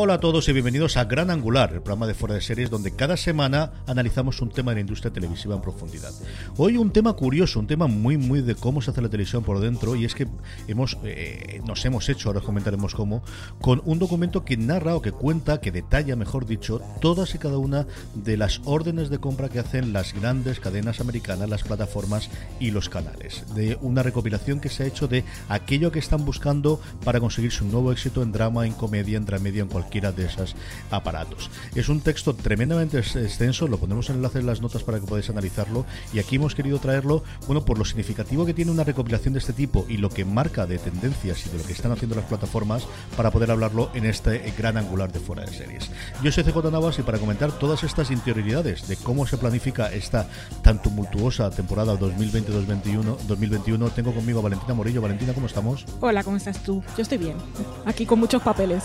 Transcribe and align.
Hola 0.00 0.14
a 0.14 0.20
todos 0.20 0.48
y 0.48 0.52
bienvenidos 0.52 0.96
a 0.96 1.06
Gran 1.06 1.28
Angular, 1.28 1.72
el 1.72 1.80
programa 1.80 2.06
de 2.06 2.14
fuera 2.14 2.36
de 2.36 2.40
series 2.40 2.70
donde 2.70 2.94
cada 2.94 3.16
semana 3.16 3.72
analizamos 3.84 4.40
un 4.40 4.48
tema 4.48 4.70
de 4.70 4.76
la 4.76 4.82
industria 4.82 5.12
televisiva 5.12 5.56
en 5.56 5.60
profundidad. 5.60 6.12
Hoy 6.56 6.76
un 6.76 6.92
tema 6.92 7.14
curioso, 7.14 7.58
un 7.58 7.66
tema 7.66 7.88
muy 7.88 8.16
muy 8.16 8.40
de 8.40 8.54
cómo 8.54 8.80
se 8.80 8.92
hace 8.92 9.02
la 9.02 9.08
televisión 9.08 9.42
por 9.42 9.58
dentro 9.58 9.96
y 9.96 10.04
es 10.04 10.14
que 10.14 10.28
hemos 10.68 10.98
eh, 11.02 11.60
nos 11.66 11.84
hemos 11.84 12.08
hecho, 12.08 12.28
ahora 12.28 12.38
os 12.38 12.46
comentaremos 12.46 12.94
cómo, 12.94 13.24
con 13.60 13.82
un 13.86 13.98
documento 13.98 14.44
que 14.44 14.56
narra 14.56 14.94
o 14.94 15.02
que 15.02 15.10
cuenta, 15.10 15.60
que 15.60 15.72
detalla, 15.72 16.14
mejor 16.14 16.46
dicho, 16.46 16.80
todas 17.00 17.34
y 17.34 17.38
cada 17.38 17.58
una 17.58 17.88
de 18.14 18.36
las 18.36 18.60
órdenes 18.66 19.10
de 19.10 19.18
compra 19.18 19.48
que 19.48 19.58
hacen 19.58 19.92
las 19.92 20.14
grandes 20.14 20.60
cadenas 20.60 21.00
americanas, 21.00 21.50
las 21.50 21.64
plataformas 21.64 22.30
y 22.60 22.70
los 22.70 22.88
canales. 22.88 23.52
De 23.56 23.76
una 23.80 24.04
recopilación 24.04 24.60
que 24.60 24.68
se 24.68 24.84
ha 24.84 24.86
hecho 24.86 25.08
de 25.08 25.24
aquello 25.48 25.90
que 25.90 25.98
están 25.98 26.24
buscando 26.24 26.80
para 27.04 27.18
conseguir 27.18 27.50
su 27.50 27.64
nuevo 27.64 27.90
éxito 27.90 28.22
en 28.22 28.30
drama, 28.30 28.64
en 28.64 28.74
comedia, 28.74 29.16
en 29.16 29.26
dramedia, 29.26 29.62
en 29.62 29.68
cualquiera 29.88 30.12
de 30.12 30.26
esos 30.26 30.54
aparatos. 30.90 31.50
Es 31.74 31.88
un 31.88 32.00
texto 32.00 32.34
tremendamente 32.34 32.98
ex- 32.98 33.16
extenso, 33.16 33.66
lo 33.66 33.78
pondremos 33.78 34.10
en 34.10 34.16
enlace 34.16 34.38
en 34.38 34.44
las 34.46 34.60
notas 34.60 34.82
para 34.82 35.00
que 35.00 35.06
podáis 35.06 35.30
analizarlo 35.30 35.86
y 36.12 36.18
aquí 36.18 36.36
hemos 36.36 36.54
querido 36.54 36.78
traerlo, 36.78 37.24
bueno, 37.46 37.64
por 37.64 37.78
lo 37.78 37.86
significativo 37.86 38.44
que 38.44 38.52
tiene 38.52 38.70
una 38.70 38.84
recopilación 38.84 39.32
de 39.32 39.38
este 39.40 39.54
tipo 39.54 39.86
y 39.88 39.96
lo 39.96 40.10
que 40.10 40.26
marca 40.26 40.66
de 40.66 40.76
tendencias 40.78 41.46
y 41.46 41.48
de 41.50 41.56
lo 41.58 41.64
que 41.64 41.72
están 41.72 41.90
haciendo 41.92 42.16
las 42.16 42.26
plataformas 42.26 42.86
para 43.16 43.30
poder 43.30 43.50
hablarlo 43.50 43.90
en 43.94 44.04
este 44.04 44.52
gran 44.58 44.76
angular 44.76 45.10
de 45.10 45.20
fuera 45.20 45.44
de 45.44 45.52
series. 45.56 45.90
Yo 46.22 46.30
soy 46.32 46.44
CJ 46.44 46.70
Navas 46.70 46.98
y 46.98 47.02
para 47.02 47.18
comentar 47.18 47.50
todas 47.52 47.82
estas 47.82 48.10
interioridades 48.10 48.86
de 48.88 48.96
cómo 48.96 49.26
se 49.26 49.38
planifica 49.38 49.90
esta 49.90 50.28
tan 50.62 50.82
tumultuosa 50.82 51.48
temporada 51.50 51.94
2020-2021 51.98 53.16
2021 53.26 53.88
tengo 53.90 54.12
conmigo 54.12 54.40
a 54.40 54.42
Valentina 54.42 54.74
Morillo. 54.74 55.00
Valentina, 55.00 55.32
¿cómo 55.32 55.46
estamos? 55.46 55.86
Hola, 56.00 56.22
¿cómo 56.24 56.36
estás 56.36 56.62
tú? 56.62 56.82
Yo 56.96 57.02
estoy 57.02 57.16
bien. 57.18 57.36
Aquí 57.86 58.04
con 58.04 58.18
muchos 58.20 58.42
papeles. 58.42 58.84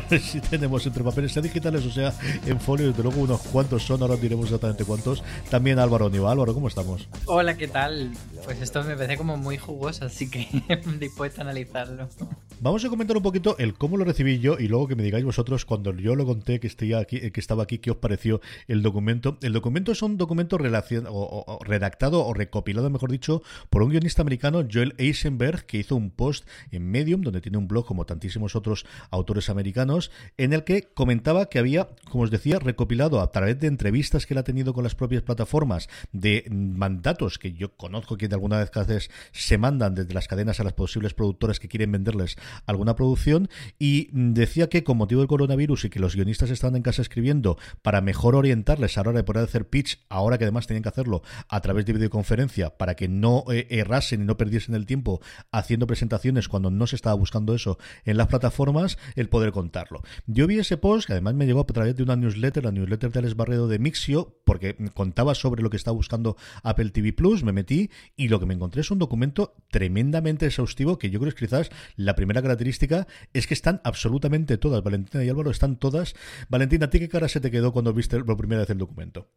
si 0.20 0.40
tenemos 0.40 0.86
entre 0.86 1.02
papeles 1.04 1.32
sea 1.32 1.42
digitales 1.42 1.84
o 1.86 1.90
sea 1.90 2.12
en 2.46 2.60
folio, 2.60 2.88
desde 2.88 3.02
luego 3.02 3.20
unos 3.20 3.40
cuantos 3.42 3.82
son, 3.82 4.02
ahora 4.02 4.16
diremos 4.16 4.46
exactamente 4.46 4.84
cuántos. 4.84 5.22
También 5.50 5.78
Álvaro 5.78 6.08
Niva. 6.10 6.30
Álvaro, 6.32 6.54
¿cómo 6.54 6.68
estamos? 6.68 7.08
Hola, 7.26 7.56
¿qué 7.56 7.68
tal? 7.68 8.12
Pues 8.44 8.60
esto 8.60 8.82
me 8.84 8.94
parece 8.96 9.16
como 9.16 9.36
muy 9.36 9.56
jugoso, 9.58 10.04
así 10.06 10.30
que 10.30 10.48
dispuesto 11.00 11.40
a 11.40 11.44
analizarlo. 11.44 12.08
Vamos 12.60 12.84
a 12.84 12.88
comentar 12.88 13.16
un 13.16 13.22
poquito 13.22 13.56
el 13.58 13.74
cómo 13.74 13.96
lo 13.96 14.04
recibí 14.04 14.38
yo 14.38 14.58
y 14.58 14.68
luego 14.68 14.88
que 14.88 14.96
me 14.96 15.02
digáis 15.02 15.24
vosotros 15.24 15.64
cuando 15.64 15.92
yo 15.94 16.14
lo 16.14 16.24
conté 16.26 16.60
que, 16.60 16.66
estoy 16.66 16.92
aquí, 16.94 17.30
que 17.30 17.40
estaba 17.40 17.62
aquí, 17.62 17.78
qué 17.78 17.90
os 17.90 17.96
pareció 17.96 18.40
el 18.68 18.82
documento. 18.82 19.38
El 19.42 19.52
documento 19.52 19.92
es 19.92 20.02
un 20.02 20.16
documento 20.16 20.58
relacion- 20.58 21.06
o, 21.08 21.12
o- 21.12 21.44
o 21.58 21.64
redactado 21.64 22.24
o 22.24 22.32
recopilado, 22.34 22.88
mejor 22.90 23.10
dicho, 23.10 23.42
por 23.70 23.82
un 23.82 23.90
guionista 23.90 24.22
americano, 24.22 24.62
Joel 24.70 24.94
Eisenberg, 24.98 25.66
que 25.66 25.78
hizo 25.78 25.96
un 25.96 26.10
post 26.10 26.46
en 26.70 26.90
Medium, 26.90 27.22
donde 27.22 27.40
tiene 27.40 27.58
un 27.58 27.68
blog 27.68 27.84
como 27.86 28.04
tantísimos 28.06 28.54
otros 28.56 28.86
autores 29.10 29.48
americanos, 29.50 29.83
en 30.36 30.52
el 30.52 30.64
que 30.64 30.82
comentaba 30.82 31.46
que 31.46 31.58
había, 31.58 31.88
como 32.10 32.24
os 32.24 32.30
decía, 32.30 32.58
recopilado 32.58 33.20
a 33.20 33.30
través 33.30 33.58
de 33.60 33.66
entrevistas 33.66 34.26
que 34.26 34.34
él 34.34 34.38
ha 34.38 34.44
tenido 34.44 34.74
con 34.74 34.84
las 34.84 34.94
propias 34.94 35.22
plataformas, 35.22 35.88
de 36.12 36.46
mandatos 36.50 37.38
que 37.38 37.52
yo 37.52 37.76
conozco 37.76 38.16
que 38.16 38.28
de 38.28 38.34
alguna 38.34 38.58
vez 38.58 38.70
vez 38.86 39.10
se 39.32 39.58
mandan 39.58 39.94
desde 39.94 40.14
las 40.14 40.28
cadenas 40.28 40.60
a 40.60 40.64
las 40.64 40.72
posibles 40.72 41.14
productoras 41.14 41.60
que 41.60 41.68
quieren 41.68 41.92
venderles 41.92 42.36
alguna 42.66 42.96
producción 42.96 43.48
y 43.78 44.08
decía 44.12 44.68
que 44.68 44.84
con 44.84 44.96
motivo 44.96 45.20
del 45.20 45.28
coronavirus 45.28 45.84
y 45.84 45.90
que 45.90 46.00
los 46.00 46.16
guionistas 46.16 46.50
estaban 46.50 46.76
en 46.76 46.82
casa 46.82 47.02
escribiendo 47.02 47.56
para 47.82 48.00
mejor 48.00 48.34
orientarles 48.34 48.98
a 48.98 49.02
la 49.02 49.10
hora 49.10 49.18
de 49.18 49.24
poder 49.24 49.44
hacer 49.44 49.68
pitch, 49.68 50.04
ahora 50.08 50.38
que 50.38 50.44
además 50.44 50.66
tenían 50.66 50.82
que 50.82 50.88
hacerlo 50.88 51.22
a 51.48 51.60
través 51.60 51.86
de 51.86 51.92
videoconferencia 51.92 52.76
para 52.76 52.94
que 52.94 53.08
no 53.08 53.44
eh, 53.50 53.66
errasen 53.70 54.22
y 54.22 54.24
no 54.24 54.36
perdiesen 54.36 54.74
el 54.74 54.86
tiempo 54.86 55.20
haciendo 55.52 55.86
presentaciones 55.86 56.48
cuando 56.48 56.70
no 56.70 56.86
se 56.86 56.96
estaba 56.96 57.14
buscando 57.14 57.54
eso 57.54 57.78
en 58.04 58.16
las 58.16 58.26
plataformas, 58.26 58.98
el 59.14 59.28
poder 59.28 59.52
Yo 60.26 60.46
vi 60.46 60.58
ese 60.58 60.76
post 60.76 61.06
que 61.06 61.12
además 61.12 61.34
me 61.34 61.46
llegó 61.46 61.60
a 61.60 61.66
través 61.66 61.96
de 61.96 62.02
una 62.02 62.16
newsletter, 62.16 62.64
la 62.64 62.72
newsletter 62.72 63.10
de 63.10 63.18
Alex 63.18 63.36
Barredo 63.36 63.68
de 63.68 63.78
Mixio, 63.78 64.36
porque 64.44 64.76
contaba 64.94 65.34
sobre 65.34 65.62
lo 65.62 65.70
que 65.70 65.76
estaba 65.76 65.96
buscando 65.96 66.36
Apple 66.62 66.90
TV 66.90 67.12
Plus, 67.12 67.42
me 67.42 67.52
metí 67.52 67.90
y 68.16 68.28
lo 68.28 68.40
que 68.40 68.46
me 68.46 68.54
encontré 68.54 68.82
es 68.82 68.90
un 68.90 68.98
documento 68.98 69.54
tremendamente 69.70 70.46
exhaustivo 70.46 70.98
que 70.98 71.10
yo 71.10 71.20
creo 71.20 71.32
que 71.32 71.46
quizás 71.46 71.70
la 71.96 72.14
primera 72.14 72.42
característica 72.42 73.06
es 73.32 73.46
que 73.46 73.54
están 73.54 73.80
absolutamente 73.84 74.58
todas, 74.58 74.82
Valentina 74.82 75.24
y 75.24 75.28
Álvaro 75.28 75.50
están 75.50 75.76
todas. 75.76 76.14
Valentina, 76.48 76.86
¿a 76.86 76.90
ti 76.90 76.98
qué 76.98 77.08
cara 77.08 77.28
se 77.28 77.40
te 77.40 77.50
quedó 77.50 77.72
cuando 77.72 77.92
viste 77.92 78.22
por 78.22 78.36
primera 78.36 78.60
vez 78.60 78.70
el 78.70 78.78
documento? 78.78 79.28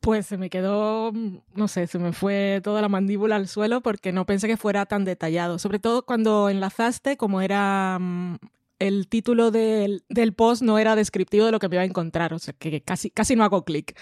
Pues 0.00 0.26
se 0.26 0.36
me 0.36 0.50
quedó, 0.50 1.12
no 1.54 1.68
sé, 1.68 1.86
se 1.86 1.98
me 1.98 2.12
fue 2.12 2.60
toda 2.62 2.82
la 2.82 2.88
mandíbula 2.88 3.36
al 3.36 3.48
suelo 3.48 3.80
porque 3.80 4.12
no 4.12 4.26
pensé 4.26 4.46
que 4.46 4.56
fuera 4.56 4.86
tan 4.86 5.04
detallado. 5.04 5.58
Sobre 5.58 5.78
todo 5.78 6.04
cuando 6.04 6.48
enlazaste, 6.50 7.16
como 7.16 7.40
era 7.40 7.98
mm, 7.98 8.36
el 8.78 9.08
título 9.08 9.50
del, 9.50 10.04
del 10.08 10.34
post 10.34 10.62
no 10.62 10.78
era 10.78 10.96
descriptivo 10.96 11.46
de 11.46 11.52
lo 11.52 11.58
que 11.58 11.68
me 11.68 11.76
iba 11.76 11.82
a 11.82 11.86
encontrar, 11.86 12.34
o 12.34 12.38
sea 12.38 12.54
que 12.54 12.82
casi, 12.82 13.10
casi 13.10 13.36
no 13.36 13.44
hago 13.44 13.64
clic. 13.64 13.98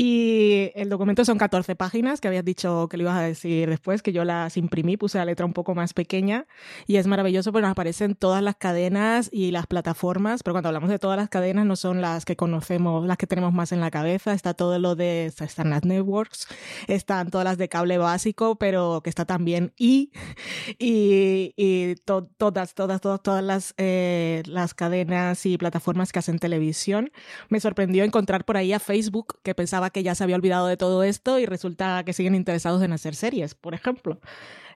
Y 0.00 0.70
el 0.76 0.88
documento 0.90 1.24
son 1.24 1.38
14 1.38 1.74
páginas, 1.74 2.20
que 2.20 2.28
habías 2.28 2.44
dicho 2.44 2.86
que 2.88 2.96
lo 2.96 3.02
ibas 3.02 3.16
a 3.18 3.22
decir 3.22 3.68
después, 3.68 4.00
que 4.00 4.12
yo 4.12 4.24
las 4.24 4.56
imprimí, 4.56 4.96
puse 4.96 5.18
la 5.18 5.24
letra 5.24 5.44
un 5.44 5.52
poco 5.52 5.74
más 5.74 5.92
pequeña 5.92 6.46
y 6.86 6.98
es 6.98 7.08
maravilloso 7.08 7.50
porque 7.50 7.62
nos 7.62 7.72
aparecen 7.72 8.14
todas 8.14 8.40
las 8.40 8.54
cadenas 8.54 9.28
y 9.32 9.50
las 9.50 9.66
plataformas, 9.66 10.44
pero 10.44 10.54
cuando 10.54 10.68
hablamos 10.68 10.88
de 10.88 11.00
todas 11.00 11.16
las 11.16 11.28
cadenas 11.28 11.66
no 11.66 11.74
son 11.74 12.00
las 12.00 12.24
que 12.24 12.36
conocemos, 12.36 13.08
las 13.08 13.16
que 13.16 13.26
tenemos 13.26 13.52
más 13.52 13.72
en 13.72 13.80
la 13.80 13.90
cabeza, 13.90 14.34
está 14.34 14.54
todo 14.54 14.78
lo 14.78 14.94
de, 14.94 15.26
están 15.26 15.70
las 15.70 15.84
networks, 15.84 16.46
están 16.86 17.30
todas 17.30 17.44
las 17.44 17.58
de 17.58 17.68
cable 17.68 17.98
básico, 17.98 18.54
pero 18.56 19.00
que 19.02 19.10
está 19.10 19.24
también 19.24 19.72
I 19.78 20.12
y, 20.78 21.54
y 21.56 21.96
to- 22.04 22.28
todas, 22.38 22.74
todas, 22.74 23.00
todas, 23.00 23.20
todas 23.20 23.42
las, 23.42 23.74
eh, 23.78 24.44
las 24.46 24.74
cadenas 24.74 25.44
y 25.44 25.58
plataformas 25.58 26.12
que 26.12 26.20
hacen 26.20 26.38
televisión. 26.38 27.10
Me 27.48 27.58
sorprendió 27.58 28.04
encontrar 28.04 28.44
por 28.44 28.56
ahí 28.56 28.72
a 28.72 28.78
Facebook, 28.78 29.40
que 29.42 29.56
pensaba 29.56 29.87
que 29.90 30.02
ya 30.02 30.14
se 30.14 30.24
había 30.24 30.36
olvidado 30.36 30.66
de 30.66 30.76
todo 30.76 31.02
esto 31.02 31.38
y 31.38 31.46
resulta 31.46 32.02
que 32.04 32.12
siguen 32.12 32.34
interesados 32.34 32.82
en 32.82 32.92
hacer 32.92 33.14
series, 33.14 33.54
por 33.54 33.74
ejemplo. 33.74 34.20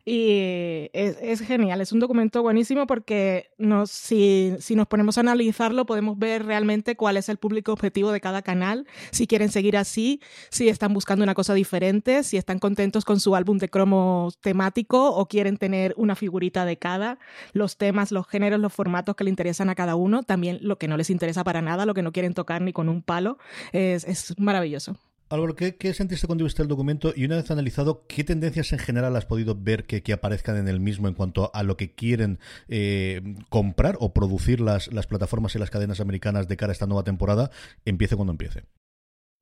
Y 0.04 0.90
es, 0.92 1.40
genial, 1.42 1.80
es 1.80 1.92
un 1.92 2.00
documento 2.00 2.42
buenísimo 2.42 2.88
porque 2.88 3.50
nos, 3.56 3.92
si, 3.92 4.52
si 4.58 4.74
nos 4.74 4.88
ponemos 4.88 5.16
a 5.16 5.20
analizarlo 5.20 5.86
podemos 5.86 6.18
ver 6.18 6.44
realmente 6.44 6.96
cuál 6.96 7.16
es 7.16 7.28
el 7.28 7.36
público 7.36 7.72
objetivo 7.72 8.10
de 8.10 8.20
cada 8.20 8.42
canal, 8.42 8.88
si 9.12 9.28
quieren 9.28 9.48
seguir 9.50 9.76
así, 9.76 10.20
si 10.50 10.68
están 10.68 10.92
buscando 10.92 11.22
una 11.22 11.34
cosa 11.34 11.54
diferente, 11.54 12.24
si 12.24 12.36
están 12.36 12.58
contentos 12.58 13.04
con 13.04 13.20
su 13.20 13.36
álbum 13.36 13.58
de 13.58 13.68
cromos 13.68 14.38
temático 14.40 15.14
o 15.14 15.26
quieren 15.26 15.56
tener 15.56 15.94
una 15.96 16.16
figurita 16.16 16.64
de 16.64 16.78
cada, 16.78 17.20
los 17.52 17.76
temas, 17.76 18.10
los 18.10 18.26
géneros, 18.26 18.58
los 18.58 18.72
formatos 18.72 19.14
que 19.14 19.22
le 19.22 19.30
interesan 19.30 19.70
a 19.70 19.76
cada 19.76 19.94
uno, 19.94 20.24
también 20.24 20.58
lo 20.62 20.78
que 20.78 20.88
no 20.88 20.96
les 20.96 21.10
interesa 21.10 21.44
para 21.44 21.62
nada, 21.62 21.86
lo 21.86 21.94
que 21.94 22.02
no 22.02 22.10
quieren 22.10 22.34
tocar 22.34 22.60
ni 22.60 22.72
con 22.72 22.88
un 22.88 23.02
palo, 23.02 23.38
es, 23.72 24.02
es 24.02 24.34
maravilloso. 24.36 24.96
Álvaro, 25.32 25.56
¿qué, 25.56 25.76
¿qué, 25.76 25.94
sentiste 25.94 26.26
cuando 26.26 26.44
viste 26.44 26.60
el 26.60 26.68
documento? 26.68 27.14
Y 27.16 27.24
una 27.24 27.36
vez 27.36 27.50
analizado, 27.50 28.04
¿qué 28.06 28.22
tendencias 28.22 28.70
en 28.74 28.78
general 28.78 29.16
has 29.16 29.24
podido 29.24 29.54
ver 29.54 29.84
que, 29.84 30.02
que 30.02 30.12
aparezcan 30.12 30.58
en 30.58 30.68
el 30.68 30.78
mismo 30.78 31.08
en 31.08 31.14
cuanto 31.14 31.50
a 31.54 31.62
lo 31.62 31.78
que 31.78 31.94
quieren 31.94 32.38
eh, 32.68 33.22
comprar 33.48 33.96
o 34.00 34.12
producir 34.12 34.60
las, 34.60 34.92
las 34.92 35.06
plataformas 35.06 35.54
y 35.54 35.58
las 35.58 35.70
cadenas 35.70 36.00
americanas 36.00 36.48
de 36.48 36.58
cara 36.58 36.72
a 36.72 36.74
esta 36.74 36.86
nueva 36.86 37.02
temporada? 37.02 37.50
Empiece 37.86 38.14
cuando 38.14 38.32
empiece. 38.32 38.64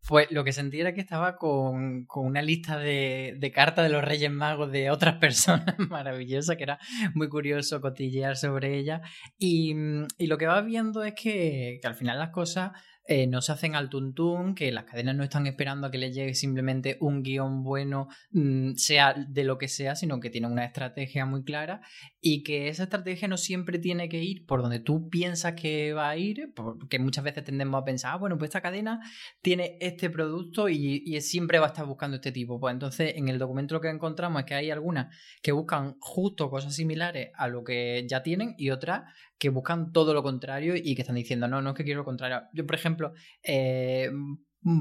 Pues 0.06 0.30
lo 0.30 0.44
que 0.44 0.52
sentí 0.52 0.80
era 0.80 0.94
que 0.94 1.00
estaba 1.00 1.36
con, 1.36 2.04
con 2.06 2.24
una 2.24 2.40
lista 2.40 2.78
de, 2.78 3.34
de, 3.38 3.50
cartas 3.50 3.84
de 3.84 3.90
los 3.90 4.04
Reyes 4.04 4.30
Magos 4.30 4.70
de 4.70 4.90
otras 4.90 5.16
personas 5.20 5.76
maravillosa, 5.78 6.54
que 6.54 6.62
era 6.62 6.78
muy 7.14 7.28
curioso 7.28 7.80
cotillear 7.80 8.36
sobre 8.36 8.78
ella. 8.78 9.02
Y, 9.38 9.74
y 10.18 10.28
lo 10.28 10.38
que 10.38 10.46
vas 10.46 10.64
viendo 10.64 11.02
es 11.02 11.14
que, 11.14 11.80
que 11.82 11.88
al 11.88 11.96
final 11.96 12.18
las 12.18 12.30
cosas 12.30 12.70
eh, 13.12 13.26
no 13.26 13.42
se 13.42 13.50
hacen 13.50 13.74
al 13.74 13.90
tuntún, 13.90 14.54
que 14.54 14.70
las 14.70 14.84
cadenas 14.84 15.16
no 15.16 15.24
están 15.24 15.44
esperando 15.48 15.88
a 15.88 15.90
que 15.90 15.98
les 15.98 16.14
llegue 16.14 16.32
simplemente 16.32 16.96
un 17.00 17.24
guion 17.24 17.64
bueno, 17.64 18.06
mmm, 18.30 18.74
sea 18.74 19.14
de 19.14 19.42
lo 19.42 19.58
que 19.58 19.66
sea, 19.66 19.96
sino 19.96 20.20
que 20.20 20.30
tienen 20.30 20.52
una 20.52 20.64
estrategia 20.64 21.26
muy 21.26 21.42
clara 21.42 21.80
y 22.20 22.44
que 22.44 22.68
esa 22.68 22.84
estrategia 22.84 23.26
no 23.26 23.36
siempre 23.36 23.80
tiene 23.80 24.08
que 24.08 24.22
ir 24.22 24.46
por 24.46 24.62
donde 24.62 24.78
tú 24.78 25.10
piensas 25.10 25.54
que 25.54 25.92
va 25.92 26.08
a 26.08 26.16
ir, 26.16 26.52
porque 26.54 27.00
muchas 27.00 27.24
veces 27.24 27.42
tendemos 27.42 27.82
a 27.82 27.84
pensar, 27.84 28.12
ah, 28.14 28.16
bueno, 28.16 28.38
pues 28.38 28.50
esta 28.50 28.60
cadena 28.60 29.00
tiene 29.42 29.76
este 29.80 30.08
producto 30.08 30.68
y, 30.68 31.02
y 31.04 31.20
siempre 31.20 31.58
va 31.58 31.66
a 31.66 31.70
estar 31.70 31.86
buscando 31.86 32.14
este 32.14 32.30
tipo. 32.30 32.60
Pues 32.60 32.72
entonces 32.74 33.14
en 33.16 33.28
el 33.28 33.40
documento 33.40 33.74
lo 33.74 33.80
que 33.80 33.88
encontramos 33.88 34.42
es 34.42 34.46
que 34.46 34.54
hay 34.54 34.70
algunas 34.70 35.12
que 35.42 35.50
buscan 35.50 35.96
justo 35.98 36.48
cosas 36.48 36.76
similares 36.76 37.30
a 37.34 37.48
lo 37.48 37.64
que 37.64 38.06
ya 38.08 38.22
tienen 38.22 38.54
y 38.56 38.70
otras 38.70 39.02
que 39.40 39.48
buscan 39.48 39.90
todo 39.90 40.12
lo 40.12 40.22
contrario 40.22 40.76
y 40.76 40.94
que 40.94 41.00
están 41.00 41.16
diciendo, 41.16 41.48
no, 41.48 41.62
no 41.62 41.70
es 41.70 41.76
que 41.76 41.82
quiero 41.82 42.00
lo 42.00 42.04
contrario. 42.04 42.42
Yo, 42.52 42.66
por 42.66 42.74
ejemplo, 42.76 43.14
eh, 43.42 44.10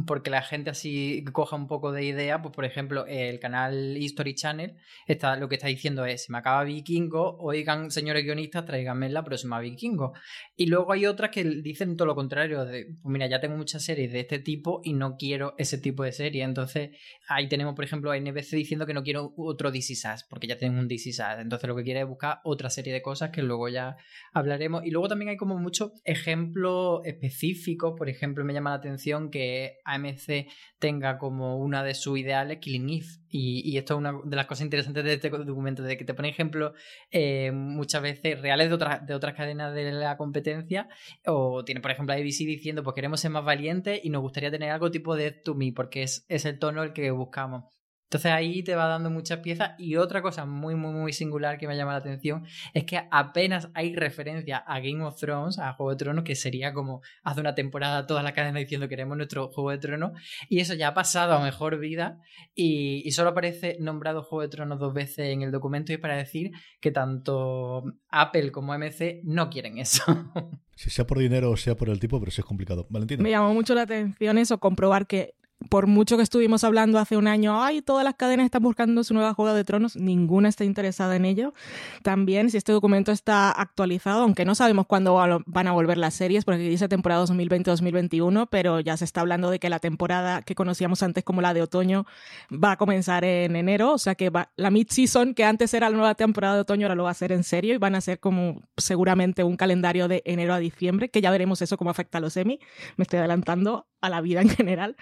porque 0.06 0.30
la 0.30 0.42
gente 0.42 0.70
así 0.70 1.24
coja 1.32 1.56
un 1.56 1.68
poco 1.68 1.94
de 1.94 2.04
idea, 2.04 2.42
pues 2.42 2.54
por 2.54 2.66
ejemplo, 2.66 3.06
el 3.08 3.40
canal 3.40 3.96
History 3.98 4.36
Channel 4.36 4.76
está, 5.08 5.38
lo 5.38 5.48
que 5.48 5.56
está 5.56 5.68
diciendo 5.68 6.06
es, 6.06 6.26
se 6.26 6.32
me 6.34 6.38
acaba 6.38 6.66
Vikingo, 6.66 7.38
oigan, 7.40 7.90
señores 7.90 8.26
guionistas, 8.26 8.66
tráiganme 8.66 9.10
la 9.10 9.24
próxima 9.24 9.60
Vikingo. 9.62 10.14
Y 10.58 10.66
luego 10.66 10.92
hay 10.92 11.06
otras 11.06 11.32
que 11.32 11.46
dicen 11.46 11.96
todo 11.96 12.08
lo 12.08 12.16
contrario, 12.16 12.66
de, 12.66 12.88
pues 13.02 13.12
mira, 13.14 13.28
ya 13.28 13.40
tengo 13.40 13.56
muchas 13.56 13.84
series 13.84 14.12
de 14.12 14.20
este 14.20 14.40
tipo 14.40 14.82
y 14.84 14.92
no 14.92 15.16
quiero 15.16 15.56
ese 15.58 15.78
tipo 15.78 16.04
de 16.04 16.12
serie. 16.12 16.44
Entonces, 16.44 16.90
ahí 17.30 17.48
tenemos, 17.48 17.74
por 17.74 17.86
ejemplo, 17.86 18.12
a 18.12 18.20
NBC 18.20 18.58
diciendo 18.58 18.86
que 18.86 18.94
no 18.94 19.04
quiero 19.04 19.34
otro 19.38 19.72
DC 19.72 19.96
Sass, 19.96 20.26
porque 20.30 20.48
ya 20.48 20.58
tengo 20.58 20.78
un 20.78 20.90
DC 20.90 21.14
Sass. 21.14 21.40
Entonces, 21.40 21.70
lo 21.70 21.76
que 21.78 21.84
quiere 21.84 22.02
es 22.02 22.08
buscar 22.08 22.40
otra 22.44 22.70
serie 22.70 22.92
de 22.92 23.02
cosas 23.02 23.30
que 23.30 23.44
luego 23.44 23.70
ya 23.70 23.96
hablaremos. 24.34 24.86
Y 24.86 24.92
luego 24.92 25.08
también 25.08 25.30
hay 25.30 25.38
como 25.38 25.58
muchos 25.58 25.94
ejemplos 26.04 27.00
específicos, 27.06 27.94
por 27.98 28.10
ejemplo, 28.10 28.44
me 28.44 28.54
llama 28.54 28.72
la 28.72 28.78
atención 28.78 29.32
que 29.32 29.69
AMC 29.86 30.48
tenga 30.80 31.18
como 31.18 31.58
una 31.58 31.84
de 31.84 31.94
sus 31.94 32.18
ideales 32.18 32.60
Killing 32.60 32.90
Eve. 32.90 33.06
Y, 33.30 33.62
y, 33.70 33.78
esto 33.78 33.94
es 33.94 33.98
una 34.00 34.14
de 34.24 34.36
las 34.36 34.48
cosas 34.48 34.64
interesantes 34.64 35.04
de 35.04 35.14
este 35.14 35.30
documento, 35.30 35.84
de 35.84 35.98
que 35.98 36.06
te 36.06 36.14
pone 36.14 36.30
ejemplos 36.30 36.74
eh, 37.12 37.52
muchas 37.52 38.02
veces 38.02 38.42
reales 38.42 38.70
de 38.70 38.76
otras, 38.76 39.06
de 39.06 39.14
otras 39.14 39.36
cadenas 39.36 39.74
de 39.74 39.92
la 39.92 40.18
competencia. 40.18 40.90
O 41.26 41.64
tiene, 41.64 41.82
por 41.82 41.92
ejemplo, 41.92 42.14
ABC 42.14 42.40
diciendo, 42.40 42.84
pues 42.84 42.96
queremos 42.96 43.20
ser 43.20 43.32
más 43.32 43.46
valientes 43.46 44.00
y 44.04 44.10
nos 44.10 44.22
gustaría 44.22 44.52
tener 44.52 44.72
algo 44.72 44.90
tipo 44.92 45.16
de 45.16 45.32
To 45.32 45.56
Me, 45.56 45.72
porque 45.74 46.04
es, 46.04 46.26
es 46.28 46.46
el 46.46 46.58
tono 46.60 46.84
el 46.84 46.94
que 46.94 47.12
buscamos. 47.12 47.79
Entonces 48.10 48.32
ahí 48.32 48.64
te 48.64 48.74
va 48.74 48.88
dando 48.88 49.12
muchas 49.12 49.38
piezas 49.38 49.74
y 49.78 49.96
otra 49.96 50.24
cosa 50.24 50.48
muy 50.48 50.74
muy 50.74 50.92
muy 50.92 51.14
singular 51.14 51.60
que 51.60 51.68
me 51.68 51.78
llama 51.78 51.92
la 51.92 52.00
atención 52.00 52.44
es 52.74 52.86
que 52.86 53.08
apenas 53.12 53.70
hay 53.76 53.96
referencia 53.96 54.58
a 54.58 54.80
Game 54.80 55.04
of 55.04 55.20
Thrones, 55.20 55.60
a 55.60 55.74
Juego 55.74 55.92
de 55.92 55.98
Tronos, 55.98 56.24
que 56.24 56.34
sería 56.34 56.74
como 56.74 57.04
hace 57.22 57.40
una 57.40 57.54
temporada 57.54 58.08
toda 58.08 58.24
la 58.24 58.34
cadena 58.34 58.58
diciendo 58.58 58.90
queremos 58.90 59.16
nuestro 59.16 59.50
Juego 59.50 59.70
de 59.70 59.78
Tronos 59.78 60.14
y 60.50 60.60
eso 60.60 60.74
ya 60.74 60.88
ha 60.88 60.94
pasado 60.96 61.34
a 61.34 61.44
mejor 61.44 61.78
vida 61.78 62.20
y, 62.56 63.04
y 63.06 63.12
solo 63.12 63.30
aparece 63.30 63.78
nombrado 63.80 64.24
Juego 64.24 64.42
de 64.42 64.50
Tronos 64.50 64.80
dos 64.80 64.92
veces 64.92 65.28
en 65.28 65.44
el 65.44 65.52
documento 65.52 65.94
y 65.94 65.98
para 65.98 66.18
decir 66.18 66.50
que 66.82 66.90
tanto 66.90 67.84
Apple 68.10 68.52
como 68.52 68.74
AMC 68.74 69.22
no 69.24 69.52
quieren 69.52 69.78
eso. 69.78 70.04
Si 70.80 70.90
sea 70.90 71.06
por 71.06 71.20
dinero 71.20 71.52
o 71.52 71.58
sea 71.58 71.76
por 71.76 71.90
el 71.90 72.00
tipo, 72.00 72.22
pero 72.22 72.32
sí 72.32 72.40
es 72.40 72.46
complicado. 72.46 72.88
Valentina. 72.90 73.22
Me 73.22 73.32
llamó 73.32 73.54
mucho 73.54 73.76
la 73.76 73.82
atención 73.82 74.38
eso, 74.38 74.60
comprobar 74.60 75.08
que 75.08 75.36
por 75.68 75.88
mucho 75.88 76.16
que 76.16 76.24
estuvimos 76.24 76.64
hablando 76.64 77.00
hace 77.00 77.18
un 77.18 77.28
año, 77.28 77.62
ay, 77.62 77.82
todas 77.82 78.06
las 78.06 78.16
cadenas 78.16 78.46
están 78.46 78.64
buscando 78.64 79.04
su 79.04 79.14
nueva 79.14 79.34
Juego 79.34 79.54
de 79.54 79.66
Tronos, 79.66 79.98
ninguna 79.98 80.48
está 80.48 80.64
interesada 80.64 81.18
en 81.18 81.26
ello. 81.26 81.54
También, 82.02 82.50
si 82.50 82.56
este 82.56 82.72
documento 82.72 83.12
está 83.12 83.52
actualizado, 83.52 84.22
aunque 84.22 84.46
no 84.46 84.56
sabemos 84.56 84.86
cuándo 84.88 85.16
van 85.46 85.68
a 85.68 85.72
volver 85.74 85.98
las 85.98 86.14
series, 86.14 86.46
porque 86.46 86.60
dice 86.60 86.88
temporada 86.88 87.26
2020-2021, 87.26 88.48
pero 88.50 88.80
ya 88.80 88.96
se 88.96 89.04
está 89.04 89.20
hablando 89.20 89.50
de 89.50 89.60
que 89.60 89.70
la 89.70 89.80
temporada 89.80 90.44
que 90.44 90.56
conocíamos 90.56 91.04
antes 91.04 91.26
como 91.26 91.42
la 91.42 91.54
de 91.54 91.62
otoño 91.62 92.06
va 92.52 92.74
a 92.74 92.78
comenzar 92.78 93.26
en 93.26 93.58
enero, 93.58 93.94
o 93.94 93.98
sea 93.98 94.16
que 94.16 94.30
va, 94.30 94.52
la 94.56 94.72
mid-season, 94.72 95.34
que 95.34 95.44
antes 95.44 95.74
era 95.74 95.90
la 95.90 95.98
nueva 95.98 96.16
temporada 96.16 96.56
de 96.56 96.62
otoño, 96.62 96.86
ahora 96.86 96.96
lo 96.96 97.04
va 97.04 97.10
a 97.10 97.12
hacer 97.12 97.34
en 97.34 97.44
serio 97.44 97.76
y 97.76 97.78
van 97.78 97.96
a 97.96 98.02
ser 98.02 98.22
como 98.22 98.62
seguramente 98.78 99.44
un 99.44 99.58
calendario 99.58 100.08
de 100.08 100.22
enero 100.26 100.54
a 100.54 100.60
diciembre, 100.60 101.10
que 101.10 101.20
ya 101.20 101.32
veremos 101.32 101.62
eso 101.62 101.78
cómo 101.78 101.90
afecta 101.90 102.20
a 102.20 102.22
los 102.22 102.34
semi. 102.34 102.60
Me 102.96 103.04
estoy 103.04 103.20
adelantando 103.20 103.88
a 104.02 104.10
la 104.10 104.22
vida 104.22 104.42
en 104.42 104.50
general. 104.50 104.96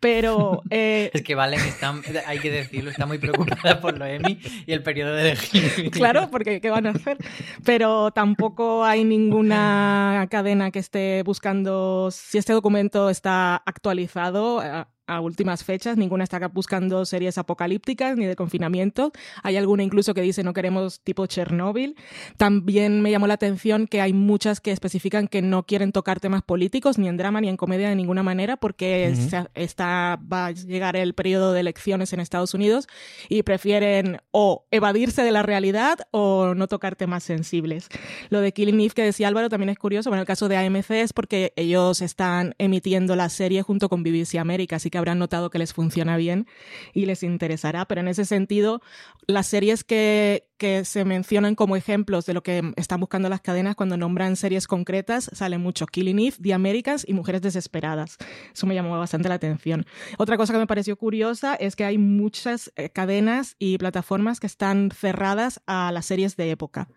Pero. 0.00 0.62
Eh... 0.70 1.10
Es 1.12 1.22
que 1.22 1.34
Valen 1.34 1.60
está, 1.60 1.94
hay 2.26 2.38
que 2.38 2.50
decirlo, 2.50 2.90
está 2.90 3.06
muy 3.06 3.18
preocupada 3.18 3.80
por 3.80 3.96
lo 3.98 4.04
Emmy 4.04 4.38
y 4.66 4.72
el 4.72 4.82
periodo 4.82 5.14
de 5.14 5.22
elegir. 5.32 5.90
Claro, 5.90 6.28
porque 6.30 6.60
¿qué 6.60 6.70
van 6.70 6.86
a 6.86 6.90
hacer? 6.90 7.16
Pero 7.64 8.10
tampoco 8.10 8.84
hay 8.84 9.04
ninguna 9.04 10.26
cadena 10.30 10.70
que 10.70 10.80
esté 10.80 11.22
buscando 11.24 12.10
si 12.10 12.38
este 12.38 12.52
documento 12.52 13.10
está 13.10 13.56
actualizado 13.64 14.60
a 15.06 15.20
últimas 15.20 15.64
fechas, 15.64 15.96
ninguna 15.96 16.24
está 16.24 16.46
buscando 16.48 17.04
series 17.04 17.38
apocalípticas 17.38 18.16
ni 18.16 18.26
de 18.26 18.36
confinamiento. 18.36 19.12
Hay 19.42 19.56
alguna 19.56 19.82
incluso 19.82 20.14
que 20.14 20.22
dice 20.22 20.42
no 20.42 20.52
queremos 20.52 21.00
tipo 21.00 21.26
Chernóbil. 21.26 21.96
También 22.36 23.00
me 23.02 23.10
llamó 23.10 23.26
la 23.26 23.34
atención 23.34 23.86
que 23.86 24.00
hay 24.00 24.12
muchas 24.12 24.60
que 24.60 24.72
especifican 24.72 25.28
que 25.28 25.42
no 25.42 25.64
quieren 25.64 25.92
tocar 25.92 26.20
temas 26.20 26.42
políticos, 26.42 26.98
ni 26.98 27.08
en 27.08 27.16
drama 27.16 27.40
ni 27.40 27.48
en 27.48 27.56
comedia 27.56 27.88
de 27.88 27.96
ninguna 27.96 28.22
manera, 28.22 28.56
porque 28.56 29.12
uh 29.12 29.16
-huh. 29.16 29.48
está, 29.54 30.18
va 30.32 30.46
a 30.46 30.50
llegar 30.50 30.96
el 30.96 31.14
periodo 31.14 31.52
de 31.52 31.60
elecciones 31.60 32.12
en 32.12 32.20
Estados 32.20 32.54
Unidos 32.54 32.88
y 33.28 33.42
prefieren 33.42 34.18
o 34.30 34.66
evadirse 34.70 35.22
de 35.22 35.32
la 35.32 35.42
realidad 35.42 36.00
o 36.10 36.54
no 36.54 36.66
tocar 36.66 36.96
temas 36.96 37.22
sensibles. 37.22 37.88
Lo 38.30 38.40
de 38.40 38.52
Killing 38.52 38.80
Eve 38.80 38.94
que 38.94 39.02
decía 39.02 39.28
Álvaro 39.28 39.48
también 39.48 39.70
es 39.70 39.78
curioso. 39.78 40.10
Bueno, 40.10 40.22
el 40.22 40.26
caso 40.26 40.48
de 40.48 40.56
AMC 40.56 40.90
es 40.90 41.12
porque 41.12 41.52
ellos 41.56 42.02
están 42.02 42.54
emitiendo 42.58 43.16
la 43.16 43.28
serie 43.28 43.62
junto 43.62 43.88
con 43.88 44.02
BBC 44.02 44.36
América, 44.38 44.76
así 44.76 44.90
que 44.90 44.95
habrán 44.96 45.18
notado 45.18 45.50
que 45.50 45.58
les 45.58 45.72
funciona 45.72 46.16
bien 46.16 46.46
y 46.92 47.06
les 47.06 47.22
interesará. 47.22 47.84
Pero 47.86 48.00
en 48.00 48.08
ese 48.08 48.24
sentido, 48.24 48.80
las 49.26 49.46
series 49.46 49.84
que, 49.84 50.44
se 50.84 51.04
mencionan 51.04 51.54
como 51.54 51.76
ejemplos 51.76 52.24
de 52.24 52.32
lo 52.32 52.42
que 52.42 52.72
están 52.76 52.98
buscando 52.98 53.28
las 53.28 53.42
cadenas 53.42 53.76
cuando 53.76 53.98
nombran 53.98 54.36
series 54.36 54.66
concretas, 54.66 55.30
salen 55.34 55.60
mucho 55.60 55.86
Killing 55.86 56.18
Eve, 56.18 56.36
The 56.42 56.54
Americans 56.54 57.04
y 57.06 57.12
Mujeres 57.12 57.42
Desesperadas. 57.42 58.16
Eso 58.54 58.66
me 58.66 58.74
llamó 58.74 58.98
bastante 58.98 59.28
la 59.28 59.34
atención. 59.34 59.84
Otra 60.16 60.38
cosa 60.38 60.54
que 60.54 60.58
me 60.58 60.66
pareció 60.66 60.96
curiosa 60.96 61.54
es 61.54 61.76
que 61.76 61.84
hay 61.84 61.98
muchas 61.98 62.72
eh, 62.76 62.88
cadenas 62.88 63.56
y 63.58 63.76
plataformas 63.76 64.40
que 64.40 64.46
están 64.46 64.90
cerradas 64.90 65.60
a 65.66 65.92
las 65.92 66.06
series 66.06 66.36
de 66.36 66.50
época 66.50 66.88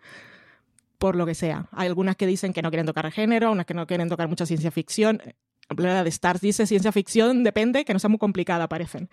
por 1.00 1.16
lo 1.16 1.24
que 1.24 1.34
sea. 1.34 1.66
Hay 1.72 1.88
algunas 1.88 2.14
que 2.14 2.26
dicen 2.26 2.52
que 2.52 2.60
no 2.60 2.70
quieren 2.70 2.84
tocar 2.86 3.10
género, 3.10 3.50
unas 3.50 3.64
que 3.64 3.72
no 3.72 3.86
quieren 3.86 4.10
tocar 4.10 4.28
mucha 4.28 4.44
ciencia 4.44 4.70
ficción 4.70 5.22
de 5.76 6.08
Stars 6.08 6.40
dice 6.40 6.66
ciencia 6.66 6.90
ficción, 6.92 7.44
depende, 7.44 7.84
que 7.84 7.92
no 7.92 7.98
sea 7.98 8.08
muy 8.10 8.18
complicada, 8.18 8.68
parecen. 8.68 9.08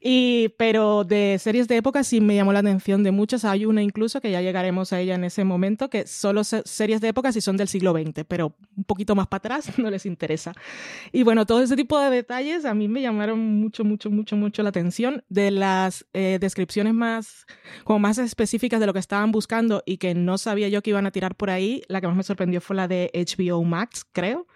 Y, 0.00 0.48
pero 0.56 1.04
de 1.04 1.38
series 1.38 1.68
de 1.68 1.76
época 1.76 2.04
sí 2.04 2.20
me 2.20 2.34
llamó 2.34 2.52
la 2.52 2.60
atención 2.60 3.02
de 3.02 3.10
muchas. 3.10 3.44
Hay 3.44 3.66
una 3.66 3.82
incluso, 3.82 4.20
que 4.20 4.30
ya 4.30 4.40
llegaremos 4.40 4.92
a 4.92 5.00
ella 5.00 5.14
en 5.14 5.24
ese 5.24 5.44
momento, 5.44 5.90
que 5.90 6.06
solo 6.06 6.42
series 6.44 7.00
de 7.00 7.08
época 7.08 7.32
si 7.32 7.40
son 7.40 7.56
del 7.56 7.68
siglo 7.68 7.92
XX, 7.92 8.24
pero 8.26 8.54
un 8.76 8.84
poquito 8.84 9.14
más 9.14 9.26
para 9.26 9.38
atrás 9.38 9.78
no 9.78 9.90
les 9.90 10.06
interesa. 10.06 10.52
Y 11.12 11.22
bueno, 11.22 11.44
todo 11.44 11.62
ese 11.62 11.76
tipo 11.76 11.98
de 11.98 12.10
detalles 12.10 12.64
a 12.64 12.74
mí 12.74 12.88
me 12.88 13.02
llamaron 13.02 13.38
mucho, 13.60 13.84
mucho, 13.84 14.10
mucho, 14.10 14.36
mucho 14.36 14.62
la 14.62 14.70
atención. 14.70 15.22
De 15.28 15.50
las 15.50 16.06
eh, 16.14 16.38
descripciones 16.40 16.94
más, 16.94 17.46
como 17.84 17.98
más 17.98 18.18
específicas 18.18 18.80
de 18.80 18.86
lo 18.86 18.92
que 18.92 18.98
estaban 18.98 19.32
buscando 19.32 19.82
y 19.84 19.98
que 19.98 20.14
no 20.14 20.38
sabía 20.38 20.68
yo 20.68 20.82
que 20.82 20.90
iban 20.90 21.06
a 21.06 21.10
tirar 21.10 21.34
por 21.34 21.50
ahí, 21.50 21.82
la 21.88 22.00
que 22.00 22.06
más 22.06 22.16
me 22.16 22.22
sorprendió 22.22 22.60
fue 22.60 22.76
la 22.76 22.88
de 22.88 23.10
HBO 23.14 23.62
Max, 23.64 24.04
creo 24.12 24.46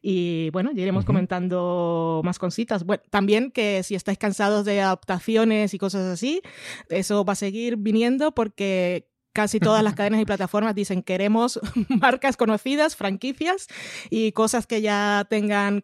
Y 0.00 0.50
bueno, 0.50 0.70
ya 0.72 0.82
iremos 0.82 1.04
comentando 1.04 2.20
más 2.24 2.38
cositas. 2.38 2.84
Bueno, 2.84 3.02
también 3.10 3.50
que 3.50 3.82
si 3.82 3.94
estáis 3.94 4.18
cansados 4.18 4.64
de 4.64 4.80
adaptaciones 4.80 5.74
y 5.74 5.78
cosas 5.78 6.06
así, 6.06 6.40
eso 6.88 7.24
va 7.24 7.32
a 7.32 7.36
seguir 7.36 7.76
viniendo 7.76 8.32
porque 8.32 9.08
casi 9.32 9.60
todas 9.60 9.82
las 9.82 9.94
cadenas 9.96 10.20
y 10.20 10.24
plataformas 10.24 10.74
dicen 10.74 11.02
queremos 11.02 11.60
marcas 11.88 12.36
conocidas, 12.36 12.96
franquicias 12.96 13.66
y 14.10 14.32
cosas 14.32 14.66
que 14.66 14.80
ya 14.82 15.26
tengan 15.28 15.80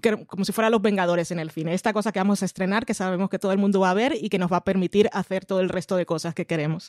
que- 0.00 0.24
como 0.26 0.44
si 0.44 0.52
fueran 0.52 0.72
los 0.72 0.80
Vengadores 0.82 1.30
en 1.30 1.38
el 1.38 1.50
cine. 1.50 1.74
Esta 1.74 1.92
cosa 1.92 2.12
que 2.12 2.18
vamos 2.18 2.42
a 2.42 2.44
estrenar, 2.46 2.86
que 2.86 2.94
sabemos 2.94 3.28
que 3.28 3.38
todo 3.38 3.52
el 3.52 3.58
mundo 3.58 3.80
va 3.80 3.90
a 3.90 3.94
ver 3.94 4.14
y 4.20 4.28
que 4.30 4.38
nos 4.38 4.50
va 4.50 4.58
a 4.58 4.64
permitir 4.64 5.08
hacer 5.12 5.44
todo 5.44 5.60
el 5.60 5.68
resto 5.68 5.96
de 5.96 6.06
cosas 6.06 6.34
que 6.34 6.46
queremos. 6.46 6.88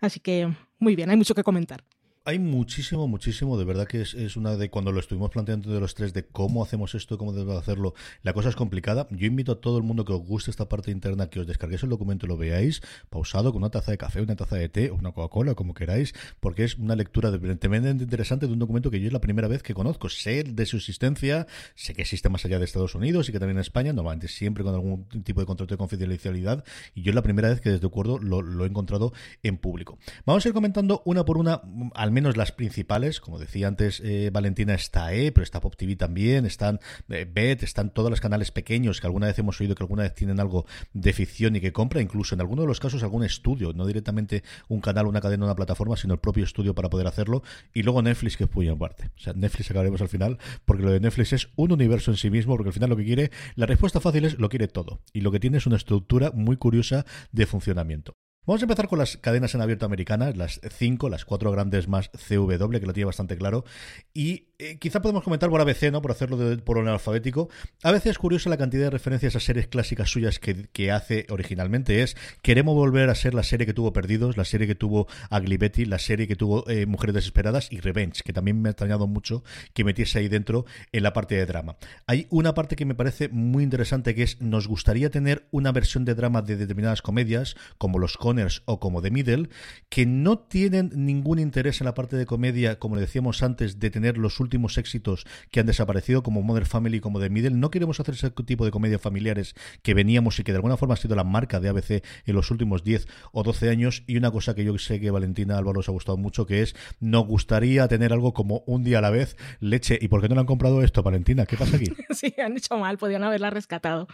Así 0.00 0.20
que, 0.20 0.52
muy 0.78 0.94
bien, 0.94 1.08
hay 1.10 1.16
mucho 1.16 1.34
que 1.34 1.42
comentar. 1.42 1.82
Hay 2.26 2.38
muchísimo, 2.38 3.06
muchísimo. 3.06 3.58
De 3.58 3.66
verdad 3.66 3.86
que 3.86 4.00
es, 4.00 4.14
una 4.38 4.56
de 4.56 4.70
cuando 4.70 4.92
lo 4.92 4.98
estuvimos 5.00 5.30
planteando 5.30 5.70
de 5.70 5.78
los 5.78 5.94
tres 5.94 6.14
de 6.14 6.24
cómo 6.26 6.62
hacemos 6.62 6.94
esto, 6.94 7.18
cómo 7.18 7.34
debemos 7.34 7.58
hacerlo. 7.58 7.92
La 8.22 8.32
cosa 8.32 8.48
es 8.48 8.56
complicada. 8.56 9.06
Yo 9.10 9.26
invito 9.26 9.52
a 9.52 9.60
todo 9.60 9.76
el 9.76 9.82
mundo 9.82 10.06
que 10.06 10.14
os 10.14 10.22
guste 10.22 10.50
esta 10.50 10.66
parte 10.66 10.90
interna 10.90 11.28
que 11.28 11.40
os 11.40 11.46
descarguéis 11.46 11.82
el 11.82 11.90
documento 11.90 12.24
y 12.24 12.30
lo 12.30 12.38
veáis 12.38 12.80
pausado 13.10 13.52
con 13.52 13.60
una 13.60 13.68
taza 13.68 13.90
de 13.90 13.98
café, 13.98 14.22
una 14.22 14.36
taza 14.36 14.56
de 14.56 14.70
té 14.70 14.90
o 14.90 14.94
una 14.94 15.12
Coca-Cola, 15.12 15.54
como 15.54 15.74
queráis, 15.74 16.14
porque 16.40 16.64
es 16.64 16.78
una 16.78 16.96
lectura 16.96 17.30
de- 17.30 17.56
tremendamente 17.56 18.04
interesante 18.04 18.46
de 18.46 18.54
un 18.54 18.58
documento 18.58 18.90
que 18.90 19.00
yo 19.00 19.08
es 19.08 19.12
la 19.12 19.20
primera 19.20 19.46
vez 19.46 19.62
que 19.62 19.74
conozco. 19.74 20.08
Sé 20.08 20.44
de 20.44 20.64
su 20.64 20.78
existencia, 20.78 21.46
sé 21.74 21.92
que 21.92 22.00
existe 22.00 22.30
más 22.30 22.42
allá 22.46 22.58
de 22.58 22.64
Estados 22.64 22.94
Unidos 22.94 23.28
y 23.28 23.32
que 23.32 23.38
también 23.38 23.58
en 23.58 23.60
España, 23.60 23.92
normalmente 23.92 24.28
siempre 24.28 24.64
con 24.64 24.72
algún 24.74 25.04
tipo 25.24 25.40
de 25.42 25.46
contrato 25.46 25.74
de 25.74 25.78
confidencialidad. 25.78 26.64
Y 26.94 27.02
yo 27.02 27.10
es 27.10 27.14
la 27.14 27.22
primera 27.22 27.50
vez 27.50 27.60
que 27.60 27.68
desde 27.68 27.86
acuerdo 27.86 28.18
lo, 28.18 28.40
lo 28.40 28.64
he 28.64 28.68
encontrado 28.68 29.12
en 29.42 29.58
público. 29.58 29.98
Vamos 30.24 30.42
a 30.46 30.48
ir 30.48 30.54
comentando 30.54 31.02
una 31.04 31.26
por 31.26 31.36
una, 31.36 31.60
mm, 31.62 31.90
al 31.94 32.13
menos 32.14 32.36
las 32.36 32.52
principales. 32.52 33.20
Como 33.20 33.38
decía 33.38 33.68
antes, 33.68 34.00
eh, 34.02 34.30
Valentina 34.32 34.74
está 34.74 35.12
E, 35.12 35.32
pero 35.32 35.42
está 35.42 35.60
Pop 35.60 35.74
TV 35.76 35.96
también, 35.96 36.46
están 36.46 36.80
eh, 37.08 37.28
Bet, 37.30 37.62
están 37.62 37.92
todos 37.92 38.08
los 38.08 38.20
canales 38.20 38.50
pequeños 38.50 39.00
que 39.00 39.06
alguna 39.06 39.26
vez 39.26 39.38
hemos 39.38 39.60
oído 39.60 39.74
que 39.74 39.82
alguna 39.82 40.04
vez 40.04 40.14
tienen 40.14 40.40
algo 40.40 40.64
de 40.92 41.12
ficción 41.12 41.56
y 41.56 41.60
que 41.60 41.72
compra, 41.72 42.00
incluso 42.00 42.34
en 42.34 42.40
algunos 42.40 42.64
de 42.64 42.68
los 42.68 42.80
casos 42.80 43.02
algún 43.02 43.24
estudio, 43.24 43.72
no 43.74 43.86
directamente 43.86 44.42
un 44.68 44.80
canal, 44.80 45.06
una 45.06 45.20
cadena, 45.20 45.44
una 45.44 45.56
plataforma, 45.56 45.96
sino 45.96 46.14
el 46.14 46.20
propio 46.20 46.44
estudio 46.44 46.74
para 46.74 46.88
poder 46.88 47.06
hacerlo. 47.06 47.42
Y 47.74 47.82
luego 47.82 48.00
Netflix, 48.00 48.36
que 48.36 48.44
es 48.44 48.54
muy 48.54 48.68
aparte. 48.68 49.10
O 49.16 49.20
sea, 49.20 49.32
Netflix 49.34 49.70
acabaremos 49.70 50.00
al 50.00 50.08
final, 50.08 50.38
porque 50.64 50.84
lo 50.84 50.92
de 50.92 51.00
Netflix 51.00 51.32
es 51.32 51.48
un 51.56 51.72
universo 51.72 52.10
en 52.10 52.16
sí 52.16 52.30
mismo, 52.30 52.54
porque 52.56 52.68
al 52.68 52.74
final 52.74 52.90
lo 52.90 52.96
que 52.96 53.04
quiere, 53.04 53.30
la 53.56 53.66
respuesta 53.66 54.00
fácil 54.00 54.24
es 54.24 54.38
lo 54.38 54.48
quiere 54.48 54.68
todo. 54.68 55.00
Y 55.12 55.20
lo 55.20 55.32
que 55.32 55.40
tiene 55.40 55.58
es 55.58 55.66
una 55.66 55.76
estructura 55.76 56.30
muy 56.32 56.56
curiosa 56.56 57.04
de 57.32 57.46
funcionamiento. 57.46 58.14
Vamos 58.46 58.60
a 58.60 58.66
empezar 58.66 58.88
con 58.88 58.98
las 58.98 59.16
cadenas 59.16 59.54
en 59.54 59.62
abierto 59.62 59.86
americanas, 59.86 60.36
las 60.36 60.60
cinco, 60.76 61.08
las 61.08 61.24
cuatro 61.24 61.50
grandes 61.50 61.88
más 61.88 62.10
CW, 62.10 62.78
que 62.78 62.86
lo 62.86 62.92
tiene 62.92 63.06
bastante 63.06 63.38
claro. 63.38 63.64
Y 64.12 64.48
eh, 64.58 64.78
quizá 64.78 65.02
podemos 65.02 65.24
comentar 65.24 65.50
por 65.50 65.60
ABC, 65.60 65.90
¿no? 65.90 66.00
Por 66.00 66.12
hacerlo 66.12 66.38
por 66.64 66.78
orden 66.78 66.92
alfabético. 66.92 67.48
A 67.82 67.90
veces 67.90 68.12
es 68.12 68.18
curiosa 68.18 68.48
la 68.50 68.56
cantidad 68.56 68.84
de 68.84 68.90
referencias 68.90 69.34
a 69.34 69.40
series 69.40 69.66
clásicas 69.66 70.08
suyas 70.08 70.38
que, 70.38 70.68
que 70.72 70.92
hace 70.92 71.26
originalmente. 71.30 72.02
Es, 72.02 72.16
queremos 72.42 72.74
volver 72.74 73.10
a 73.10 73.14
ser 73.14 73.34
la 73.34 73.42
serie 73.42 73.66
que 73.66 73.74
tuvo 73.74 73.92
Perdidos, 73.92 74.36
la 74.36 74.44
serie 74.44 74.66
que 74.66 74.74
tuvo 74.74 75.08
Ugly 75.30 75.56
Betty, 75.56 75.84
la 75.86 75.98
serie 75.98 76.28
que 76.28 76.36
tuvo 76.36 76.68
eh, 76.68 76.86
Mujeres 76.86 77.14
Desesperadas 77.14 77.72
y 77.72 77.80
Revenge, 77.80 78.22
que 78.22 78.32
también 78.32 78.62
me 78.62 78.68
ha 78.68 78.72
extrañado 78.72 79.06
mucho 79.06 79.42
que 79.72 79.84
metiese 79.84 80.20
ahí 80.20 80.28
dentro 80.28 80.66
en 80.92 81.02
la 81.02 81.12
parte 81.12 81.34
de 81.34 81.46
drama. 81.46 81.76
Hay 82.06 82.26
una 82.30 82.54
parte 82.54 82.76
que 82.76 82.84
me 82.84 82.94
parece 82.94 83.28
muy 83.28 83.64
interesante 83.64 84.14
que 84.14 84.22
es, 84.22 84.40
nos 84.40 84.68
gustaría 84.68 85.10
tener 85.10 85.48
una 85.50 85.72
versión 85.72 86.04
de 86.04 86.14
drama 86.14 86.42
de 86.42 86.56
determinadas 86.56 87.02
comedias, 87.02 87.56
como 87.78 87.98
los 87.98 88.16
Conners 88.16 88.62
o 88.66 88.78
como 88.78 89.02
The 89.02 89.10
Middle, 89.10 89.48
que 89.88 90.06
no 90.06 90.38
tienen 90.38 90.90
ningún 90.94 91.38
interés 91.38 91.80
en 91.80 91.86
la 91.86 91.94
parte 91.94 92.16
de 92.16 92.26
comedia, 92.26 92.78
como 92.78 92.94
le 92.94 93.00
decíamos 93.00 93.42
antes, 93.42 93.80
de 93.80 93.90
tener 93.90 94.16
los 94.16 94.40
últimos 94.44 94.78
éxitos 94.78 95.26
que 95.50 95.60
han 95.60 95.66
desaparecido, 95.66 96.22
como 96.22 96.42
Mother 96.42 96.66
Family, 96.66 97.00
como 97.00 97.20
The 97.20 97.30
Middle. 97.30 97.56
No 97.56 97.70
queremos 97.70 97.98
hacer 97.98 98.14
ese 98.14 98.30
tipo 98.30 98.64
de 98.64 98.70
comedias 98.70 99.00
familiares 99.00 99.54
que 99.82 99.94
veníamos 99.94 100.38
y 100.38 100.44
que 100.44 100.52
de 100.52 100.56
alguna 100.56 100.76
forma 100.76 100.94
ha 100.94 100.96
sido 100.96 101.16
la 101.16 101.24
marca 101.24 101.60
de 101.60 101.68
ABC 101.68 102.04
en 102.26 102.34
los 102.34 102.50
últimos 102.50 102.84
10 102.84 103.06
o 103.32 103.42
12 103.42 103.70
años. 103.70 104.04
Y 104.06 104.16
una 104.16 104.30
cosa 104.30 104.54
que 104.54 104.64
yo 104.64 104.76
sé 104.78 105.00
que 105.00 105.10
Valentina 105.10 105.58
Álvaro 105.58 105.80
os 105.80 105.88
ha 105.88 105.92
gustado 105.92 106.16
mucho, 106.18 106.46
que 106.46 106.62
es, 106.62 106.76
nos 107.00 107.26
gustaría 107.26 107.88
tener 107.88 108.12
algo 108.12 108.32
como 108.34 108.62
un 108.66 108.84
día 108.84 108.98
a 108.98 109.02
la 109.02 109.10
vez, 109.10 109.36
leche. 109.60 109.98
¿Y 110.00 110.08
por 110.08 110.20
qué 110.20 110.28
no 110.28 110.34
le 110.34 110.42
han 110.42 110.46
comprado 110.46 110.82
esto, 110.82 111.02
Valentina? 111.02 111.46
¿Qué 111.46 111.56
pasa 111.56 111.76
aquí? 111.76 111.86
sí, 112.10 112.34
han 112.38 112.56
hecho 112.56 112.76
mal, 112.78 112.98
podían 112.98 113.24
haberla 113.24 113.50
rescatado. 113.50 114.06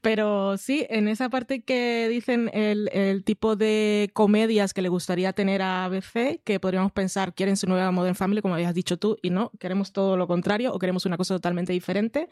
Pero 0.00 0.56
sí, 0.56 0.86
en 0.88 1.08
esa 1.08 1.28
parte 1.28 1.62
que 1.62 2.08
dicen 2.08 2.50
el, 2.52 2.88
el 2.92 3.24
tipo 3.24 3.56
de 3.56 4.10
comedias 4.12 4.74
que 4.74 4.82
le 4.82 4.88
gustaría 4.88 5.32
tener 5.32 5.62
a 5.62 5.84
ABC, 5.84 6.40
que 6.44 6.60
podríamos 6.60 6.92
pensar, 6.92 7.34
quieren 7.34 7.56
su 7.56 7.66
nueva 7.66 7.90
Modern 7.90 8.14
Family, 8.14 8.42
como 8.42 8.54
habías 8.54 8.74
dicho 8.74 8.98
tú, 8.98 9.18
y 9.22 9.30
no, 9.30 9.50
queremos 9.72 9.92
todo 9.92 10.18
lo 10.18 10.26
contrario 10.26 10.70
o 10.74 10.78
queremos 10.78 11.06
una 11.06 11.16
cosa 11.16 11.34
totalmente 11.34 11.72
diferente. 11.72 12.28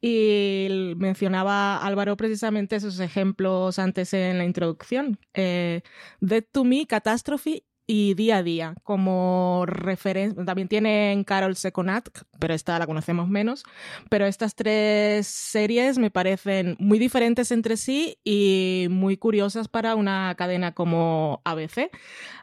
Y 0.00 0.94
mencionaba 0.96 1.76
Álvaro 1.78 2.16
precisamente 2.16 2.74
esos 2.74 2.98
ejemplos 2.98 3.78
antes 3.78 4.12
en 4.12 4.38
la 4.38 4.44
introducción. 4.44 5.18
Eh, 5.34 5.82
Dead 6.20 6.44
to 6.50 6.64
Me, 6.64 6.86
Catastrophe 6.86 7.62
y 7.86 8.14
Día 8.14 8.38
a 8.38 8.42
Día 8.42 8.74
como 8.82 9.64
referencia. 9.66 10.44
También 10.44 10.68
tienen 10.68 11.24
Carol 11.24 11.54
Second 11.56 11.90
Act, 11.90 12.18
pero 12.38 12.54
esta 12.54 12.78
la 12.78 12.86
conocemos 12.86 13.28
menos. 13.28 13.64
Pero 14.08 14.26
estas 14.26 14.54
tres 14.54 15.26
series 15.26 15.98
me 15.98 16.10
parecen 16.10 16.76
muy 16.78 16.98
diferentes 16.98 17.50
entre 17.50 17.76
sí 17.76 18.18
y 18.24 18.86
muy 18.90 19.16
curiosas 19.16 19.68
para 19.68 19.94
una 19.94 20.34
cadena 20.36 20.72
como 20.72 21.42
ABC. 21.44 21.90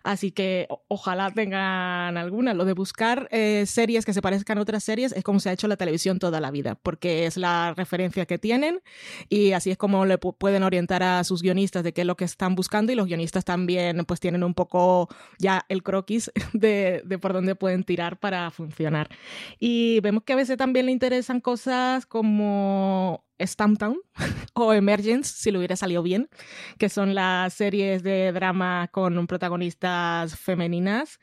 Así 0.03 0.31
que 0.31 0.67
ojalá 0.87 1.31
tengan 1.31 2.17
alguna. 2.17 2.53
Lo 2.53 2.65
de 2.65 2.73
buscar 2.73 3.27
eh, 3.31 3.65
series 3.65 4.05
que 4.05 4.13
se 4.13 4.21
parezcan 4.21 4.57
a 4.57 4.61
otras 4.61 4.83
series 4.83 5.11
es 5.11 5.23
como 5.23 5.39
se 5.39 5.49
ha 5.49 5.53
hecho 5.53 5.67
la 5.67 5.77
televisión 5.77 6.19
toda 6.19 6.39
la 6.39 6.51
vida, 6.51 6.75
porque 6.81 7.25
es 7.25 7.37
la 7.37 7.73
referencia 7.75 8.25
que 8.25 8.37
tienen 8.37 8.81
y 9.29 9.51
así 9.53 9.71
es 9.71 9.77
como 9.77 10.05
le 10.05 10.19
pu- 10.19 10.35
pueden 10.37 10.63
orientar 10.63 11.03
a 11.03 11.23
sus 11.23 11.41
guionistas 11.41 11.83
de 11.83 11.93
qué 11.93 12.01
es 12.01 12.07
lo 12.07 12.15
que 12.17 12.25
están 12.25 12.55
buscando 12.55 12.91
y 12.91 12.95
los 12.95 13.07
guionistas 13.07 13.45
también 13.45 14.03
pues 14.05 14.19
tienen 14.19 14.43
un 14.43 14.53
poco 14.53 15.07
ya 15.39 15.65
el 15.69 15.83
croquis 15.83 16.31
de, 16.53 17.01
de 17.05 17.19
por 17.19 17.33
dónde 17.33 17.55
pueden 17.55 17.83
tirar 17.83 18.19
para 18.19 18.49
funcionar. 18.51 19.09
Y 19.59 19.99
vemos 20.01 20.23
que 20.23 20.33
a 20.33 20.37
veces 20.37 20.57
también 20.57 20.85
le 20.85 20.91
interesan 20.91 21.41
cosas 21.41 22.05
como 22.05 23.25
Stamptown 23.39 23.97
o 24.53 24.73
Emergence, 24.73 25.33
si 25.35 25.51
le 25.51 25.57
hubiera 25.57 25.75
salido 25.75 26.03
bien, 26.03 26.29
que 26.77 26.89
son 26.89 27.15
las 27.15 27.53
series 27.53 28.03
de 28.03 28.31
drama 28.31 28.89
con 28.91 29.27
protagonistas 29.27 30.37
femeninas. 30.37 31.19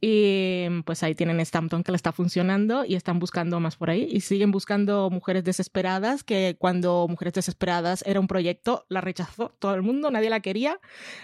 Y 0.00 0.66
pues 0.84 1.02
ahí 1.02 1.16
tienen 1.16 1.40
Stampton 1.40 1.82
que 1.82 1.90
le 1.90 1.96
está 1.96 2.12
funcionando 2.12 2.84
y 2.84 2.94
están 2.94 3.18
buscando 3.18 3.58
más 3.58 3.76
por 3.76 3.90
ahí. 3.90 4.08
Y 4.10 4.20
siguen 4.20 4.52
buscando 4.52 5.10
Mujeres 5.10 5.42
Desesperadas, 5.42 6.22
que 6.22 6.56
cuando 6.58 7.08
Mujeres 7.08 7.34
Desesperadas 7.34 8.04
era 8.06 8.20
un 8.20 8.28
proyecto, 8.28 8.86
la 8.88 9.00
rechazó 9.00 9.52
todo 9.58 9.74
el 9.74 9.82
mundo, 9.82 10.10
nadie 10.12 10.30
la 10.30 10.38
quería. 10.38 10.78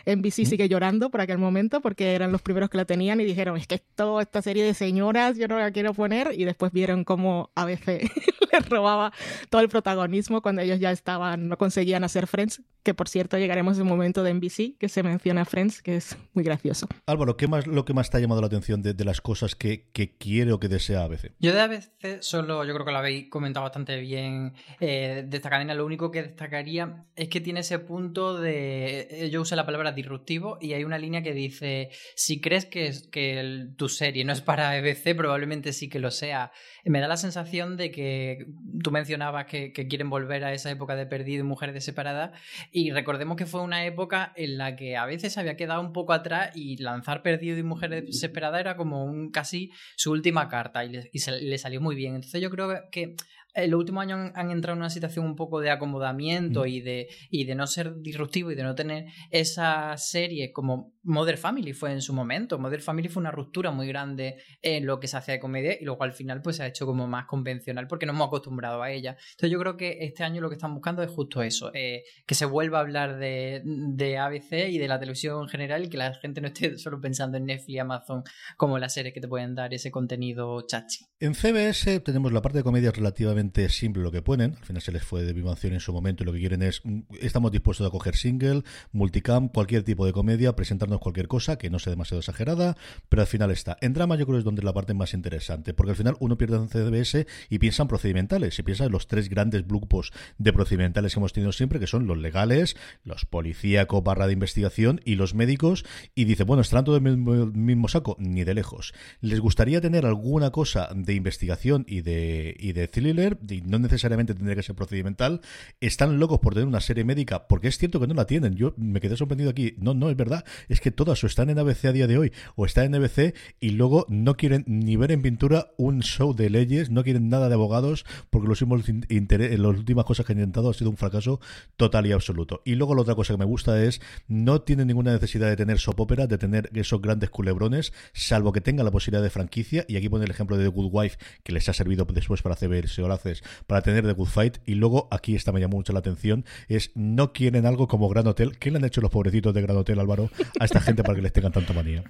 NBC 0.07 0.45
sigue 0.45 0.69
llorando 0.69 1.11
por 1.11 1.21
aquel 1.21 1.39
momento 1.39 1.81
porque 1.81 2.15
eran 2.15 2.33
los 2.33 2.43
primeros 2.43 2.69
que 2.69 2.79
la 2.79 2.85
tenían 2.85 3.21
y 3.21 3.25
dijeron, 3.25 3.57
es 3.57 3.69
que 3.69 3.77
esto, 3.77 4.21
esta 4.21 4.43
serie 4.43 4.65
de 4.65 4.75
señoras 4.75 5.37
yo 5.39 5.47
no 5.47 5.59
la 5.59 5.71
quiero 5.71 5.95
poner. 5.95 6.33
Y 6.37 6.45
después 6.45 6.73
vieron 6.73 7.05
cómo 7.05 7.51
ABC 7.55 8.11
les 8.53 8.69
robaba 8.69 9.13
todo 9.51 9.61
el 9.61 9.69
protagonismo 9.69 10.43
cuando 10.43 10.63
ellos 10.63 10.81
ya 10.81 10.91
estaban, 10.91 11.49
no 11.49 11.59
conseguían 11.59 12.03
hacer 12.03 12.27
Friends, 12.27 12.63
que 12.83 12.93
por 12.93 13.09
cierto 13.09 13.39
llegaremos 13.39 13.79
a 13.79 13.83
un 13.83 13.89
momento 13.89 14.25
de 14.25 14.35
NBC 14.35 14.79
que 14.79 14.89
se 14.89 15.05
menciona 15.05 15.45
Friends, 15.45 15.81
que 15.81 15.97
es 15.97 16.17
muy 16.33 16.43
gracioso. 16.43 16.89
Álvaro, 17.07 17.37
¿qué 17.37 17.47
más 17.47 17.69
lo 17.69 17.85
que 17.85 17.95
más 17.95 18.11
te 18.11 18.17
ha 18.17 18.21
llamado 18.21 18.41
la 18.41 18.49
atención 18.49 18.64
de, 18.69 18.95
de 18.95 19.05
las 19.05 19.21
cosas 19.21 19.55
que, 19.55 19.89
que 19.93 20.17
quiere 20.17 20.53
o 20.53 20.59
que 20.61 20.69
desea 20.69 21.05
ABC? 21.05 21.33
Yo 21.39 21.53
de 21.53 21.61
ABC 21.61 22.21
solo, 22.23 22.65
yo 22.65 22.73
creo 22.75 22.87
que 22.87 22.93
lo 22.93 22.99
habéis 22.99 23.29
comentado 23.29 23.65
bastante 23.65 23.99
bien 24.01 24.55
eh, 24.81 25.25
de 25.27 25.37
esta 25.37 25.51
cadena. 25.51 25.75
Lo 25.75 25.85
único 25.87 26.11
que 26.11 26.23
destacaría 26.23 27.05
es 27.17 27.29
que 27.29 27.41
tiene 27.41 27.61
ese 27.61 27.79
punto 27.79 28.39
de. 28.41 29.09
eh, 29.11 29.31
Yo 29.31 29.43
usé 29.43 29.57
la 29.57 29.67
palabra 29.67 29.93
disruptivo 29.93 30.59
y 30.61 30.73
hay 30.73 30.85
una 30.85 30.99
línea 30.99 31.23
que 31.23 31.33
dice: 31.35 31.91
si 32.17 32.41
crees 32.41 32.65
que, 32.67 32.93
que 33.11 33.39
el- 33.41 33.75
tu 33.77 33.89
serie 33.89 34.25
no 34.25 34.33
es 34.33 34.41
para 34.41 34.71
ABC, 34.71 35.15
probablemente 35.17 35.73
sí 35.73 35.89
que 35.89 35.99
lo 35.99 36.11
sea. 36.11 36.51
Me 36.85 37.01
da 37.01 37.09
la 37.09 37.17
sensación 37.17 37.77
de 37.77 37.91
que 37.91 38.47
tú 38.83 38.91
mencionabas 38.91 39.47
que, 39.47 39.73
quieren 39.73 40.11
volver 40.11 40.45
a 40.45 40.53
esa 40.53 40.71
época 40.71 40.97
de 40.97 41.07
perdido 41.07 41.41
y 41.41 41.47
mujeres 41.47 41.85
separadas. 41.85 42.31
Y 42.73 42.91
recordemos 42.91 43.37
que 43.37 43.47
fue 43.47 43.61
una 43.63 43.85
época 43.87 44.33
en 44.37 44.59
la 44.59 44.77
que 44.77 44.97
a 44.97 45.05
veces 45.07 45.37
había 45.39 45.57
quedado 45.57 45.81
un 45.81 45.93
poco 45.93 46.13
atrás 46.13 46.51
y 46.55 46.77
lanzar 46.77 47.23
perdido 47.23 47.59
y 47.59 47.63
mujeres 47.63 48.05
desesperadas 48.07 48.54
era 48.61 48.77
como 48.77 49.05
un 49.05 49.31
casi 49.31 49.71
su 49.97 50.11
última 50.13 50.49
carta 50.49 50.85
y 50.85 50.91
le, 50.91 51.11
y 51.13 51.19
se- 51.19 51.41
le 51.41 51.59
salió 51.59 51.81
muy 51.81 51.95
bien. 51.97 52.15
Entonces 52.15 52.41
yo 52.41 52.51
creo 52.51 52.69
que 52.91 53.17
en 53.57 53.71
los 53.71 53.79
últimos 53.79 54.03
años 54.03 54.19
han, 54.19 54.33
han 54.35 54.51
entrado 54.51 54.75
en 54.75 54.81
una 54.81 54.91
situación 54.91 55.25
un 55.27 55.37
poco 55.37 55.61
de 55.61 55.71
acomodamiento 55.71 56.63
Mm. 56.65 56.67
y, 56.69 56.81
de, 56.81 57.09
y 57.31 57.45
de 57.45 57.55
no 57.55 57.67
ser 57.67 58.01
disruptivo 58.01 58.51
y 58.51 58.55
de 58.55 58.63
no 58.65 58.75
tener 58.75 59.07
esa 59.31 59.97
serie 59.97 60.53
como 60.53 60.94
Mother 61.05 61.37
Family 61.37 61.73
fue 61.73 61.93
en 61.93 62.03
su 62.03 62.13
momento. 62.13 62.59
Mother 62.59 62.81
Family 62.81 63.09
fue 63.09 63.21
una 63.21 63.31
ruptura 63.31 63.71
muy 63.71 63.87
grande 63.87 64.37
en 64.63 64.87
lo 64.87 64.99
que 65.01 65.09
se 65.09 65.17
hace 65.17 65.33
de 65.33 65.41
comedia 65.41 65.77
y 65.81 65.85
luego 65.85 66.03
al 66.03 66.13
final 66.13 66.43
pues 66.43 66.57
se 66.57 66.63
ha 66.63 66.67
hecho 66.67 66.87
como 66.87 67.07
más 67.07 67.27
convencional 67.27 67.87
porque 67.87 68.07
nos 68.07 68.15
hemos 68.15 68.29
acostumbrado 68.29 68.83
a 68.83 68.91
ella. 68.91 69.17
Entonces 69.31 69.51
yo 69.51 69.59
creo 69.59 69.77
que 69.77 69.99
este 70.01 70.25
año 70.25 70.41
lo 70.41 70.49
que 70.49 70.57
están 70.57 70.75
buscando 70.75 71.03
es 71.03 71.11
justo 71.11 71.43
eso, 71.43 71.71
eh, 71.75 72.05
que 72.27 72.35
se 72.35 72.47
vuelva 72.47 72.79
a 72.79 72.81
hablar 72.83 73.19
de, 73.19 73.63
de 73.65 74.19
ABC 74.19 74.69
y 74.71 74.79
de 74.79 74.89
la 74.89 74.99
televisión 74.99 75.43
en 75.43 75.49
general 75.49 75.85
y 75.85 75.89
que 75.89 75.97
la 75.97 76.15
gente 76.15 76.41
no 76.41 76.49
esté 76.49 76.79
solo 76.79 77.01
pensando 77.01 77.37
en 77.37 77.47
Netflix 77.47 77.69
y 77.69 77.79
Amazon 77.79 78.23
como 78.57 78.79
las 78.79 78.95
series 78.95 79.15
que 79.15 79.21
te 79.21 79.29
pueden 79.29 79.55
dar 79.55 79.73
ese 79.75 79.91
contenido 79.91 80.63
chachi. 80.67 81.07
En 81.21 81.35
CBS 81.35 82.01
tenemos 82.01 82.33
la 82.33 82.43
parte 82.43 82.59
de 82.59 82.65
comedia 82.65 82.91
relativamente 82.91 83.69
simple 83.69 84.03
lo 84.03 84.11
que 84.11 84.23
ponen. 84.23 84.57
Al 84.59 84.65
final 84.65 84.83
se 84.83 84.93
les 84.93 85.03
fue 85.05 85.23
de 85.23 85.33
vivación 85.33 85.73
en 85.73 85.81
su 85.81 85.93
momento 85.93 86.23
y 86.23 86.27
lo 86.27 86.33
que 86.33 86.41
quieren 86.41 86.63
es 86.63 86.81
mm, 86.85 87.01
estamos 87.21 87.51
dispuestos 87.51 87.87
a 87.87 87.91
coger 87.91 88.17
single, 88.17 88.63
multicam, 88.93 89.49
cualquier 89.49 89.83
tipo 89.83 90.07
de 90.07 90.13
comedia, 90.13 90.55
presentarnos 90.55 90.94
cualquier 91.01 91.29
cosa 91.29 91.59
que 91.59 91.71
no 91.71 91.79
sea 91.79 91.91
demasiado 91.91 92.21
exagerada, 92.21 92.77
pero 93.09 93.23
al 93.23 93.27
final 93.27 93.51
está. 93.51 93.77
En 93.81 93.93
drama 93.93 94.17
yo 94.17 94.27
creo 94.27 94.37
que 94.37 94.41
es 94.41 94.45
donde 94.45 94.61
es 94.61 94.65
la 94.65 94.73
parte 94.73 94.95
más 94.95 95.15
interesante, 95.15 95.75
porque 95.75 95.91
al 95.91 95.97
final 95.97 96.17
uno 96.21 96.37
pierde 96.39 96.57
en 96.57 96.69
CBS 96.69 97.27
y 97.49 97.59
piensa 97.59 97.83
en 97.83 97.89
procedimentales, 97.89 98.59
y 98.59 98.63
piensa 98.63 98.85
en 98.85 98.93
los 98.93 99.07
tres 99.07 99.29
grandes 99.29 99.67
grupos 99.67 100.13
de 100.39 100.53
procedimentales 100.53 101.15
que 101.15 101.21
hemos 101.21 101.33
tenido 101.33 101.53
siempre, 101.53 101.81
que 101.81 101.87
son 101.87 102.07
los 102.07 102.19
legales, 102.19 102.77
los 103.05 103.25
policíacos 103.25 104.03
barra 104.03 104.27
de 104.27 104.33
investigación 104.33 105.01
y 105.05 105.15
los 105.17 105.35
médicos, 105.35 105.85
y 106.15 106.25
dice, 106.25 106.45
bueno, 106.45 106.63
estarán 106.63 106.85
todos 106.85 106.99
el 106.99 107.17
mismo, 107.17 107.47
mismo 107.47 107.89
saco, 107.89 108.17
ni 108.19 108.45
de 108.45 108.55
lejos. 108.55 108.95
¿Les 109.21 109.41
gustaría 109.41 109.81
tener 109.81 110.07
alguna 110.07 110.51
cosa 110.51 110.89
de 110.95 111.15
investigación 111.15 111.85
y 111.89 112.03
de, 112.03 112.57
y 112.59 112.73
de 112.73 112.89
thriller? 112.89 113.39
Y 113.49 113.63
no 113.63 113.79
necesariamente 113.79 114.35
tendría 114.35 114.57
que 114.57 114.63
ser 114.63 114.75
procedimental. 114.75 115.41
Están 115.81 116.19
locos 116.19 116.41
por 116.41 116.55
tener 116.55 116.67
una 116.67 116.81
serie 116.81 117.05
médica, 117.05 117.47
porque 117.47 117.69
es 117.69 117.79
cierto 117.79 118.01
que 118.01 118.07
no 118.07 118.15
la 118.15 118.27
tienen. 118.27 118.55
Yo 118.55 118.75
me 118.77 119.01
quedé 119.01 119.17
sorprendido 119.17 119.51
aquí. 119.51 119.75
No, 119.79 119.95
no, 119.95 120.11
es 120.11 120.17
verdad. 120.17 120.45
Es 120.69 120.81
que 120.81 120.84
todas 120.91 121.23
o 121.25 121.27
están 121.27 121.51
en 121.51 121.59
ABC 121.59 121.87
a 121.87 121.93
día 121.93 122.07
de 122.07 122.19
hoy 122.19 122.33
o 122.57 122.67
están 122.67 122.87
en 122.87 122.95
ABC 122.97 123.35
y 123.61 123.71
luego 123.71 124.07
no 124.09 124.37
quieren 124.37 124.65
ni 124.67 124.97
ver 124.97 125.13
en 125.13 125.23
pintura 125.23 125.73
un 125.77 126.03
show 126.03 126.35
de 126.35 126.51
leyes, 126.51 126.91
no 126.91 127.05
quieren 127.05 127.29
nada 127.29 127.49
de 127.49 127.55
abogados, 127.55 128.05
porque 128.31 128.49
los 128.49 128.63
últimos 128.63 128.89
interés, 129.09 129.59
las 129.59 129.77
últimas 129.77 130.05
cosas 130.05 130.27
que 130.27 130.33
han 130.33 130.39
intentado 130.39 130.71
ha 130.71 130.75
sido 130.75 130.91
un 130.91 130.97
fracaso 130.97 131.41
total 131.77 132.07
y 132.07 132.13
absoluto. 132.13 132.63
Y 132.65 132.75
luego 132.75 132.95
la 132.95 133.03
otra 133.03 133.15
cosa 133.15 133.35
que 133.35 133.39
me 133.39 133.45
gusta 133.45 133.83
es 133.83 134.01
no 134.29 134.63
tienen 134.63 134.89
ninguna 134.89 135.13
necesidad 135.13 135.49
de 135.49 135.57
tener 135.57 135.79
soap 135.79 136.01
opera, 136.01 136.27
de 136.27 136.39
tener 136.39 136.71
esos 136.75 137.01
grandes 137.01 137.31
culebrones, 137.31 137.93
salvo 138.13 138.53
que 138.53 138.61
tengan 138.61 138.85
la 138.85 138.93
posibilidad 138.93 139.23
de 139.23 139.31
franquicia. 139.31 139.85
Y 139.89 139.97
aquí 139.97 140.09
pone 140.09 140.25
el 140.25 140.31
ejemplo 140.31 140.57
de 140.57 140.65
The 140.65 140.71
Good 140.71 140.91
Wife, 140.93 141.19
que 141.43 141.53
les 141.53 141.69
ha 141.69 141.73
servido 141.73 142.05
después 142.05 142.43
para 142.43 142.55
hacer 142.55 142.65
haces 143.11 143.43
para 143.67 143.83
tener 143.83 144.05
The 144.05 144.13
Good 144.13 144.29
Fight. 144.29 144.59
Y 144.67 144.75
luego 144.75 145.09
aquí 145.11 145.35
esta 145.35 145.53
me 145.53 145.61
llamó 145.61 145.77
mucho 145.77 145.93
la 145.93 145.99
atención, 145.99 146.45
es 146.69 146.91
no 146.95 147.33
quieren 147.33 147.67
algo 147.67 147.89
como 147.89 148.09
Gran 148.09 148.27
Hotel. 148.27 148.59
¿Qué 148.59 148.71
le 148.71 148.79
han 148.79 148.85
hecho 148.85 149.01
los 149.01 149.11
pobrecitos 149.11 149.55
de 149.55 149.63
Gran 149.63 149.77
Hotel, 149.77 149.99
Álvaro, 149.99 150.31
esta 150.75 150.87
gente 150.87 151.05
para 151.05 151.15
que 151.15 151.23
les 151.23 151.33
tengan 151.33 151.53
tanta 151.53 151.73
manía? 151.73 152.03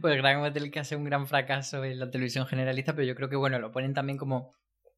Pues 0.00 0.16
Gran 0.16 0.42
Hotel 0.42 0.70
que 0.70 0.80
hace 0.80 0.96
un 0.96 1.04
gran 1.04 1.26
fracaso 1.26 1.84
en 1.84 1.98
la 1.98 2.10
televisión 2.10 2.46
generalista, 2.46 2.94
pero 2.94 3.06
yo 3.06 3.14
creo 3.14 3.28
que 3.28 3.36
bueno, 3.36 3.58
lo 3.58 3.70
ponen 3.70 3.92
también 3.92 4.16
como 4.16 4.52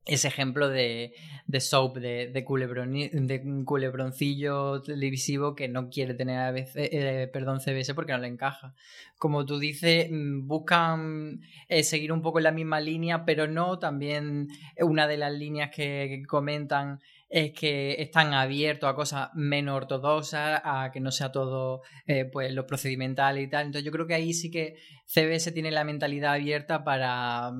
ese 0.05 0.29
ejemplo 0.29 0.69
de, 0.69 1.13
soap, 1.59 1.97
de, 1.97 2.31
de, 2.31 2.45
de 2.45 3.65
culebroncillo 3.65 4.83
televisivo 4.83 5.55
que 5.55 5.69
no 5.69 5.89
quiere 5.89 6.15
tener 6.15 6.39
a 6.39 6.53
veces, 6.53 6.89
eh, 6.93 7.31
perdón, 7.33 7.61
CBS 7.61 7.95
porque 7.95 8.13
no 8.13 8.19
le 8.19 8.29
encaja. 8.29 8.75
Como 9.19 9.47
tú 9.47 9.59
dices, 9.59 10.09
mm, 10.11 10.47
buscan 10.47 11.41
eh, 11.69 11.83
seguir 11.83 12.13
un 12.13 12.23
poco 12.23 12.41
la 12.41 12.53
misma 12.53 12.81
línea, 12.81 13.25
pero 13.25 13.49
no 13.49 13.79
también 13.79 14.49
una 14.79 15.09
de 15.09 15.17
las 15.17 15.33
líneas 15.33 15.71
que 15.75 16.23
comentan 16.29 17.01
es 17.35 17.50
que 17.50 18.00
están 18.00 18.33
abiertos 18.33 18.88
a 18.88 18.95
cosas 18.95 19.31
menos 19.35 19.75
ortodoxas, 19.75 20.61
a 20.62 20.93
que 20.93 21.00
no 21.00 21.11
sea 21.11 21.33
todo 21.33 21.83
eh, 22.07 22.26
pues 22.26 22.53
lo 22.53 22.64
procedimental 22.64 23.41
y 23.41 23.50
tal. 23.50 23.67
Entonces 23.67 23.85
yo 23.85 23.91
creo 23.91 24.07
que 24.07 24.14
ahí 24.14 24.33
sí 24.33 24.53
que 24.53 24.76
CBS 25.06 25.52
tiene 25.52 25.70
la 25.70 25.84
mentalidad 25.84 26.32
abierta 26.32 26.82
para, 26.82 27.52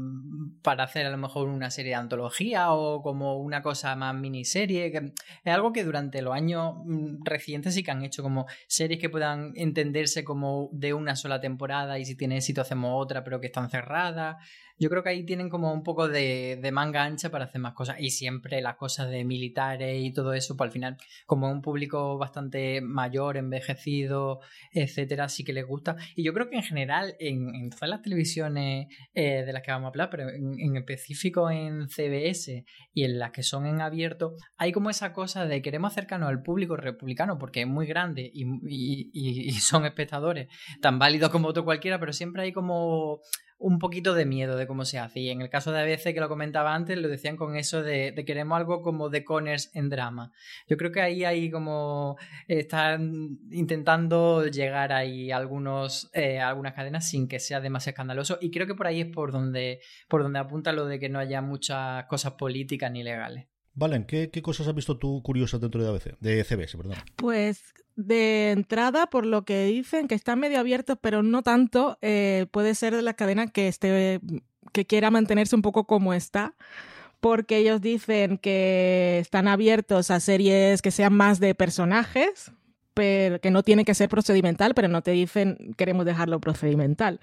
para 0.63 0.85
hacer 0.85 1.07
a 1.07 1.11
lo 1.11 1.19
mejor 1.19 1.49
una 1.49 1.71
serie 1.71 1.91
de 1.91 1.97
antología 1.97 2.73
o 2.73 3.03
como 3.03 3.39
una 3.39 3.63
cosa 3.63 3.95
más 3.97 4.15
miniserie. 4.15 4.91
Que 4.91 5.13
es 5.45 5.55
algo 5.55 5.73
que 5.73 5.85
durante 5.85 6.23
los 6.23 6.35
años 6.35 6.75
mm, 6.85 7.23
recientes 7.25 7.75
sí 7.75 7.83
que 7.83 7.91
han 7.91 8.03
hecho 8.03 8.23
como 8.23 8.47
series 8.67 9.01
que 9.01 9.11
puedan 9.11 9.53
entenderse 9.57 10.25
como 10.25 10.71
de 10.73 10.95
una 10.95 11.17
sola 11.17 11.41
temporada 11.41 11.99
y 11.99 12.05
si 12.05 12.17
tiene 12.17 12.39
éxito 12.39 12.63
hacemos 12.63 12.93
otra 12.95 13.25
pero 13.25 13.41
que 13.41 13.47
están 13.47 13.71
cerradas. 13.71 14.37
Yo 14.77 14.91
creo 14.91 15.05
que 15.05 15.11
ahí 15.11 15.25
tienen 15.25 15.51
como 15.51 15.73
un 15.73 15.85
poco 15.85 16.09
de, 16.09 16.59
de, 16.61 16.73
manga 16.73 17.05
ancha 17.05 17.31
para 17.31 17.45
hacer 17.45 17.61
más 17.61 17.75
cosas. 17.75 17.97
Y 18.01 18.11
siempre 18.11 18.61
las 18.61 18.75
cosas 18.75 19.09
de 19.09 19.25
militares 19.25 20.03
y 20.03 20.13
todo 20.13 20.35
eso, 20.35 20.57
pues 20.57 20.67
al 20.67 20.73
final, 20.73 20.97
como 21.27 21.49
un 21.49 21.63
público 21.63 22.19
bastante 22.19 22.81
mayor, 22.81 23.37
envejecido, 23.37 24.41
etcétera, 24.73 25.29
sí 25.29 25.45
que 25.45 25.53
les 25.53 25.65
gusta. 25.65 25.97
Y 26.17 26.25
yo 26.25 26.35
creo 26.35 26.51
que 26.51 26.57
en 26.57 26.65
general, 26.65 27.15
en, 27.21 27.34
en 27.35 27.71
todas 27.71 27.89
las 27.89 28.03
televisiones 28.03 28.89
eh, 29.15 29.45
de 29.45 29.53
las 29.53 29.63
que 29.63 29.71
vamos 29.71 29.87
a 29.87 29.89
hablar, 29.89 30.11
pero 30.11 30.29
en, 30.31 30.77
específico 30.77 31.51
en 31.51 31.89
CBS 31.89 32.65
y 32.93 33.05
en 33.05 33.19
las 33.19 33.31
que 33.31 33.43
son 33.43 33.67
en 33.67 33.81
abierto, 33.81 34.35
hay 34.57 34.73
como 34.73 34.91
esa 34.91 35.13
cosa 35.13 35.47
de 35.47 35.63
queremos 35.63 35.93
acercarnos 35.93 36.29
al 36.29 36.43
público 36.43 36.77
republicano 36.77 37.39
porque 37.39 37.63
es 37.63 37.67
muy 37.67 37.87
grande 37.87 38.31
y, 38.33 38.45
y 39.13 39.53
son 39.61 39.87
espectadores 39.87 40.49
tan 40.81 40.99
válidos 40.99 41.31
como 41.31 41.49
otro 41.49 41.65
cualquiera, 41.65 41.99
pero 41.99 42.13
siempre 42.13 42.43
hay 42.43 42.53
como 42.53 43.21
un 43.65 43.79
poquito 43.79 44.13
de 44.13 44.27
miedo 44.27 44.57
de 44.57 44.67
cómo 44.67 44.85
se 44.85 44.99
hace. 44.99 45.21
Y 45.21 45.31
en 45.31 45.41
el 45.41 45.49
caso 45.49 45.73
de 45.73 45.81
ABC, 45.81 46.13
que 46.13 46.21
lo 46.21 46.29
comentaba 46.29 46.75
antes, 46.75 46.99
lo 46.99 47.09
decían 47.09 47.39
con 47.39 47.57
eso 47.57 47.83
de, 47.83 48.13
de 48.13 48.25
queremos 48.27 48.59
algo 48.59 48.83
como 48.83 49.09
de 49.09 49.25
Connors 49.25 49.71
en 49.75 49.89
drama. 49.89 50.33
Yo 50.69 50.77
creo 50.77 50.93
que 50.93 51.01
ahí 51.01 51.25
hay 51.25 51.51
como 51.51 52.19
están 52.47 53.39
intentando 53.51 54.47
llegar 54.47 54.93
ahí 54.93 55.31
a 55.31 55.39
algunos, 55.39 56.11
eh, 56.13 56.41
algunas 56.41 56.75
cadenas 56.75 57.09
sin 57.09 57.27
que 57.27 57.41
sea 57.41 57.63
demasiado 57.63 57.95
escandaloso. 57.95 58.37
Y 58.39 58.51
creo 58.51 58.67
que 58.67 58.75
por 58.75 58.87
ahí 58.87 59.01
es 59.01 59.07
por 59.07 59.33
donde, 59.33 59.81
por 60.09 60.23
donde 60.23 60.41
apunta 60.41 60.73
lo 60.75 60.85
de 60.85 60.99
que 60.99 61.09
no 61.09 61.19
haya 61.19 61.41
muchas 61.41 62.05
cosas 62.05 62.33
políticas 62.33 62.93
ni 62.93 63.03
legales. 63.03 63.47
Valen, 63.75 64.05
¿qué, 64.05 64.31
¿qué, 64.31 64.41
cosas 64.41 64.69
has 64.69 64.75
visto 64.75 64.99
tú 64.99 65.21
curiosas 65.23 65.61
dentro 65.61 65.83
de 65.83 65.89
ABC? 65.89 66.17
De 66.21 66.45
CBS, 66.45 66.77
perdón. 66.77 66.97
Pues 67.17 67.75
de 67.97 68.53
entrada, 68.53 69.07
por 69.07 69.27
lo 69.27 69.45
que 69.45 69.67
dicen, 69.67 70.09
que 70.09 70.15
están 70.15 70.41
medio 70.41 70.61
abiertos, 70.61 70.97
pero 71.01 71.23
no 71.23 71.43
tanto, 71.43 71.99
eh, 72.01 72.47
puede 72.51 72.75
ser 72.75 72.95
de 72.95 73.03
la 73.03 73.15
cadena 73.15 73.49
que 73.49 73.69
esté, 73.69 74.21
que 74.73 74.87
quiera 74.87 75.11
mantenerse 75.11 75.57
un 75.57 75.63
poco 75.63 75.87
como 75.87 76.15
está. 76.15 76.55
Porque 77.21 77.57
ellos 77.57 77.81
dicen 77.81 78.37
que 78.37 79.19
están 79.19 79.49
abiertos 79.49 80.11
a 80.11 80.21
series 80.21 80.83
que 80.83 80.91
sean 80.91 81.15
más 81.15 81.41
de 81.41 81.55
personajes, 81.55 82.53
pero 82.95 83.41
que 83.41 83.51
no 83.51 83.63
tiene 83.63 83.85
que 83.85 83.95
ser 83.95 84.09
procedimental, 84.09 84.75
pero 84.75 84.89
no 84.89 85.03
te 85.03 85.11
dicen 85.11 85.75
queremos 85.77 86.07
dejarlo 86.07 86.41
procedimental. 86.41 87.21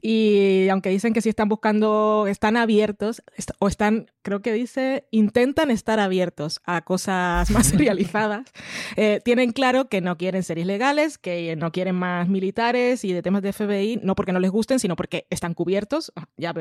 Y 0.00 0.68
aunque 0.70 0.90
dicen 0.90 1.12
que 1.12 1.20
si 1.20 1.28
están 1.28 1.48
buscando, 1.48 2.26
están 2.28 2.56
abiertos, 2.56 3.22
est 3.36 3.50
o 3.58 3.68
están, 3.68 4.10
creo 4.22 4.40
que 4.40 4.52
dice, 4.52 5.06
intentan 5.10 5.70
estar 5.70 5.98
abiertos 5.98 6.60
a 6.64 6.82
cosas 6.82 7.50
más 7.50 7.66
serializadas, 7.68 8.46
eh, 8.96 9.20
tienen 9.24 9.52
claro 9.52 9.88
que 9.88 10.00
no 10.00 10.16
quieren 10.16 10.42
series 10.42 10.66
legales, 10.66 11.18
que 11.18 11.56
no 11.56 11.72
quieren 11.72 11.96
más 11.96 12.28
militares 12.28 13.04
y 13.04 13.12
de 13.12 13.22
temas 13.22 13.42
de 13.42 13.52
FBI, 13.52 14.00
no 14.02 14.14
porque 14.14 14.32
no 14.32 14.40
les 14.40 14.50
gusten, 14.50 14.78
sino 14.78 14.96
porque 14.96 15.26
están 15.30 15.54
cubiertos. 15.54 16.12
Ya 16.36 16.54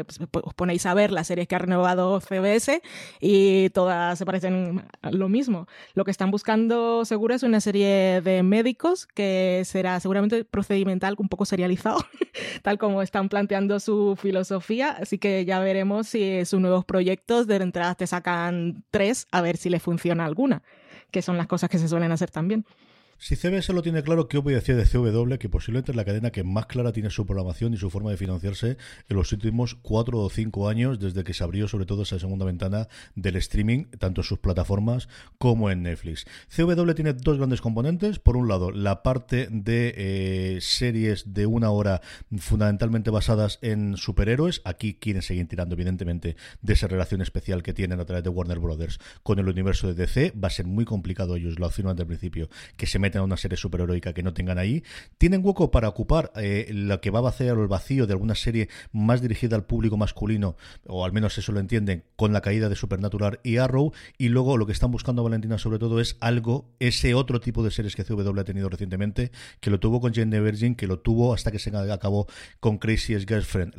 os 0.44 0.54
ponéis 0.56 0.86
a 0.86 0.94
ver 0.94 1.12
las 1.12 1.28
series 1.28 1.48
que 1.48 1.56
ha 1.56 1.60
renovado 1.60 2.20
CBS 2.20 2.82
y 3.22 3.70
todas 3.70 4.18
se 4.18 4.26
parecen 4.26 4.84
a 5.02 5.12
lo 5.12 5.30
mismo. 5.30 5.68
Lo 5.94 6.04
que 6.06 6.12
están 6.12 6.32
buscando 6.32 7.06
seguro 7.06 7.36
es 7.36 7.44
una 7.44 7.62
serie 7.62 8.22
de 8.22 8.44
médicos 8.48 9.06
que 9.06 9.62
será 9.66 10.00
seguramente 10.00 10.44
procedimental, 10.46 11.16
un 11.18 11.30
poco 11.30 11.46
serializado, 11.46 12.00
tal 12.64 12.78
como 12.78 13.02
están 13.02 13.30
planteando 13.30 13.80
su 13.80 14.16
filosofía. 14.20 14.92
Así 14.92 15.18
que 15.18 15.46
ya 15.46 15.60
veremos 15.60 16.08
si 16.08 16.46
sus 16.46 16.60
nuevos 16.60 16.86
proyectos 16.86 17.48
de 17.48 17.58
entrada 17.58 17.96
te 17.96 18.08
sacan 18.08 18.84
tres, 18.92 19.28
a 19.32 19.42
ver 19.42 19.58
si 19.58 19.70
le 19.70 19.80
funciona 19.80 20.26
alguna, 20.26 20.64
que 21.12 21.22
son 21.22 21.38
las 21.38 21.48
cosas 21.48 21.70
que 21.70 21.78
se 21.78 21.88
suelen 21.88 22.12
hacer 22.12 22.32
también. 22.32 22.66
Si 23.20 23.36
CBS 23.36 23.74
lo 23.74 23.82
tiene 23.82 24.04
claro, 24.04 24.28
¿qué 24.28 24.38
voy 24.38 24.54
a 24.54 24.58
decir 24.58 24.76
de 24.76 24.86
CW? 24.86 25.38
Que 25.40 25.50
posiblemente 25.50 25.92
es 25.92 25.96
la 25.96 26.06
cadena 26.06 26.30
que 26.30 26.44
más 26.44 26.68
clara 26.68 26.92
tiene 26.92 27.10
su 27.10 27.26
programación 27.26 27.74
y 27.74 27.78
su 27.78 27.90
forma 27.90 28.12
de 28.12 28.18
financiarse 28.18 28.78
en 29.10 29.18
los 29.18 29.32
últimos 29.32 29.74
cuatro 29.74 30.20
o 30.20 30.30
cinco 30.30 30.70
años, 30.70 31.00
desde 31.00 31.24
que 31.24 31.34
se 31.34 31.44
abrió 31.44 31.68
sobre 31.68 31.88
todo 31.88 32.04
esa 32.04 32.20
segunda 32.20 32.46
ventana 32.46 32.88
del 33.16 33.36
streaming, 33.38 33.86
tanto 33.98 34.22
en 34.22 34.26
sus 34.26 34.38
plataformas 34.38 35.10
como 35.40 35.72
en 35.72 35.82
Netflix. 35.82 36.26
CW 36.56 36.92
tiene 36.94 37.14
dos 37.14 37.38
grandes 37.38 37.60
componentes. 37.60 38.20
Por 38.20 38.38
un 38.38 38.48
lado, 38.48 38.70
la 38.70 39.02
parte 39.02 39.48
de 39.50 39.96
eh, 39.98 40.60
series 40.62 41.34
de 41.34 41.48
una 41.48 41.72
hora 41.72 42.02
fundamentalmente 42.38 43.10
basadas 43.10 43.58
en 43.64 43.98
superhéroes. 43.98 44.62
Aquí 44.64 44.94
quieren 44.94 45.24
seguir 45.24 45.48
tirando, 45.48 45.74
evidentemente, 45.74 46.36
de 46.62 46.74
esa 46.74 46.86
relación 46.88 47.22
especial 47.22 47.64
que 47.64 47.74
tienen 47.74 48.00
a 48.00 48.06
través 48.06 48.24
de 48.24 48.30
Warner 48.30 48.60
Brothers 48.60 49.00
con 49.24 49.40
el 49.40 49.50
universo 49.50 49.88
de 49.88 49.96
DC. 49.96 50.34
Va 50.42 50.50
a 50.50 50.52
ser 50.52 50.68
muy 50.68 50.86
complicado, 50.86 51.36
ellos 51.36 51.58
lo 51.58 51.66
afirman 51.66 51.96
desde 51.96 52.04
el 52.04 52.08
principio, 52.10 52.50
que 52.76 52.86
se 52.86 53.00
meten 53.08 53.22
a 53.22 53.24
una 53.24 53.38
serie 53.38 53.58
superheroica 53.58 54.14
que 54.14 54.24
no 54.24 54.34
tengan 54.34 54.58
ahí. 54.58 54.84
Tienen 55.18 55.42
hueco 55.44 55.72
para 55.72 55.88
ocupar 55.88 56.32
eh, 56.36 56.68
lo 56.72 57.00
que 57.00 57.10
va 57.10 57.20
a 57.20 57.24
vaciar 57.24 57.58
el 57.58 57.68
vacío 57.68 58.06
de 58.06 58.14
alguna 58.14 58.36
serie 58.36 58.70
más 58.92 59.22
dirigida 59.22 59.56
al 59.56 59.66
público 59.66 59.98
masculino, 59.98 60.58
o 60.86 61.06
al 61.06 61.14
menos 61.14 61.38
eso 61.38 61.52
lo 61.52 61.60
entienden, 61.60 62.04
con 62.16 62.34
la 62.34 62.42
caída 62.42 62.70
de 62.70 62.76
Supernatural 62.76 63.40
y 63.44 63.58
Arrow. 63.58 63.94
Y 64.18 64.30
luego 64.30 64.58
lo 64.58 64.66
que 64.66 64.74
están 64.74 64.92
buscando 64.92 65.24
Valentina 65.24 65.58
sobre 65.58 65.80
todo 65.80 66.00
es 66.00 66.18
algo, 66.20 66.70
ese 66.80 67.14
otro 67.14 67.40
tipo 67.40 67.64
de 67.64 67.72
series 67.72 67.96
que 67.96 68.04
CW 68.04 68.40
ha 68.40 68.44
tenido 68.44 68.70
recientemente, 68.70 69.32
que 69.60 69.70
lo 69.70 69.80
tuvo 69.80 70.02
con 70.02 70.14
Jane 70.14 70.32
the 70.32 70.42
Virgin, 70.42 70.76
que 70.76 70.88
lo 70.88 71.00
tuvo 71.00 71.34
hasta 71.34 71.52
que 71.52 71.60
se 71.60 71.76
acabó 71.76 72.28
con 72.60 72.78
Crazy 72.78 73.18
Girlfriend 73.26 73.74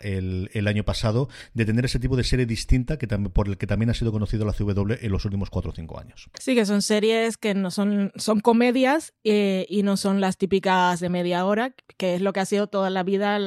el, 0.00 0.68
año 0.68 0.84
pasado, 0.84 1.28
de 1.54 1.64
tener 1.64 1.84
ese 1.84 1.98
tipo 1.98 2.16
de 2.16 2.24
serie 2.24 2.46
distinta 2.46 2.98
que 2.98 3.06
también, 3.06 3.32
por 3.32 3.48
el 3.48 3.58
que 3.58 3.66
también 3.66 3.90
ha 3.90 3.94
sido 3.94 4.12
conocido 4.12 4.44
la 4.44 4.52
CW 4.52 4.94
en 5.00 5.12
los 5.12 5.24
últimos 5.24 5.50
4 5.50 5.70
o 5.70 5.74
5 5.74 6.00
años. 6.00 6.30
Sí, 6.38 6.54
que 6.54 6.64
son 6.64 6.82
series 6.82 7.36
que 7.36 7.54
no 7.54 7.70
son, 7.70 8.12
son 8.16 8.40
comedias 8.70 9.14
eh, 9.24 9.66
y 9.68 9.82
no 9.82 9.96
son 9.96 10.20
las 10.20 10.36
típicas 10.36 11.00
de 11.00 11.08
media 11.08 11.44
hora, 11.44 11.74
que 11.96 12.14
es 12.14 12.20
lo 12.20 12.32
que 12.32 12.38
ha 12.38 12.44
sido 12.44 12.68
toda 12.68 12.88
la 12.88 13.02
vida. 13.02 13.38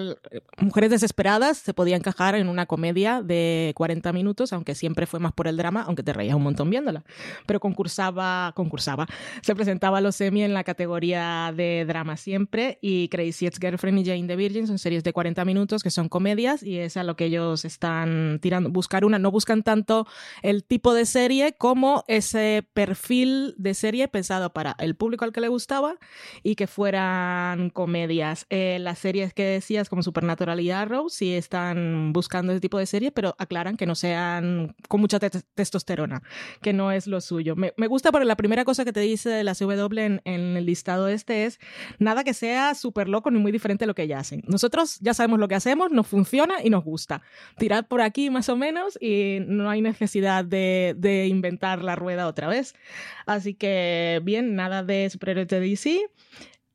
Mujeres 0.57 0.89
desesperadas 0.89 1.57
se 1.57 1.73
podía 1.73 1.95
encajar 1.95 2.35
en 2.35 2.49
una 2.49 2.65
comedia 2.65 3.21
de 3.21 3.71
40 3.75 4.11
minutos, 4.11 4.51
aunque 4.51 4.75
siempre 4.75 5.05
fue 5.05 5.21
más 5.21 5.31
por 5.31 5.47
el 5.47 5.55
drama, 5.55 5.83
aunque 5.87 6.03
te 6.03 6.11
reías 6.11 6.35
un 6.35 6.43
montón 6.43 6.69
viéndola. 6.69 7.05
Pero 7.45 7.61
concursaba, 7.61 8.51
concursaba, 8.53 9.07
se 9.41 9.55
presentaba 9.55 9.99
a 9.99 10.01
los 10.01 10.19
Emmy 10.19 10.43
en 10.43 10.53
la 10.53 10.65
categoría 10.65 11.53
de 11.55 11.85
drama 11.87 12.17
siempre 12.17 12.79
y 12.81 13.07
Crazy 13.07 13.47
Ex-Girlfriend 13.47 13.99
y 13.99 14.05
Jane 14.05 14.27
the 14.27 14.35
Virgin 14.35 14.67
son 14.67 14.77
series 14.77 15.05
de 15.05 15.13
40 15.13 15.45
minutos 15.45 15.83
que 15.83 15.89
son 15.89 16.09
comedias 16.09 16.63
y 16.63 16.79
es 16.79 16.97
a 16.97 17.03
lo 17.03 17.15
que 17.15 17.25
ellos 17.25 17.63
están 17.63 18.39
tirando, 18.41 18.69
buscar 18.69 19.05
una, 19.05 19.19
no 19.19 19.31
buscan 19.31 19.63
tanto 19.63 20.05
el 20.41 20.65
tipo 20.65 20.93
de 20.93 21.05
serie 21.05 21.53
como 21.53 22.03
ese 22.09 22.67
perfil 22.73 23.55
de 23.57 23.73
serie 23.73 24.09
pensado 24.09 24.51
para 24.51 24.75
el 24.79 24.95
público 24.95 25.12
al 25.21 25.31
que 25.31 25.41
le 25.41 25.47
gustaba 25.47 25.95
y 26.43 26.55
que 26.55 26.67
fueran 26.67 27.69
comedias. 27.69 28.45
Eh, 28.49 28.77
las 28.79 28.99
series 28.99 29.33
que 29.33 29.43
decías 29.43 29.89
como 29.89 30.03
Supernatural 30.03 30.59
y 30.59 30.71
Arrow 30.71 31.09
sí 31.09 31.33
están 31.33 32.13
buscando 32.13 32.51
ese 32.51 32.61
tipo 32.61 32.77
de 32.77 32.85
serie, 32.85 33.11
pero 33.11 33.35
aclaran 33.37 33.77
que 33.77 33.85
no 33.85 33.95
sean 33.95 34.75
con 34.87 35.01
mucha 35.01 35.19
te- 35.19 35.29
testosterona, 35.55 36.21
que 36.61 36.73
no 36.73 36.91
es 36.91 37.07
lo 37.07 37.21
suyo. 37.21 37.55
Me, 37.55 37.73
me 37.77 37.87
gusta 37.87 38.11
porque 38.11 38.25
la 38.25 38.35
primera 38.35 38.65
cosa 38.65 38.85
que 38.85 38.93
te 38.93 38.99
dice 39.01 39.29
de 39.29 39.43
la 39.43 39.53
CW 39.55 39.97
en, 39.99 40.21
en 40.25 40.57
el 40.57 40.65
listado 40.65 41.07
este 41.07 41.45
es 41.45 41.59
nada 41.99 42.23
que 42.23 42.33
sea 42.33 42.73
súper 42.75 43.09
loco 43.09 43.29
ni 43.31 43.39
muy 43.39 43.51
diferente 43.51 43.83
a 43.83 43.87
lo 43.87 43.95
que 43.95 44.07
ya 44.07 44.19
hacen. 44.19 44.41
Nosotros 44.47 44.99
ya 45.01 45.13
sabemos 45.13 45.39
lo 45.39 45.47
que 45.47 45.55
hacemos, 45.55 45.91
nos 45.91 46.07
funciona 46.07 46.55
y 46.63 46.69
nos 46.69 46.83
gusta. 46.83 47.21
Tirad 47.57 47.85
por 47.85 48.01
aquí 48.01 48.29
más 48.29 48.49
o 48.49 48.55
menos 48.55 48.97
y 49.01 49.39
no 49.47 49.69
hay 49.69 49.81
necesidad 49.81 50.45
de, 50.45 50.95
de 50.97 51.27
inventar 51.27 51.83
la 51.83 51.95
rueda 51.95 52.27
otra 52.27 52.47
vez. 52.47 52.73
Así 53.25 53.53
que 53.53 54.21
bien, 54.23 54.55
nada 54.55 54.83
de 54.83 55.02
superhéroes 55.09 55.47
de 55.47 55.59
DC. 55.59 56.09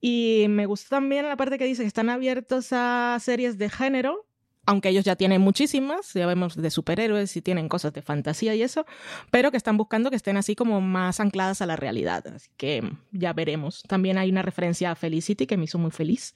Y 0.00 0.46
me 0.48 0.66
gusta 0.66 0.96
también 0.96 1.26
la 1.26 1.36
parte 1.36 1.58
que 1.58 1.64
dice 1.64 1.82
que 1.82 1.88
están 1.88 2.08
abiertos 2.08 2.68
a 2.72 3.18
series 3.20 3.58
de 3.58 3.68
género, 3.68 4.28
aunque 4.68 4.90
ellos 4.90 5.04
ya 5.04 5.16
tienen 5.16 5.40
muchísimas, 5.40 6.12
ya 6.12 6.26
vemos 6.26 6.54
de 6.54 6.70
superhéroes 6.70 7.34
y 7.38 7.40
tienen 7.40 7.70
cosas 7.70 7.94
de 7.94 8.02
fantasía 8.02 8.54
y 8.54 8.62
eso, 8.62 8.84
pero 9.30 9.50
que 9.50 9.56
están 9.56 9.78
buscando 9.78 10.10
que 10.10 10.16
estén 10.16 10.36
así 10.36 10.54
como 10.54 10.82
más 10.82 11.20
ancladas 11.20 11.62
a 11.62 11.66
la 11.66 11.74
realidad. 11.74 12.26
Así 12.26 12.50
que 12.58 12.82
ya 13.10 13.32
veremos. 13.32 13.82
También 13.88 14.18
hay 14.18 14.28
una 14.28 14.42
referencia 14.42 14.90
a 14.90 14.94
Felicity 14.94 15.46
que 15.46 15.56
me 15.56 15.64
hizo 15.64 15.78
muy 15.78 15.90
feliz. 15.90 16.34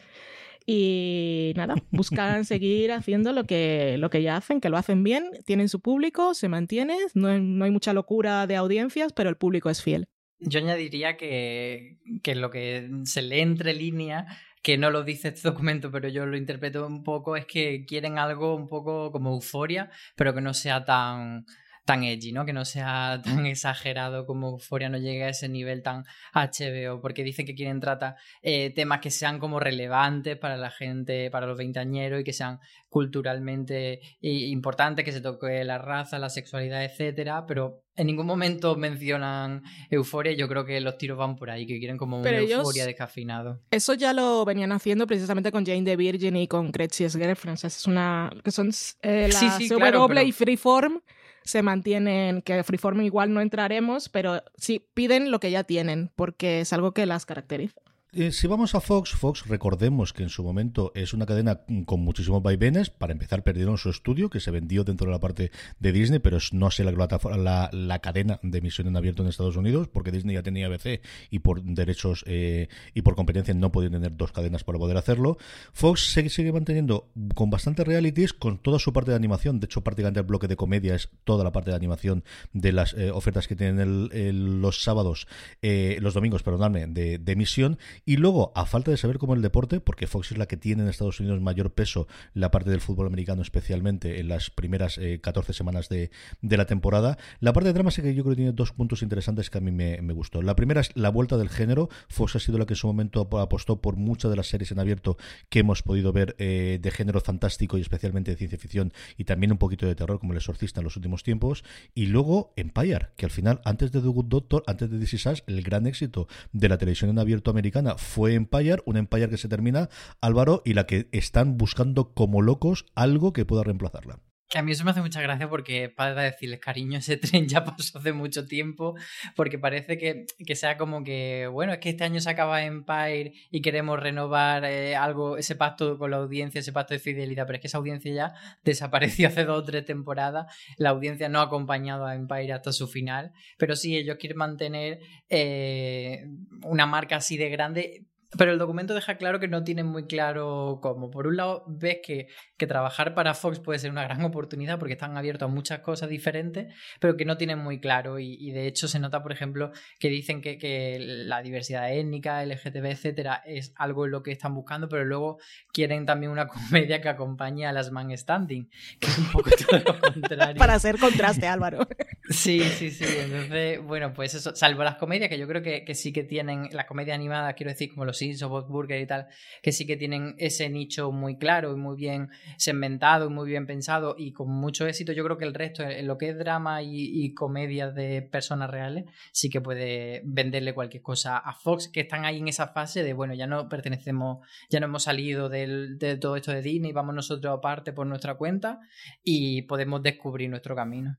Y 0.64 1.52
nada, 1.56 1.74
buscan 1.90 2.46
seguir 2.46 2.92
haciendo 2.92 3.34
lo 3.34 3.44
que, 3.44 3.96
lo 3.98 4.08
que 4.08 4.22
ya 4.22 4.38
hacen, 4.38 4.62
que 4.62 4.70
lo 4.70 4.78
hacen 4.78 5.04
bien, 5.04 5.30
tienen 5.44 5.68
su 5.68 5.80
público, 5.80 6.32
se 6.32 6.48
mantiene, 6.48 6.96
no, 7.12 7.38
no 7.38 7.64
hay 7.66 7.70
mucha 7.70 7.92
locura 7.92 8.46
de 8.46 8.56
audiencias, 8.56 9.12
pero 9.12 9.28
el 9.28 9.36
público 9.36 9.68
es 9.68 9.82
fiel. 9.82 10.08
Yo 10.44 10.60
añadiría 10.60 11.16
que, 11.16 11.98
que 12.22 12.34
lo 12.34 12.50
que 12.50 12.90
se 13.04 13.22
lee 13.22 13.40
entre 13.40 13.74
líneas, 13.74 14.26
que 14.62 14.78
no 14.78 14.90
lo 14.90 15.02
dice 15.02 15.28
este 15.28 15.48
documento, 15.48 15.90
pero 15.90 16.08
yo 16.08 16.26
lo 16.26 16.36
interpreto 16.36 16.86
un 16.86 17.02
poco, 17.02 17.36
es 17.36 17.46
que 17.46 17.84
quieren 17.86 18.18
algo 18.18 18.54
un 18.54 18.68
poco 18.68 19.10
como 19.12 19.30
euforia, 19.32 19.90
pero 20.16 20.34
que 20.34 20.40
no 20.40 20.54
sea 20.54 20.84
tan 20.84 21.44
tan 21.84 22.04
edgy, 22.04 22.32
¿no? 22.32 22.44
Que 22.44 22.52
no 22.52 22.64
sea 22.64 23.20
tan 23.24 23.46
exagerado 23.46 24.26
como 24.26 24.50
Euforia 24.50 24.88
no 24.88 24.98
llegue 24.98 25.24
a 25.24 25.30
ese 25.30 25.48
nivel 25.48 25.82
tan 25.82 26.04
HBO, 26.32 27.00
porque 27.00 27.24
dicen 27.24 27.46
que 27.46 27.54
quieren 27.54 27.80
tratar 27.80 28.16
eh, 28.42 28.70
temas 28.70 29.00
que 29.00 29.10
sean 29.10 29.38
como 29.38 29.60
relevantes 29.60 30.36
para 30.36 30.56
la 30.56 30.70
gente, 30.70 31.30
para 31.30 31.46
los 31.46 31.58
veinteañeros 31.58 32.20
y 32.20 32.24
que 32.24 32.32
sean 32.32 32.60
culturalmente 32.88 33.94
eh, 33.94 34.00
importantes, 34.20 35.04
que 35.04 35.12
se 35.12 35.20
toque 35.20 35.64
la 35.64 35.78
raza, 35.78 36.18
la 36.18 36.30
sexualidad, 36.30 36.84
etcétera, 36.84 37.46
pero 37.46 37.81
en 37.94 38.06
ningún 38.06 38.26
momento 38.26 38.74
mencionan 38.76 39.62
Euforia 39.90 40.32
yo 40.32 40.48
creo 40.48 40.64
que 40.64 40.80
los 40.80 40.96
tiros 40.96 41.18
van 41.18 41.36
por 41.36 41.50
ahí, 41.50 41.66
que 41.66 41.78
quieren 41.78 41.98
como 41.98 42.20
una 42.20 42.30
ellos- 42.30 42.60
euforia 42.60 42.86
descafeinado. 42.86 43.60
Eso 43.70 43.92
ya 43.94 44.12
lo 44.12 44.44
venían 44.44 44.72
haciendo 44.72 45.06
precisamente 45.06 45.52
con 45.52 45.66
Jane 45.66 45.82
the 45.84 45.96
Virgin 45.96 46.36
y 46.36 46.48
con 46.48 46.72
Crazy's 46.72 47.14
Girlfriend. 47.16 47.56
O 47.56 47.58
sea, 47.60 47.68
es 47.68 47.86
una. 47.86 48.30
que 48.42 48.50
son 48.50 48.70
eh, 49.02 49.28
la 49.30 49.38
Sí, 49.38 49.46
sí, 49.58 49.68
CW 49.68 49.76
claro, 49.78 50.08
pero- 50.08 50.22
y 50.22 50.32
Freeform 50.32 51.00
se 51.44 51.60
mantienen, 51.62 52.40
que 52.40 52.62
Freeform 52.62 53.00
igual 53.02 53.34
no 53.34 53.40
entraremos, 53.40 54.08
pero 54.08 54.42
sí 54.56 54.88
piden 54.94 55.30
lo 55.32 55.40
que 55.40 55.50
ya 55.50 55.64
tienen, 55.64 56.10
porque 56.14 56.60
es 56.60 56.72
algo 56.72 56.92
que 56.94 57.04
las 57.04 57.26
caracteriza. 57.26 57.81
Eh, 58.14 58.30
si 58.30 58.46
vamos 58.46 58.74
a 58.74 58.82
Fox, 58.82 59.12
Fox, 59.12 59.46
recordemos 59.46 60.12
que 60.12 60.22
en 60.22 60.28
su 60.28 60.42
momento 60.42 60.92
es 60.94 61.14
una 61.14 61.24
cadena 61.24 61.62
con 61.86 62.00
muchísimos 62.00 62.42
vaivenes. 62.42 62.90
Para 62.90 63.14
empezar, 63.14 63.42
perdieron 63.42 63.78
su 63.78 63.88
estudio, 63.88 64.28
que 64.28 64.38
se 64.38 64.50
vendió 64.50 64.84
dentro 64.84 65.06
de 65.06 65.12
la 65.12 65.18
parte 65.18 65.50
de 65.78 65.92
Disney, 65.92 66.18
pero 66.18 66.36
no 66.52 66.70
sé 66.70 66.84
la, 66.84 66.92
la, 67.38 67.70
la 67.72 67.98
cadena 68.00 68.38
de 68.42 68.58
emisión 68.58 68.86
en 68.86 68.98
abierto 68.98 69.22
en 69.22 69.30
Estados 69.30 69.56
Unidos, 69.56 69.88
porque 69.88 70.10
Disney 70.10 70.34
ya 70.34 70.42
tenía 70.42 70.66
ABC 70.66 71.00
y 71.30 71.38
por 71.38 71.62
derechos 71.62 72.22
eh, 72.26 72.68
y 72.92 73.00
por 73.00 73.14
competencia 73.16 73.54
no 73.54 73.72
podían 73.72 73.92
tener 73.92 74.14
dos 74.14 74.30
cadenas 74.30 74.62
para 74.62 74.78
poder 74.78 74.98
hacerlo. 74.98 75.38
Fox 75.72 76.12
se- 76.12 76.28
sigue 76.28 76.52
manteniendo 76.52 77.08
con 77.34 77.48
bastantes 77.48 77.86
realities, 77.86 78.34
con 78.34 78.58
toda 78.58 78.78
su 78.78 78.92
parte 78.92 79.12
de 79.12 79.16
animación. 79.16 79.58
De 79.58 79.64
hecho, 79.64 79.80
prácticamente 79.80 80.20
el 80.20 80.26
bloque 80.26 80.48
de 80.48 80.56
comedia 80.56 80.94
es 80.94 81.08
toda 81.24 81.44
la 81.44 81.52
parte 81.52 81.70
de 81.70 81.76
animación 81.76 82.24
de 82.52 82.72
las 82.72 82.92
eh, 82.92 83.10
ofertas 83.10 83.48
que 83.48 83.56
tienen 83.56 84.10
el- 84.12 84.60
los 84.60 84.82
sábados, 84.84 85.26
eh, 85.62 85.96
los 86.02 86.12
domingos, 86.12 86.42
perdonadme, 86.42 86.86
de, 86.88 87.16
de 87.16 87.32
emisión. 87.32 87.78
Y 88.04 88.16
luego, 88.16 88.52
a 88.56 88.66
falta 88.66 88.90
de 88.90 88.96
saber 88.96 89.18
cómo 89.18 89.34
el 89.34 89.42
deporte, 89.42 89.78
porque 89.80 90.06
Fox 90.08 90.32
es 90.32 90.38
la 90.38 90.46
que 90.46 90.56
tiene 90.56 90.82
en 90.82 90.88
Estados 90.88 91.20
Unidos 91.20 91.40
mayor 91.40 91.72
peso 91.72 92.08
la 92.34 92.50
parte 92.50 92.70
del 92.70 92.80
fútbol 92.80 93.06
americano, 93.06 93.42
especialmente 93.42 94.18
en 94.18 94.28
las 94.28 94.50
primeras 94.50 94.98
eh, 94.98 95.20
14 95.20 95.52
semanas 95.52 95.88
de, 95.88 96.10
de 96.40 96.56
la 96.56 96.66
temporada. 96.66 97.16
La 97.40 97.52
parte 97.52 97.68
de 97.68 97.74
drama 97.74 97.90
sí 97.92 98.02
que 98.02 98.14
yo 98.14 98.24
creo 98.24 98.32
que 98.32 98.38
tiene 98.42 98.52
dos 98.52 98.72
puntos 98.72 99.02
interesantes 99.02 99.50
que 99.50 99.58
a 99.58 99.60
mí 99.60 99.70
me, 99.70 100.02
me 100.02 100.12
gustó. 100.14 100.42
La 100.42 100.56
primera 100.56 100.80
es 100.80 100.90
la 100.96 101.10
vuelta 101.10 101.36
del 101.36 101.48
género. 101.48 101.88
Fox 102.08 102.36
ha 102.36 102.40
sido 102.40 102.58
la 102.58 102.66
que 102.66 102.72
en 102.72 102.76
su 102.78 102.88
momento 102.88 103.20
ap- 103.20 103.34
apostó 103.34 103.80
por 103.80 103.96
muchas 103.96 104.30
de 104.30 104.36
las 104.36 104.48
series 104.48 104.72
en 104.72 104.80
abierto 104.80 105.16
que 105.48 105.60
hemos 105.60 105.82
podido 105.82 106.12
ver 106.12 106.34
eh, 106.38 106.78
de 106.82 106.90
género 106.90 107.20
fantástico 107.20 107.78
y 107.78 107.82
especialmente 107.82 108.32
de 108.32 108.36
ciencia 108.36 108.58
ficción 108.58 108.92
y 109.16 109.24
también 109.24 109.52
un 109.52 109.58
poquito 109.58 109.86
de 109.86 109.94
terror 109.94 110.18
como 110.18 110.32
El 110.32 110.38
Exorcista 110.38 110.80
en 110.80 110.84
los 110.84 110.96
últimos 110.96 111.22
tiempos. 111.22 111.62
Y 111.94 112.06
luego 112.06 112.52
Empire, 112.56 113.10
que 113.16 113.26
al 113.26 113.30
final, 113.30 113.60
antes 113.64 113.92
de 113.92 114.00
The 114.00 114.08
Good 114.08 114.26
Doctor, 114.26 114.64
antes 114.66 114.90
de 114.90 114.98
This 114.98 115.14
Is 115.14 115.22
el 115.46 115.62
gran 115.62 115.86
éxito 115.86 116.26
de 116.52 116.68
la 116.68 116.78
televisión 116.78 117.10
en 117.10 117.20
abierto 117.20 117.50
americana 117.52 117.91
fue 117.98 118.34
Empire, 118.34 118.82
un 118.84 118.96
Empire 118.96 119.28
que 119.28 119.38
se 119.38 119.48
termina, 119.48 119.88
Álvaro, 120.20 120.62
y 120.64 120.74
la 120.74 120.86
que 120.86 121.08
están 121.12 121.56
buscando 121.56 122.12
como 122.14 122.42
locos 122.42 122.86
algo 122.94 123.32
que 123.32 123.44
pueda 123.44 123.64
reemplazarla. 123.64 124.18
Que 124.52 124.58
a 124.58 124.62
mí 124.62 124.72
eso 124.72 124.84
me 124.84 124.90
hace 124.90 125.00
mucha 125.00 125.22
gracia 125.22 125.48
porque 125.48 125.88
para 125.88 126.24
decirles, 126.24 126.60
cariño, 126.60 126.98
ese 126.98 127.16
tren 127.16 127.48
ya 127.48 127.64
pasó 127.64 127.98
hace 127.98 128.12
mucho 128.12 128.46
tiempo, 128.46 128.94
porque 129.34 129.58
parece 129.58 129.96
que, 129.96 130.26
que 130.46 130.56
sea 130.56 130.76
como 130.76 131.02
que, 131.02 131.46
bueno, 131.50 131.72
es 131.72 131.78
que 131.78 131.88
este 131.88 132.04
año 132.04 132.20
se 132.20 132.28
acaba 132.28 132.62
Empire 132.62 133.32
y 133.50 133.62
queremos 133.62 133.98
renovar 133.98 134.66
eh, 134.66 134.94
algo, 134.94 135.38
ese 135.38 135.56
pacto 135.56 135.96
con 135.96 136.10
la 136.10 136.18
audiencia, 136.18 136.58
ese 136.58 136.70
pacto 136.70 136.92
de 136.92 137.00
fidelidad, 137.00 137.46
pero 137.46 137.56
es 137.56 137.60
que 137.62 137.68
esa 137.68 137.78
audiencia 137.78 138.12
ya 138.12 138.34
desapareció 138.62 139.28
hace 139.28 139.46
dos 139.46 139.60
o 139.60 139.64
tres 139.64 139.86
temporadas, 139.86 140.54
la 140.76 140.90
audiencia 140.90 141.30
no 141.30 141.40
ha 141.40 141.44
acompañado 141.44 142.04
a 142.04 142.14
Empire 142.14 142.52
hasta 142.52 142.72
su 142.72 142.88
final, 142.88 143.32
pero 143.56 143.74
sí, 143.74 143.96
ellos 143.96 144.18
quieren 144.20 144.36
mantener 144.36 145.00
eh, 145.30 146.26
una 146.64 146.84
marca 146.84 147.16
así 147.16 147.38
de 147.38 147.48
grande. 147.48 148.04
Pero 148.38 148.52
el 148.52 148.58
documento 148.58 148.94
deja 148.94 149.16
claro 149.16 149.40
que 149.40 149.48
no 149.48 149.62
tienen 149.62 149.86
muy 149.86 150.06
claro 150.06 150.78
cómo. 150.80 151.10
Por 151.10 151.26
un 151.26 151.36
lado, 151.36 151.64
ves 151.66 151.98
que, 152.02 152.28
que 152.56 152.66
trabajar 152.66 153.14
para 153.14 153.34
Fox 153.34 153.58
puede 153.58 153.78
ser 153.78 153.90
una 153.90 154.04
gran 154.04 154.24
oportunidad 154.24 154.78
porque 154.78 154.94
están 154.94 155.16
abiertos 155.18 155.50
a 155.50 155.52
muchas 155.52 155.80
cosas 155.80 156.08
diferentes, 156.08 156.72
pero 156.98 157.16
que 157.16 157.26
no 157.26 157.36
tienen 157.36 157.58
muy 157.58 157.78
claro. 157.78 158.18
Y, 158.18 158.36
y 158.40 158.52
de 158.52 158.66
hecho 158.66 158.88
se 158.88 158.98
nota, 158.98 159.22
por 159.22 159.32
ejemplo, 159.32 159.72
que 159.98 160.08
dicen 160.08 160.40
que, 160.40 160.56
que 160.56 160.96
la 160.98 161.42
diversidad 161.42 161.92
étnica, 161.92 162.44
LGTB, 162.44 162.86
etcétera, 162.86 163.42
es 163.44 163.74
algo 163.76 164.06
en 164.06 164.12
lo 164.12 164.22
que 164.22 164.32
están 164.32 164.54
buscando, 164.54 164.88
pero 164.88 165.04
luego 165.04 165.38
quieren 165.72 166.06
también 166.06 166.32
una 166.32 166.46
comedia 166.48 167.02
que 167.02 167.10
acompañe 167.10 167.66
a 167.66 167.72
las 167.72 167.90
Man 167.90 168.16
Standing, 168.16 168.70
que 168.98 169.08
es 169.08 169.18
un 169.18 169.30
poco 169.30 169.50
todo 169.50 169.78
lo 169.78 170.00
contrario. 170.12 170.56
Para 170.56 170.74
hacer 170.74 170.98
contraste, 170.98 171.46
Álvaro. 171.46 171.86
Sí, 172.30 172.62
sí, 172.62 172.90
sí. 172.90 173.04
Entonces, 173.04 173.82
bueno, 173.82 174.14
pues 174.14 174.34
eso, 174.34 174.56
salvo 174.56 174.82
las 174.84 174.96
comedias, 174.96 175.28
que 175.28 175.38
yo 175.38 175.46
creo 175.46 175.62
que, 175.62 175.84
que 175.84 175.94
sí 175.94 176.12
que 176.12 176.24
tienen, 176.24 176.68
las 176.72 176.86
comedias 176.86 177.14
animadas, 177.14 177.54
quiero 177.54 177.70
decir, 177.70 177.90
como 177.90 178.06
los 178.06 178.21
Simpsons, 178.22 178.50
Bob 178.50 178.68
Burger 178.68 179.00
y 179.00 179.06
tal, 179.06 179.26
que 179.62 179.72
sí 179.72 179.86
que 179.86 179.96
tienen 179.96 180.34
ese 180.38 180.68
nicho 180.68 181.10
muy 181.12 181.36
claro 181.36 181.72
y 181.72 181.76
muy 181.76 181.96
bien 181.96 182.28
segmentado 182.56 183.26
y 183.26 183.30
muy 183.30 183.48
bien 183.48 183.66
pensado 183.66 184.14
y 184.18 184.32
con 184.32 184.48
mucho 184.50 184.86
éxito. 184.86 185.12
Yo 185.12 185.24
creo 185.24 185.38
que 185.38 185.44
el 185.44 185.54
resto, 185.54 185.82
en 185.82 186.06
lo 186.06 186.16
que 186.18 186.28
es 186.30 186.38
drama 186.38 186.82
y, 186.82 187.24
y 187.24 187.34
comedias 187.34 187.94
de 187.94 188.22
personas 188.22 188.70
reales, 188.70 189.04
sí 189.32 189.50
que 189.50 189.60
puede 189.60 190.22
venderle 190.24 190.74
cualquier 190.74 191.02
cosa 191.02 191.36
a 191.38 191.52
Fox, 191.54 191.88
que 191.88 192.00
están 192.00 192.24
ahí 192.24 192.38
en 192.38 192.48
esa 192.48 192.68
fase 192.68 193.02
de, 193.02 193.12
bueno, 193.12 193.34
ya 193.34 193.46
no 193.46 193.68
pertenecemos, 193.68 194.46
ya 194.70 194.80
no 194.80 194.86
hemos 194.86 195.02
salido 195.04 195.48
del- 195.48 195.98
de 195.98 196.16
todo 196.16 196.36
esto 196.36 196.52
de 196.52 196.62
Disney, 196.62 196.92
vamos 196.92 197.14
nosotros 197.14 197.56
aparte 197.58 197.92
por 197.92 198.06
nuestra 198.06 198.34
cuenta 198.34 198.80
y 199.22 199.62
podemos 199.62 200.02
descubrir 200.02 200.48
nuestro 200.50 200.74
camino. 200.76 201.18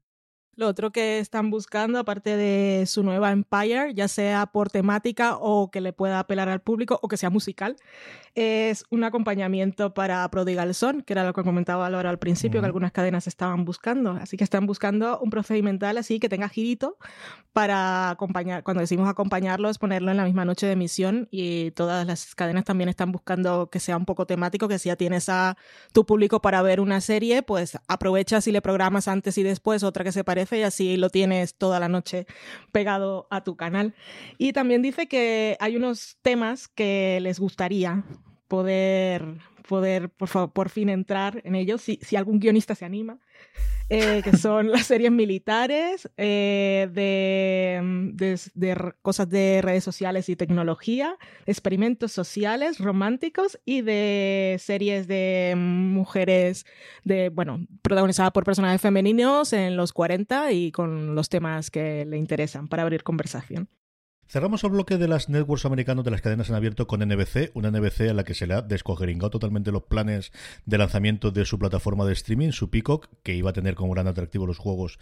Lo 0.56 0.68
otro 0.68 0.92
que 0.92 1.20
están 1.20 1.50
buscando, 1.50 1.98
aparte 1.98 2.38
de 2.38 2.86
su 2.86 3.02
nueva 3.02 3.32
Empire, 3.32 3.94
ya 3.96 4.08
sea 4.08 4.46
por 4.46 4.70
temática 4.70 5.36
o 5.38 5.72
que 5.72 5.82
le 5.82 5.94
pueda 5.94 6.20
apelar 6.20 6.48
al 6.48 6.62
público 6.62 7.00
o 7.02 7.08
que 7.08 7.18
sea 7.18 7.32
musical, 7.32 7.76
es 8.36 8.86
un 8.90 9.04
acompañamiento 9.04 9.94
para 9.94 10.30
Prodigal 10.30 10.74
Son, 10.76 11.02
que 11.02 11.14
era 11.14 11.24
lo 11.24 11.34
que 11.34 11.44
comentaba 11.44 11.90
Laura 11.90 12.10
al 12.10 12.20
principio, 12.20 12.62
que 12.62 12.66
algunas 12.66 12.92
cadenas 12.92 13.28
estaban 13.28 13.66
buscando. 13.66 14.12
Así 14.12 14.38
que 14.38 14.44
están 14.44 14.68
buscando 14.68 15.20
un 15.20 15.30
procedimental 15.30 15.98
así 15.98 16.20
que 16.20 16.30
tenga 16.30 16.50
girito 16.50 16.98
para 17.54 18.10
acompañar, 18.10 18.64
cuando 18.64 18.82
decimos 18.82 19.08
acompañarlo, 19.08 19.70
es 19.70 19.78
ponerlo 19.78 20.12
en 20.12 20.18
la 20.18 20.26
misma 20.26 20.46
noche 20.46 20.66
de 20.66 20.74
emisión 20.74 21.28
y 21.32 21.72
todas 21.72 22.06
las 22.08 22.34
cadenas 22.36 22.64
también 22.64 22.90
están 22.90 23.12
buscando 23.12 23.70
que 23.70 23.80
sea 23.80 23.98
un 23.98 24.06
poco 24.06 24.26
temático, 24.26 24.68
que 24.68 24.80
si 24.80 24.90
ya 24.90 24.96
tienes 24.96 25.30
a 25.30 25.58
tu 25.94 26.06
público 26.06 26.42
para 26.42 26.62
ver 26.62 26.80
una 26.80 27.02
serie, 27.02 27.44
pues 27.44 27.78
aprovechas 27.88 28.48
y 28.48 28.52
le 28.52 28.62
programas 28.62 29.08
antes 29.08 29.38
y 29.38 29.44
después 29.44 29.84
otra 29.84 30.04
que 30.04 30.12
se 30.12 30.24
y 30.52 30.62
así 30.62 30.98
lo 30.98 31.10
tienes 31.10 31.56
toda 31.56 31.80
la 31.80 31.90
noche 31.90 32.26
pegado 32.72 33.28
a 33.30 33.44
tu 33.44 33.56
canal. 33.56 33.94
Y 34.38 34.54
también 34.54 34.82
dice 34.82 35.08
que 35.08 35.58
hay 35.60 35.76
unos 35.76 36.18
temas 36.22 36.68
que 36.68 37.20
les 37.22 37.40
gustaría 37.40 38.04
poder, 38.48 39.24
poder 39.68 40.10
por, 40.10 40.52
por 40.52 40.70
fin 40.70 40.90
entrar 40.90 41.42
en 41.44 41.56
ellos, 41.56 41.82
si, 41.82 42.00
si 42.02 42.16
algún 42.16 42.40
guionista 42.40 42.76
se 42.76 42.86
anima. 42.86 43.20
Eh, 43.90 44.22
que 44.24 44.36
son 44.38 44.72
las 44.72 44.88
series 44.88 45.12
militares, 45.12 46.10
eh, 46.18 46.90
de, 46.92 47.80
de, 48.14 48.40
de, 48.56 48.94
cosas 49.02 49.30
de 49.30 49.62
redes 49.62 49.84
sociales 49.84 50.30
y 50.30 50.36
tecnología, 50.36 51.18
experimentos 51.46 52.12
sociales, 52.12 52.80
románticos 52.80 53.60
y 53.66 53.82
de 53.82 54.58
series 54.60 55.08
de 55.08 55.54
mujeres, 55.58 56.66
de, 57.04 57.30
bueno, 57.30 57.68
protagonizadas 57.82 58.32
por 58.32 58.46
personajes 58.46 58.82
femeninos 58.82 59.54
en 59.54 59.76
los 59.76 59.94
40 59.94 60.52
y 60.54 60.72
con 60.72 61.14
los 61.14 61.30
temas 61.30 61.70
que 61.70 62.06
le 62.06 62.18
interesan 62.18 62.68
para 62.68 62.84
abrir 62.84 63.04
conversación. 63.04 63.70
Cerramos 64.34 64.64
el 64.64 64.72
bloque 64.72 64.98
de 64.98 65.08
las 65.08 65.30
networks 65.30 65.64
americanos 65.64 66.04
de 66.04 66.10
las 66.10 66.22
cadenas 66.22 66.50
en 66.50 66.56
abierto 66.56 66.88
con 66.88 67.08
NBC, 67.08 67.52
una 67.54 67.70
NBC 67.70 68.10
a 68.10 68.16
la 68.16 68.24
que 68.24 68.34
se 68.34 68.48
le 68.48 68.56
ha 68.56 68.64
descogeringado 68.64 69.30
totalmente 69.30 69.72
los 69.72 69.84
planes 69.84 70.32
de 70.66 70.80
lanzamiento 70.80 71.30
de 71.30 71.46
su 71.46 71.60
plataforma 71.60 72.04
de 72.04 72.14
streaming, 72.14 72.50
su 72.50 72.72
Peacock, 72.72 73.10
que 73.22 73.36
iba 73.36 73.52
a 73.52 73.54
tener 73.54 73.76
como 73.76 73.94
gran 73.94 74.08
atractivo 74.08 74.48
los 74.48 74.58
Juegos 74.58 74.98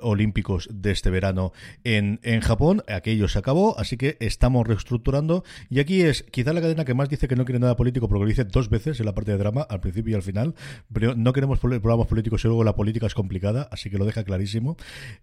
Olímpicos 0.00 0.68
de 0.70 0.92
este 0.92 1.10
verano 1.10 1.50
en, 1.82 2.20
en 2.22 2.40
Japón. 2.40 2.84
Aquello 2.86 3.26
se 3.26 3.40
acabó, 3.40 3.76
así 3.80 3.96
que 3.96 4.16
estamos 4.20 4.64
reestructurando. 4.64 5.42
Y 5.70 5.80
aquí 5.80 6.02
es 6.02 6.22
quizá 6.30 6.52
la 6.52 6.60
cadena 6.60 6.84
que 6.84 6.94
más 6.94 7.08
dice 7.08 7.26
que 7.26 7.34
no 7.34 7.44
quiere 7.44 7.58
nada 7.58 7.74
político, 7.74 8.08
porque 8.08 8.22
lo 8.22 8.28
dice 8.28 8.44
dos 8.44 8.70
veces 8.70 9.00
en 9.00 9.06
la 9.06 9.12
parte 9.12 9.32
de 9.32 9.38
drama, 9.38 9.62
al 9.62 9.80
principio 9.80 10.12
y 10.12 10.14
al 10.14 10.22
final. 10.22 10.54
Pero 10.92 11.16
no 11.16 11.32
queremos 11.32 11.58
programas 11.58 12.06
políticos 12.06 12.44
y 12.44 12.46
luego 12.46 12.62
la 12.62 12.76
política 12.76 13.06
es 13.06 13.14
complicada, 13.14 13.68
así 13.72 13.90
que 13.90 13.98
lo 13.98 14.04
deja 14.04 14.22
clarísimo. 14.22 14.76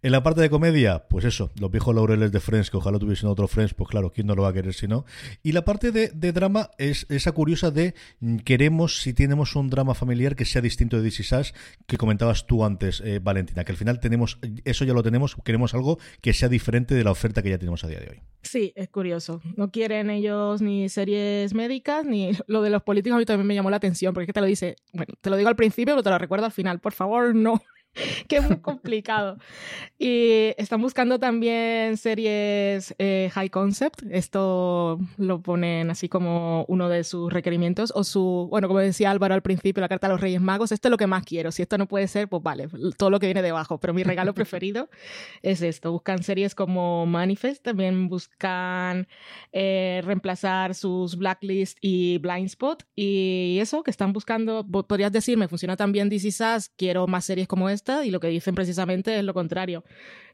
En 0.04 0.12
la 0.12 0.24
parte 0.24 0.42
de 0.42 0.50
comedia, 0.50 1.08
pues 1.08 1.24
eso, 1.24 1.52
los 1.58 1.72
viejos 1.72 1.96
laureles 1.96 2.34
de 2.34 2.42
Friends, 2.42 2.70
que 2.70 2.76
ojalá 2.76 3.00
tuviesen 3.00 3.30
otro 3.30 3.45
Friends, 3.48 3.74
pues 3.74 3.90
claro, 3.90 4.12
¿quién 4.12 4.28
no 4.28 4.36
lo 4.36 4.44
va 4.44 4.50
a 4.50 4.54
querer 4.54 4.74
si 4.74 4.88
no? 4.88 5.06
Y 5.44 5.52
la 5.52 5.66
parte 5.66 5.92
de, 5.92 6.32
drama 6.32 6.72
es 6.78 7.06
esa 7.10 7.32
curiosa 7.32 7.72
de 7.72 7.94
mm, 8.20 8.38
queremos, 8.38 9.02
si 9.02 9.14
tenemos 9.14 9.56
un 9.56 9.70
drama 9.70 9.94
familiar 9.94 10.36
que 10.36 10.46
sea 10.46 10.62
distinto 10.62 10.98
de 10.98 11.04
DC 11.04 11.24
Sass, 11.24 11.54
que 11.88 11.98
comentabas 11.98 12.46
tú 12.48 12.66
antes, 12.66 13.02
eh, 13.02 13.20
Valentina, 13.20 13.64
que 13.64 13.72
al 13.72 13.78
final 13.78 14.00
tenemos, 14.00 14.40
eso 14.64 14.86
ya 14.86 14.94
lo 14.94 15.04
tenemos, 15.04 15.36
queremos 15.44 15.74
algo 15.74 16.00
que 16.22 16.34
sea 16.34 16.50
diferente 16.50 16.96
de 16.96 17.04
la 17.04 17.12
oferta 17.12 17.42
que 17.42 17.50
ya 17.50 17.58
tenemos 17.58 17.84
a 17.84 17.88
día 17.88 18.00
de 18.00 18.10
hoy. 18.10 18.22
Sí, 18.42 18.74
es 18.76 18.90
curioso. 18.90 19.42
No 19.56 19.72
quieren 19.72 20.10
ellos 20.10 20.62
ni 20.62 20.90
series 20.90 21.54
médicas, 21.54 22.06
ni 22.06 22.32
lo 22.48 22.62
de 22.62 22.70
los 22.70 22.84
políticos 22.84 23.16
a 23.16 23.20
mí 23.20 23.26
también 23.26 23.48
me 23.48 23.56
llamó 23.56 23.70
la 23.70 23.78
atención, 23.78 24.14
porque 24.14 24.24
es 24.24 24.28
que 24.28 24.34
te 24.34 24.42
lo 24.42 24.48
dice, 24.48 24.76
bueno, 24.94 25.14
te 25.20 25.30
lo 25.30 25.38
digo 25.38 25.50
al 25.50 25.56
principio, 25.56 25.94
pero 25.94 26.04
te 26.04 26.10
lo 26.10 26.18
recuerdo 26.18 26.46
al 26.46 26.52
final, 26.52 26.80
por 26.80 26.94
favor, 26.94 27.34
no. 27.36 27.62
que 28.28 28.38
es 28.38 28.44
muy 28.48 28.58
complicado. 28.58 29.38
Y 29.98 30.54
están 30.58 30.82
buscando 30.82 31.20
también 31.20 31.98
series 31.98 32.94
eh, 32.98 33.30
high 33.34 33.50
concept. 33.50 34.04
Esto 34.10 35.00
lo 35.18 35.42
ponen 35.42 35.90
así 35.90 36.10
como 36.10 36.66
uno 36.68 36.90
de 36.90 37.04
sus 37.04 37.32
requerimientos. 37.32 37.94
O 37.96 38.04
su, 38.04 38.48
bueno, 38.50 38.68
como 38.68 38.80
decía 38.80 39.12
Álvaro 39.12 39.34
al 39.34 39.42
principio, 39.42 39.82
la 39.82 39.88
carta 39.88 40.08
de 40.08 40.14
los 40.14 40.22
Reyes 40.22 40.42
Magos. 40.42 40.72
Esto 40.72 40.90
es 40.90 40.92
lo 40.92 40.98
que 40.98 41.08
más 41.08 41.24
quiero. 41.24 41.52
Si 41.52 41.62
esto 41.62 41.78
no 41.78 41.88
puede 41.88 42.08
ser, 42.08 42.28
pues 42.28 42.44
vale, 42.44 42.68
todo 42.98 43.10
lo 43.10 43.20
que 43.20 43.28
viene 43.28 43.42
debajo. 43.42 43.80
Pero 43.80 43.94
mi 43.94 44.04
regalo 44.04 44.34
preferido 44.36 44.90
es 45.42 45.62
esto. 45.62 45.92
Buscan 45.92 46.24
series 46.24 46.56
como 46.56 47.06
Manifest. 47.06 47.64
También 47.64 48.10
buscan 48.10 49.08
eh, 49.54 50.02
reemplazar 50.04 50.76
sus 50.76 51.18
Blacklist 51.18 51.78
y 51.82 52.18
Blindspot. 52.18 52.84
Y 52.96 53.58
eso, 53.62 53.84
que 53.84 53.92
están 53.92 54.12
buscando, 54.12 54.66
podrías 54.66 55.12
decirme, 55.12 55.48
funciona 55.48 55.78
también 55.78 56.10
DC 56.10 56.32
Sass. 56.32 56.70
Quiero 56.76 57.08
más 57.08 57.26
series 57.26 57.48
como 57.48 57.70
esta 57.70 57.85
y 58.04 58.12
lo 58.12 58.20
que 58.20 58.28
dicen 58.28 58.56
precisamente 58.56 59.18
es 59.18 59.24
lo 59.24 59.34
contrario. 59.34 59.84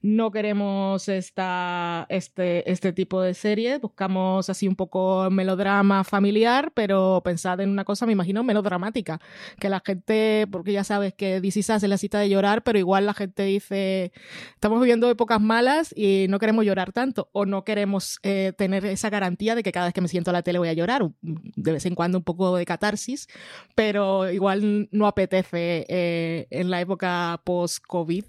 No 0.02 0.32
queremos 0.32 1.08
esta, 1.10 2.08
este, 2.10 2.70
este 2.72 2.92
tipo 2.92 3.22
de 3.22 3.36
serie, 3.36 3.78
buscamos 3.78 4.50
así 4.50 4.68
un 4.68 4.76
poco 4.76 5.30
melodrama 5.30 6.04
familiar, 6.04 6.72
pero 6.74 7.22
pensad 7.24 7.60
en 7.60 7.70
una 7.70 7.86
cosa, 7.86 8.08
me 8.08 8.14
imagino, 8.14 8.44
melodramática, 8.44 9.22
que 9.60 9.70
la 9.70 9.82
gente, 9.86 10.48
porque 10.52 10.74
ya 10.74 10.84
sabes 10.84 11.14
que 11.14 11.40
DC 11.40 11.60
es 11.60 11.84
la 11.84 11.98
cita 11.98 12.20
de 12.20 12.30
llorar, 12.30 12.64
pero 12.64 12.80
igual 12.80 13.06
la 13.06 13.14
gente 13.14 13.44
dice, 13.44 14.12
estamos 14.56 14.80
viviendo 14.82 15.08
épocas 15.08 15.40
malas 15.40 15.94
y 15.96 16.26
no 16.30 16.40
queremos 16.40 16.66
llorar 16.66 16.92
tanto, 16.92 17.30
o 17.32 17.46
no 17.46 17.64
queremos 17.64 18.20
eh, 18.24 18.54
tener 18.58 18.86
esa 18.86 19.12
garantía 19.12 19.54
de 19.54 19.62
que 19.62 19.72
cada 19.72 19.86
vez 19.86 19.94
que 19.94 20.02
me 20.02 20.08
siento 20.08 20.32
a 20.32 20.34
la 20.34 20.42
tele 20.42 20.58
voy 20.58 20.70
a 20.70 20.74
llorar, 20.74 21.12
de 21.22 21.72
vez 21.72 21.86
en 21.86 21.94
cuando 21.94 22.18
un 22.18 22.24
poco 22.24 22.56
de 22.56 22.66
catarsis, 22.66 23.28
pero 23.76 24.32
igual 24.32 24.90
no 24.92 25.06
apetece 25.06 25.86
eh, 25.90 26.48
en 26.50 26.72
la 26.72 26.82
época 26.82 27.40
post-COVID 27.44 28.26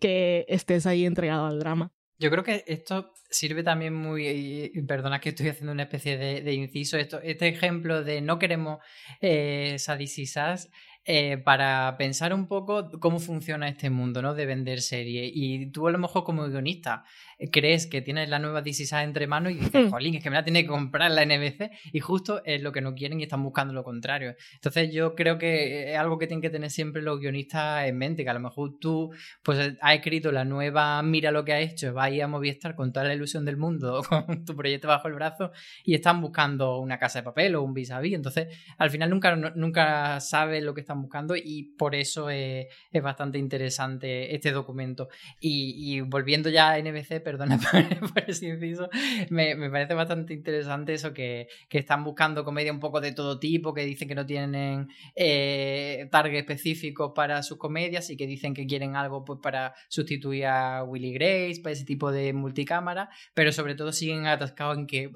que 0.00 0.44
estés 0.48 0.86
ahí 0.86 1.04
entregado 1.04 1.46
al 1.46 1.58
drama. 1.58 1.92
Yo 2.18 2.30
creo 2.30 2.42
que 2.42 2.64
esto 2.66 3.12
sirve 3.30 3.62
también 3.62 3.94
muy, 3.94 4.26
y 4.26 4.82
perdona 4.82 5.20
que 5.20 5.30
estoy 5.30 5.48
haciendo 5.48 5.72
una 5.72 5.82
especie 5.82 6.16
de, 6.16 6.52
inciso, 6.54 6.96
esto, 6.96 7.20
este 7.22 7.48
ejemplo 7.48 8.02
de 8.02 8.22
no 8.22 8.38
queremos 8.38 8.78
eh, 9.20 9.76
sadisisas 9.78 10.70
eh, 11.04 11.36
para 11.38 11.96
pensar 11.98 12.34
un 12.34 12.48
poco 12.48 12.90
cómo 12.98 13.20
funciona 13.20 13.68
este 13.68 13.90
mundo, 13.90 14.22
¿no? 14.22 14.34
De 14.34 14.44
vender 14.44 14.80
series. 14.80 15.30
Y 15.32 15.70
tú 15.70 15.86
a 15.86 15.92
lo 15.92 15.98
mejor 15.98 16.24
como 16.24 16.48
guionista 16.48 17.04
crees 17.50 17.86
que 17.86 18.00
tienes 18.02 18.28
la 18.28 18.38
nueva 18.38 18.62
DC 18.62 18.86
entre 19.02 19.26
manos 19.26 19.52
y 19.52 19.56
dices, 19.56 19.90
jolín, 19.90 20.14
es 20.14 20.22
que 20.22 20.30
me 20.30 20.36
la 20.36 20.44
tiene 20.44 20.62
que 20.62 20.68
comprar 20.68 21.10
la 21.10 21.24
NBC 21.24 21.70
y 21.92 22.00
justo 22.00 22.42
es 22.44 22.62
lo 22.62 22.72
que 22.72 22.80
no 22.80 22.94
quieren 22.94 23.20
y 23.20 23.24
están 23.24 23.42
buscando 23.42 23.74
lo 23.74 23.84
contrario. 23.84 24.34
Entonces 24.54 24.92
yo 24.92 25.14
creo 25.14 25.38
que 25.38 25.92
es 25.92 25.98
algo 25.98 26.18
que 26.18 26.26
tienen 26.26 26.42
que 26.42 26.50
tener 26.50 26.70
siempre 26.70 27.02
los 27.02 27.20
guionistas 27.20 27.86
en 27.86 27.98
mente, 27.98 28.24
que 28.24 28.30
a 28.30 28.34
lo 28.34 28.40
mejor 28.40 28.78
tú 28.80 29.10
pues 29.42 29.76
has 29.80 29.94
escrito 29.94 30.32
la 30.32 30.44
nueva 30.44 31.02
Mira 31.02 31.30
lo 31.30 31.44
que 31.44 31.52
ha 31.52 31.60
hecho, 31.60 31.92
vas 31.92 32.06
a 32.06 32.10
ir 32.10 32.22
a 32.22 32.28
Movistar 32.28 32.74
con 32.74 32.92
toda 32.92 33.06
la 33.06 33.14
ilusión 33.14 33.44
del 33.44 33.56
mundo, 33.56 34.02
con 34.08 34.44
tu 34.44 34.56
proyecto 34.56 34.88
bajo 34.88 35.08
el 35.08 35.14
brazo 35.14 35.52
y 35.84 35.94
están 35.94 36.20
buscando 36.20 36.78
una 36.78 36.98
casa 36.98 37.20
de 37.20 37.24
papel 37.24 37.54
o 37.56 37.62
un 37.62 37.74
vis 37.74 37.90
a 37.90 38.00
vis. 38.00 38.14
Entonces 38.14 38.48
al 38.78 38.90
final 38.90 39.10
nunca, 39.10 39.36
nunca 39.36 40.20
sabes 40.20 40.62
lo 40.62 40.74
que 40.74 40.80
están 40.80 41.02
buscando 41.02 41.36
y 41.36 41.74
por 41.76 41.94
eso 41.94 42.30
es, 42.30 42.66
es 42.90 43.02
bastante 43.02 43.38
interesante 43.38 44.34
este 44.34 44.52
documento. 44.52 45.08
Y, 45.40 45.96
y, 45.96 46.00
volviendo 46.00 46.48
ya 46.48 46.72
a 46.72 46.78
NBC, 46.78 47.22
perdona 47.26 47.58
por, 48.14 48.22
ese 48.30 48.46
inciso, 48.46 48.88
me, 49.30 49.56
me, 49.56 49.68
parece 49.68 49.94
bastante 49.94 50.32
interesante 50.32 50.94
eso 50.94 51.12
que, 51.12 51.48
que, 51.68 51.78
están 51.78 52.04
buscando 52.04 52.44
comedia 52.44 52.72
un 52.72 52.78
poco 52.78 53.00
de 53.00 53.10
todo 53.10 53.40
tipo, 53.40 53.74
que 53.74 53.84
dicen 53.84 54.06
que 54.06 54.14
no 54.14 54.24
tienen 54.24 54.88
eh, 55.16 56.06
target 56.12 56.38
específico 56.38 57.14
para 57.14 57.42
sus 57.42 57.58
comedias 57.58 58.10
y 58.10 58.16
que 58.16 58.28
dicen 58.28 58.54
que 58.54 58.64
quieren 58.64 58.94
algo 58.94 59.24
pues, 59.24 59.40
para 59.42 59.74
sustituir 59.88 60.46
a 60.46 60.84
Willy 60.84 61.14
Grace, 61.14 61.60
para 61.60 61.72
ese 61.72 61.84
tipo 61.84 62.12
de 62.12 62.32
multicámara, 62.32 63.10
pero 63.34 63.50
sobre 63.50 63.74
todo 63.74 63.90
siguen 63.90 64.26
atascados 64.26 64.78
en 64.78 64.86
que 64.86 65.10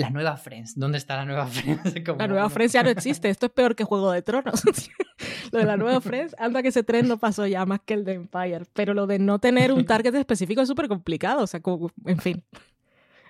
la 0.00 0.10
nueva 0.10 0.36
Friends. 0.36 0.78
¿Dónde 0.78 0.98
está 0.98 1.16
la 1.16 1.24
nueva 1.24 1.46
Friends? 1.48 1.94
Como... 2.04 2.18
La 2.18 2.26
nueva 2.26 2.50
Friends 2.50 2.72
ya 2.72 2.82
no 2.82 2.90
existe. 2.90 3.28
Esto 3.30 3.46
es 3.46 3.52
peor 3.52 3.74
que 3.74 3.84
Juego 3.84 4.10
de 4.10 4.22
Tronos. 4.22 4.62
lo 5.52 5.58
de 5.58 5.64
la 5.64 5.76
nueva 5.76 6.00
Friends, 6.00 6.34
anda 6.38 6.62
que 6.62 6.68
ese 6.68 6.82
tren 6.82 7.08
no 7.08 7.18
pasó 7.18 7.46
ya 7.46 7.64
más 7.66 7.80
que 7.84 7.94
el 7.94 8.04
de 8.04 8.14
Empire. 8.14 8.64
Pero 8.72 8.94
lo 8.94 9.06
de 9.06 9.18
no 9.18 9.38
tener 9.38 9.72
un 9.72 9.84
target 9.84 10.14
específico 10.14 10.62
es 10.62 10.68
súper 10.68 10.88
complicado. 10.88 11.42
O 11.42 11.46
sea, 11.46 11.60
como, 11.60 11.90
en 12.06 12.18
fin. 12.18 12.44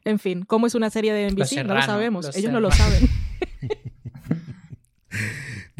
En 0.04 0.18
fin, 0.18 0.44
¿cómo 0.44 0.66
es 0.66 0.74
una 0.74 0.88
serie 0.88 1.12
de 1.12 1.30
NBC? 1.30 1.46
Serrano, 1.46 1.74
no 1.74 1.80
lo 1.80 1.82
sabemos. 1.82 2.26
Ellos 2.26 2.34
serrano. 2.36 2.60
no 2.60 2.60
lo 2.60 2.70
saben. 2.70 3.08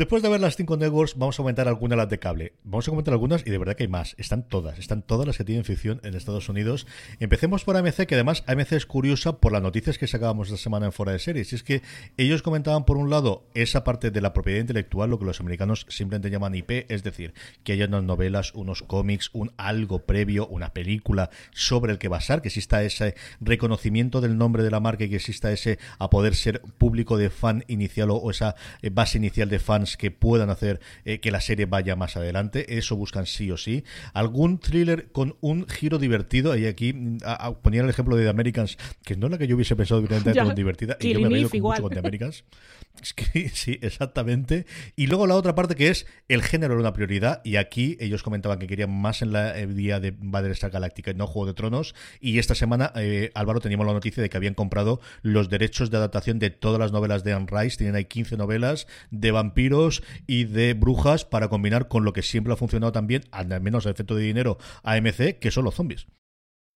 Después 0.00 0.22
de 0.22 0.30
ver 0.30 0.40
las 0.40 0.56
cinco 0.56 0.78
networks, 0.78 1.14
vamos 1.18 1.38
a 1.38 1.42
comentar 1.42 1.68
algunas 1.68 1.98
las 1.98 2.08
de 2.08 2.18
cable. 2.18 2.54
Vamos 2.64 2.88
a 2.88 2.90
comentar 2.90 3.12
algunas 3.12 3.46
y 3.46 3.50
de 3.50 3.58
verdad 3.58 3.76
que 3.76 3.82
hay 3.82 3.88
más. 3.90 4.14
Están 4.16 4.48
todas, 4.48 4.78
están 4.78 5.02
todas 5.02 5.26
las 5.26 5.36
que 5.36 5.44
tienen 5.44 5.62
ficción 5.62 6.00
en 6.04 6.14
Estados 6.14 6.48
Unidos. 6.48 6.86
Empecemos 7.18 7.64
por 7.64 7.76
AMC, 7.76 8.06
que 8.06 8.14
además 8.14 8.42
AMC 8.46 8.72
es 8.72 8.86
curiosa 8.86 9.40
por 9.40 9.52
las 9.52 9.60
noticias 9.60 9.98
que 9.98 10.06
sacábamos 10.06 10.48
esta 10.48 10.56
semana 10.56 10.86
en 10.86 10.92
Fuera 10.92 11.12
de 11.12 11.18
Series. 11.18 11.52
Y 11.52 11.56
es 11.56 11.62
que 11.62 11.82
ellos 12.16 12.40
comentaban, 12.40 12.86
por 12.86 12.96
un 12.96 13.10
lado, 13.10 13.44
esa 13.52 13.84
parte 13.84 14.10
de 14.10 14.22
la 14.22 14.32
propiedad 14.32 14.62
intelectual, 14.62 15.10
lo 15.10 15.18
que 15.18 15.26
los 15.26 15.38
americanos 15.40 15.84
simplemente 15.90 16.30
llaman 16.30 16.54
IP, 16.54 16.90
es 16.90 17.02
decir, 17.02 17.34
que 17.62 17.74
haya 17.74 17.84
unas 17.84 18.04
novelas, 18.04 18.54
unos 18.54 18.82
cómics, 18.82 19.28
un 19.34 19.52
algo 19.58 20.06
previo, 20.06 20.48
una 20.48 20.72
película 20.72 21.28
sobre 21.52 21.92
el 21.92 21.98
que 21.98 22.08
basar, 22.08 22.40
que 22.40 22.48
exista 22.48 22.82
ese 22.82 23.16
reconocimiento 23.42 24.22
del 24.22 24.38
nombre 24.38 24.62
de 24.62 24.70
la 24.70 24.80
marca 24.80 25.04
y 25.04 25.10
que 25.10 25.16
exista 25.16 25.52
ese 25.52 25.78
a 25.98 26.08
poder 26.08 26.36
ser 26.36 26.62
público 26.62 27.18
de 27.18 27.28
fan 27.28 27.64
inicial 27.68 28.08
o 28.10 28.30
esa 28.30 28.54
base 28.90 29.18
inicial 29.18 29.50
de 29.50 29.58
fans 29.58 29.89
fans 29.90 29.96
que 29.96 30.10
puedan 30.10 30.50
hacer 30.50 30.80
eh, 31.04 31.20
que 31.20 31.30
la 31.30 31.40
serie 31.40 31.66
vaya 31.66 31.96
más 31.96 32.16
adelante. 32.16 32.78
Eso 32.78 32.96
buscan 32.96 33.26
sí 33.26 33.50
o 33.50 33.56
sí. 33.56 33.84
Algún 34.12 34.58
thriller 34.58 35.10
con 35.12 35.36
un 35.40 35.66
giro 35.68 35.98
divertido. 35.98 36.56
Y 36.56 36.66
aquí 36.66 36.92
mm, 36.92 37.18
a- 37.24 37.46
a- 37.46 37.58
ponía 37.58 37.82
el 37.82 37.88
ejemplo 37.88 38.16
de 38.16 38.24
The 38.24 38.30
Americans, 38.30 38.78
que 39.04 39.16
no 39.16 39.26
es 39.26 39.32
la 39.32 39.38
que 39.38 39.46
yo 39.46 39.56
hubiese 39.56 39.76
pensado 39.76 40.00
como 40.44 40.54
divertida. 40.54 40.96
Y 41.00 41.12
yo 41.14 41.20
me 41.20 41.26
he 41.26 41.30
reído 41.30 41.48
mucho 41.60 41.82
con 41.82 41.92
The 41.92 41.98
Americans. 41.98 42.44
Sí, 43.52 43.78
exactamente. 43.82 44.66
Y 44.96 45.06
luego 45.06 45.26
la 45.26 45.34
otra 45.34 45.54
parte 45.54 45.74
que 45.74 45.88
es 45.88 46.06
el 46.28 46.42
género 46.42 46.74
era 46.74 46.80
una 46.80 46.92
prioridad. 46.92 47.40
Y 47.44 47.56
aquí 47.56 47.96
ellos 48.00 48.22
comentaban 48.22 48.58
que 48.58 48.66
querían 48.66 48.90
más 48.90 49.22
en 49.22 49.32
la 49.32 49.58
el 49.58 49.76
día 49.76 50.00
de 50.00 50.14
Battlestar 50.16 50.70
Galactica 50.70 51.10
y 51.10 51.14
no 51.14 51.26
Juego 51.26 51.46
de 51.46 51.54
Tronos. 51.54 51.94
Y 52.20 52.38
esta 52.38 52.54
semana, 52.54 52.92
eh, 52.96 53.30
Álvaro, 53.34 53.60
teníamos 53.60 53.86
la 53.86 53.92
noticia 53.92 54.22
de 54.22 54.30
que 54.30 54.36
habían 54.36 54.54
comprado 54.54 55.00
los 55.22 55.48
derechos 55.48 55.90
de 55.90 55.96
adaptación 55.96 56.38
de 56.38 56.50
todas 56.50 56.78
las 56.78 56.92
novelas 56.92 57.24
de 57.24 57.32
Anne 57.32 57.46
Rice. 57.50 57.78
Tienen 57.78 57.96
ahí 57.96 58.04
15 58.04 58.36
novelas 58.36 58.86
de 59.10 59.30
vampiros 59.30 60.02
y 60.26 60.44
de 60.44 60.74
brujas 60.74 61.24
para 61.24 61.48
combinar 61.48 61.88
con 61.88 62.04
lo 62.04 62.12
que 62.12 62.22
siempre 62.22 62.52
ha 62.52 62.56
funcionado 62.56 62.92
también, 62.92 63.24
al 63.30 63.60
menos 63.60 63.86
a 63.86 63.90
efecto 63.90 64.14
de 64.14 64.22
dinero, 64.22 64.58
AMC, 64.82 65.38
que 65.38 65.50
son 65.50 65.64
los 65.64 65.74
zombies. 65.74 66.06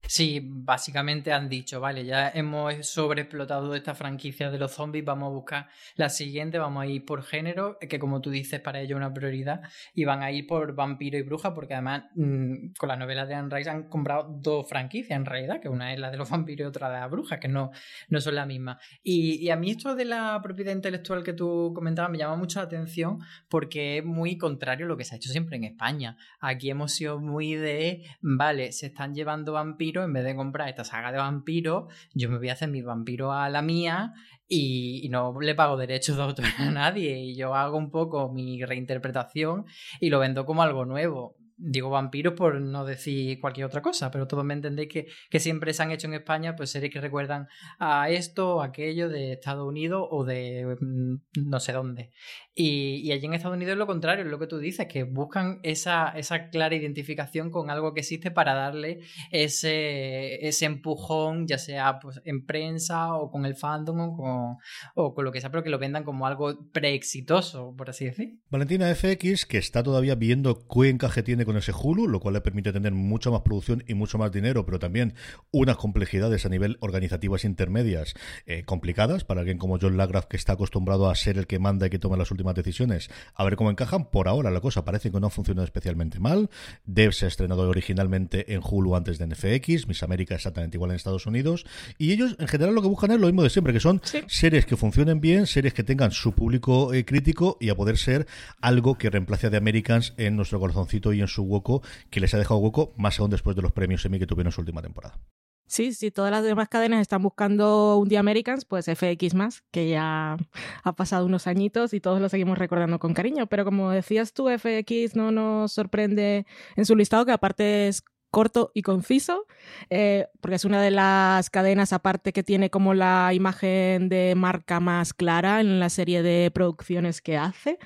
Sí, 0.07 0.40
básicamente 0.45 1.33
han 1.33 1.49
dicho, 1.49 1.81
vale, 1.81 2.05
ya 2.05 2.29
hemos 2.29 2.87
sobreexplotado 2.87 3.75
esta 3.75 3.95
franquicia 3.95 4.51
de 4.51 4.59
los 4.59 4.73
zombies, 4.73 5.05
vamos 5.05 5.29
a 5.29 5.31
buscar 5.31 5.69
la 5.97 6.11
siguiente, 6.11 6.59
vamos 6.59 6.83
a 6.83 6.87
ir 6.87 7.05
por 7.05 7.23
género, 7.23 7.79
que 7.81 7.99
como 7.99 8.21
tú 8.21 8.31
dices, 8.31 8.61
para 8.61 8.81
ellos 8.81 8.90
es 8.90 8.97
una 8.97 9.14
prioridad, 9.14 9.62
y 9.95 10.05
van 10.05 10.23
a 10.23 10.31
ir 10.31 10.47
por 10.47 10.75
vampiro 10.75 11.17
y 11.17 11.23
bruja, 11.23 11.55
porque 11.55 11.73
además 11.73 12.05
mm, 12.14 12.75
con 12.79 12.88
las 12.90 12.99
novelas 12.99 13.29
de 13.29 13.35
Anne 13.35 13.55
Rice 13.55 13.71
han 13.71 13.88
comprado 13.88 14.29
dos 14.40 14.69
franquicias 14.69 15.17
en 15.17 15.25
realidad, 15.25 15.61
que 15.61 15.71
una 15.71 15.93
es 15.95 15.99
la 15.99 16.11
de 16.11 16.19
los 16.19 16.29
vampiros 16.31 16.67
y 16.67 16.69
otra 16.69 16.90
de 16.90 17.01
las 17.01 17.11
brujas, 17.11 17.40
que 17.40 17.49
no, 17.49 17.71
no 18.09 18.21
son 18.21 18.35
la 18.35 18.45
misma. 18.45 18.79
Y, 19.03 19.37
y 19.37 19.51
a 19.51 19.57
mí 19.57 19.71
esto 19.71 19.95
de 19.95 20.05
la 20.05 20.38
propiedad 20.43 20.73
intelectual 20.73 21.25
que 21.25 21.33
tú 21.33 21.73
comentabas 21.75 22.11
me 22.11 22.19
llama 22.19 22.37
mucho 22.37 22.61
la 22.61 22.67
atención 22.67 23.19
porque 23.49 23.99
es 23.99 24.05
muy 24.05 24.37
contrario 24.37 24.85
a 24.85 24.88
lo 24.88 24.97
que 24.97 25.05
se 25.05 25.14
ha 25.14 25.17
hecho 25.17 25.31
siempre 25.31 25.57
en 25.57 25.64
España. 25.64 26.17
Aquí 26.40 26.69
hemos 26.71 26.93
sido 26.93 27.19
muy 27.19 27.55
de, 27.55 28.05
vale, 28.21 28.71
se 28.73 28.87
están 28.87 29.14
llevando 29.14 29.53
vampiros, 29.55 29.93
en 30.02 30.12
vez 30.12 30.24
de 30.24 30.35
comprar 30.35 30.68
esta 30.68 30.85
saga 30.85 31.12
de 31.12 31.18
vampiros, 31.18 31.92
yo 32.14 32.28
me 32.28 32.38
voy 32.38 32.48
a 32.48 32.54
hacer 32.54 32.68
mi 32.68 32.83
vampiro 32.83 33.33
a 33.33 33.48
la 33.48 33.62
mía 33.62 34.14
y, 34.48 35.00
y 35.04 35.09
no 35.09 35.38
le 35.40 35.54
pago 35.54 35.76
derechos 35.76 36.16
de 36.16 36.22
autor 36.22 36.46
a 36.59 36.70
nadie. 36.70 37.18
Y 37.18 37.37
yo 37.37 37.54
hago 37.54 37.76
un 37.76 37.90
poco 37.90 38.33
mi 38.33 38.64
reinterpretación 38.64 39.66
y 40.00 40.11
lo 40.11 40.18
vendo 40.18 40.46
como 40.46 40.62
algo 40.62 40.85
nuevo. 40.85 41.37
Digo 41.57 41.88
vampiros 41.88 42.35
por 42.35 42.61
no 42.61 42.85
decir 42.85 43.40
cualquier 43.40 43.66
otra 43.66 43.80
cosa, 43.80 44.11
pero 44.11 44.26
todos 44.26 44.44
me 44.44 44.54
entendéis 44.54 44.88
que, 44.88 45.07
que 45.30 45.38
siempre 45.38 45.72
se 45.72 45.85
han 45.85 45.92
hecho 45.92 46.09
en 46.09 46.14
España 46.14 46.57
pues 46.57 46.70
series 46.70 46.92
que 46.92 47.00
recuerdan 47.00 47.46
a 47.78 48.11
esto 48.11 48.57
o 48.57 48.61
aquello 48.61 49.09
de 49.09 49.35
Estados 49.35 49.64
Unidos 49.64 50.04
o 50.11 50.24
de 50.24 50.76
mm, 50.80 51.14
no 51.48 51.61
sé 51.61 51.72
dónde. 51.72 52.11
Y, 52.57 53.11
allí 53.11 53.27
en 53.27 53.35
Estados 53.35 53.57
Unidos 53.57 53.73
es 53.73 53.79
lo 53.79 53.87
contrario, 53.88 54.25
es 54.25 54.31
lo 54.31 54.38
que 54.38 54.47
tú 54.47 54.59
dices, 54.59 54.87
que 54.87 55.03
buscan 55.03 55.59
esa, 55.64 56.11
esa 56.11 56.51
clara 56.51 56.77
identificación 56.77 57.51
con 57.51 57.69
algo 57.69 57.95
que 57.95 58.01
existe 58.01 58.31
para 58.31 58.55
darle 58.55 59.01
ese, 59.33 60.47
ese 60.47 60.67
empujón, 60.67 61.49
ya 61.49 61.59
sea 61.59 61.99
pues, 61.99 62.21
en 62.25 62.47
prensa 62.47 63.14
o 63.14 63.33
con 63.33 63.45
el 63.45 63.57
fandom 63.57 64.01
o 64.01 64.17
con, 64.17 64.57
o 64.95 65.14
con 65.14 65.25
lo 65.25 65.33
que 65.33 65.40
sea, 65.40 65.51
pero 65.51 65.64
que 65.64 65.71
lo 65.71 65.81
vendan 65.81 66.05
como 66.05 66.29
algo 66.29 66.71
preexitoso, 66.71 67.75
por 67.77 67.90
así 67.90 68.05
decir. 68.05 68.38
Valentina 68.51 68.95
FX, 68.95 69.47
que 69.47 69.59
está 69.59 69.83
todavía 69.83 70.14
viendo 70.14 70.69
qué 70.69 70.90
encaje 70.90 71.25
tiene 71.25 71.45
con 71.45 71.57
ese 71.57 71.73
Hulu, 71.73 72.07
lo 72.07 72.21
cual 72.21 72.35
le 72.35 72.40
permite 72.40 72.73
tener 72.73 72.93
mucha 72.93 73.33
más 73.33 73.40
producción 73.40 73.83
y 73.88 73.95
mucho 73.95 74.17
más 74.17 74.31
dinero, 74.31 74.64
pero 74.64 74.79
también 74.79 75.14
unas 75.51 75.77
complejidades 75.77 76.47
a 76.47 76.51
nivel 76.51 76.77
organizativas 76.79 77.45
intermedias 77.45 78.14
eh, 78.47 78.64
complicadas 78.64 79.25
para 79.25 79.40
alguien 79.40 79.59
como 79.59 79.79
John 79.81 79.97
Lagraf, 79.97 80.27
que 80.27 80.37
está 80.37 80.53
acostumbrado 80.53 81.11
a 81.11 81.14
ser 81.17 81.37
el 81.37 81.49
que 81.49 81.59
manda 81.59 81.88
y 81.88 81.90
que 81.90 81.99
toma 81.99 82.17
las 82.17 82.31
últimas 82.31 82.43
decisiones. 82.52 83.09
A 83.35 83.44
ver 83.44 83.57
cómo 83.57 83.70
encajan. 83.70 84.11
Por 84.11 84.28
ahora 84.28 84.50
la 84.50 84.61
cosa 84.61 84.85
parece 84.85 85.11
que 85.11 85.20
no 85.20 85.28
ha 85.28 85.30
funcionado 85.30 85.64
especialmente 85.64 86.18
mal. 86.20 86.50
Dev 86.85 87.12
se 87.12 87.24
ha 87.24 87.28
estrenado 87.28 87.68
originalmente 87.70 88.52
en 88.54 88.61
Hulu 88.62 88.96
antes 88.96 89.18
de 89.18 89.26
NFX, 89.26 89.87
Miss 89.88 90.02
América 90.02 90.35
exactamente 90.35 90.76
igual 90.76 90.90
en 90.90 90.96
Estados 90.96 91.26
Unidos. 91.26 91.64
Y 91.96 92.12
ellos 92.12 92.37
en 92.38 92.48
general 92.48 92.74
lo 92.74 92.83
que 92.83 92.88
buscan 92.88 93.12
es 93.12 93.20
lo 93.20 93.26
mismo 93.26 93.42
de 93.42 93.50
siempre, 93.50 93.72
que 93.72 93.80
son 93.80 94.00
Sí. 94.04 94.22
series 94.26 94.66
que 94.66 94.76
funcionen 94.76 95.20
bien, 95.20 95.46
series 95.46 95.72
que 95.74 95.85
tengan 95.85 96.11
su 96.11 96.33
público 96.33 96.92
eh, 96.92 97.04
crítico 97.04 97.57
y 97.61 97.68
a 97.68 97.74
poder 97.76 97.96
ser 97.96 98.26
algo 98.61 98.96
que 98.96 99.09
reemplace 99.11 99.46
a 99.46 99.50
The 99.50 99.57
Americans 99.57 100.12
en 100.16 100.37
nuestro 100.37 100.59
corazoncito 100.59 101.12
y 101.12 101.20
en 101.20 101.28
su 101.28 101.42
hueco, 101.44 101.83
que 102.11 102.20
les 102.20 102.35
ha 102.35 102.38
dejado 102.38 102.59
hueco 102.59 102.92
más 102.96 103.20
aún 103.20 103.30
después 103.30 103.54
de 103.54 103.62
los 103.62 103.72
premios 103.72 104.04
Emmy 104.04 104.18
que 104.18 104.26
tuvieron 104.26 104.48
en 104.48 104.52
su 104.52 104.61
última 104.61 104.83
temporada. 104.83 105.18
Sí, 105.66 105.92
sí, 105.94 106.11
todas 106.11 106.31
las 106.31 106.44
demás 106.44 106.68
cadenas 106.68 107.00
están 107.00 107.22
buscando 107.22 107.96
un 107.96 108.09
The 108.09 108.18
Americans, 108.18 108.64
pues 108.64 108.87
FX 108.87 109.35
más, 109.35 109.62
que 109.70 109.88
ya 109.88 110.37
ha 110.83 110.92
pasado 110.92 111.27
unos 111.27 111.46
añitos 111.46 111.94
y 111.94 112.00
todos 112.00 112.20
lo 112.20 112.29
seguimos 112.29 112.59
recordando 112.59 112.98
con 112.98 113.14
cariño. 113.14 113.46
Pero 113.46 113.64
como 113.64 113.90
decías 113.90 114.33
tú, 114.35 114.48
FX 114.48 115.16
no 115.16 115.31
nos 115.31 115.72
sorprende 115.72 116.46
en 116.77 116.85
su 116.85 116.94
listado, 116.96 117.24
que 117.24 117.33
aparte 117.33 117.88
es 117.88 118.05
corto 118.35 118.72
y 118.74 118.83
conciso, 118.83 119.46
eh, 119.90 120.27
porque 120.40 120.57
es 120.57 120.64
una 120.64 120.83
de 120.83 120.90
las 120.90 121.50
cadenas 121.50 121.92
aparte 121.92 122.33
que 122.33 122.42
tiene 122.42 122.68
como 122.68 122.92
la 122.92 123.31
imagen 123.33 124.09
de 124.09 124.35
marca 124.35 124.81
más 124.81 125.14
clara 125.14 125.61
en 125.61 125.79
la 125.79 125.88
serie 125.88 126.20
de 126.20 126.50
producciones 126.50 127.22
que 127.22 127.37
hace. 127.37 127.79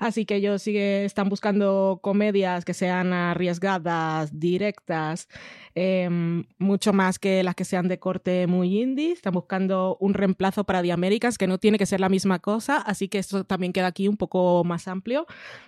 Así 0.00 0.26
que 0.26 0.34
ellos 0.34 0.60
sigue, 0.60 1.04
están 1.04 1.28
buscando 1.28 2.00
comedias 2.02 2.64
que 2.64 2.74
sean 2.74 3.12
arriesgadas, 3.12 4.40
directas, 4.40 5.28
eh, 5.74 6.08
mucho 6.58 6.92
más 6.92 7.18
que 7.18 7.42
las 7.42 7.54
que 7.54 7.64
sean 7.64 7.88
de 7.88 7.98
corte 7.98 8.46
muy 8.46 8.80
indie. 8.82 9.12
Están 9.12 9.32
buscando 9.32 9.96
un 10.00 10.14
reemplazo 10.14 10.64
para 10.64 10.82
The 10.82 10.92
Americans 10.92 11.38
que 11.38 11.46
no 11.46 11.58
tiene 11.58 11.78
que 11.78 11.86
ser 11.86 12.00
la 12.00 12.08
misma 12.08 12.38
cosa, 12.40 12.76
así 12.78 13.08
que 13.08 13.18
esto 13.18 13.44
también 13.44 13.72
queda 13.72 13.86
aquí 13.86 14.08
un 14.08 14.16
poco 14.16 14.64
más 14.64 14.88
amplio 14.88 15.26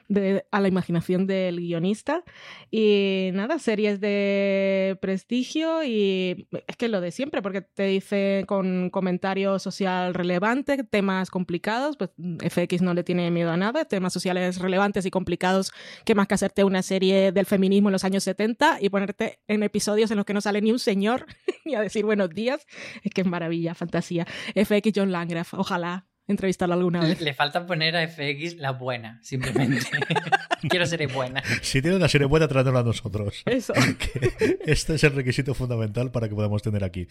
de- 0.09 0.45
a 0.51 0.61
la 0.61 0.69
imaginación 0.69 1.27
del 1.27 1.59
guionista. 1.61 2.23
Y 2.71 3.31
nada, 3.33 3.59
series 3.59 4.01
de 4.01 4.99
prestigio 5.01 5.83
y 5.85 6.47
es 6.67 6.77
que 6.77 6.89
lo 6.89 7.01
de 7.01 7.11
siempre, 7.11 7.41
porque 7.41 7.63
te 7.63 7.85
dice 7.87 8.45
con 8.47 8.91
comentario 8.91 9.59
social 9.59 10.13
relevante, 10.13 10.85
temas 10.85 11.31
complicados, 11.31 11.97
pues 11.97 12.11
FX 12.43 12.83
no 12.83 12.93
le 12.93 13.05
tiene 13.05 13.31
miedo 13.31 13.51
a 13.51 13.57
nada, 13.57 13.85
temas 13.87 14.13
sociales 14.13 14.59
relevantes 14.59 15.07
y 15.07 15.11
complicados, 15.11 15.73
que 16.05 16.15
más 16.15 16.27
que 16.29 16.35
hacerte 16.35 16.65
una 16.65 16.83
serie 16.83 17.33
del 17.33 17.47
feminismo 17.47 17.89
en 17.89 17.93
los 17.93 18.05
años 18.05 18.25
70 18.25 18.79
y 18.81 18.89
ponerte 18.91 19.39
en 19.49 19.63
episodios 19.63 19.94
en 20.03 20.17
los 20.17 20.27
que 20.27 20.35
no 20.35 20.41
sale 20.41 20.61
ni 20.61 20.73
un 20.73 20.79
señor 20.79 21.27
ni 21.65 21.75
a 21.75 21.81
decir 21.81 22.05
buenos 22.05 22.31
días, 22.31 22.67
es 23.03 23.13
que 23.13 23.23
es 23.23 23.27
maravilla, 23.27 23.75
fantasía. 23.75 24.27
FX 24.55 24.93
John 24.95 25.13
Landgraf, 25.13 25.55
ojalá 25.55 26.07
entrevistarlo 26.27 26.75
alguna 26.75 27.01
vez. 27.01 27.21
le 27.21 27.35
falta 27.35 27.67
poner 27.67 27.97
a 27.97 28.09
FX 28.09 28.57
la 28.57 28.73
buena, 28.73 29.19
simplemente. 29.23 29.87
Quiero 30.69 30.87
ser 30.87 31.07
buena. 31.13 31.43
Si 31.61 31.83
tiene 31.83 31.97
una 31.97 32.09
serie 32.09 32.27
buena, 32.27 32.49
trátenla 32.49 32.81
a 32.81 32.83
nosotros. 32.83 33.43
Eso. 33.45 33.75
que 33.99 34.59
este 34.65 34.95
es 34.95 35.05
el 35.05 35.13
requisito 35.13 35.55
fundamental 35.55 36.11
para 36.11 36.29
que 36.29 36.35
podamos 36.35 36.63
tener 36.63 36.85
aquí. 36.85 37.07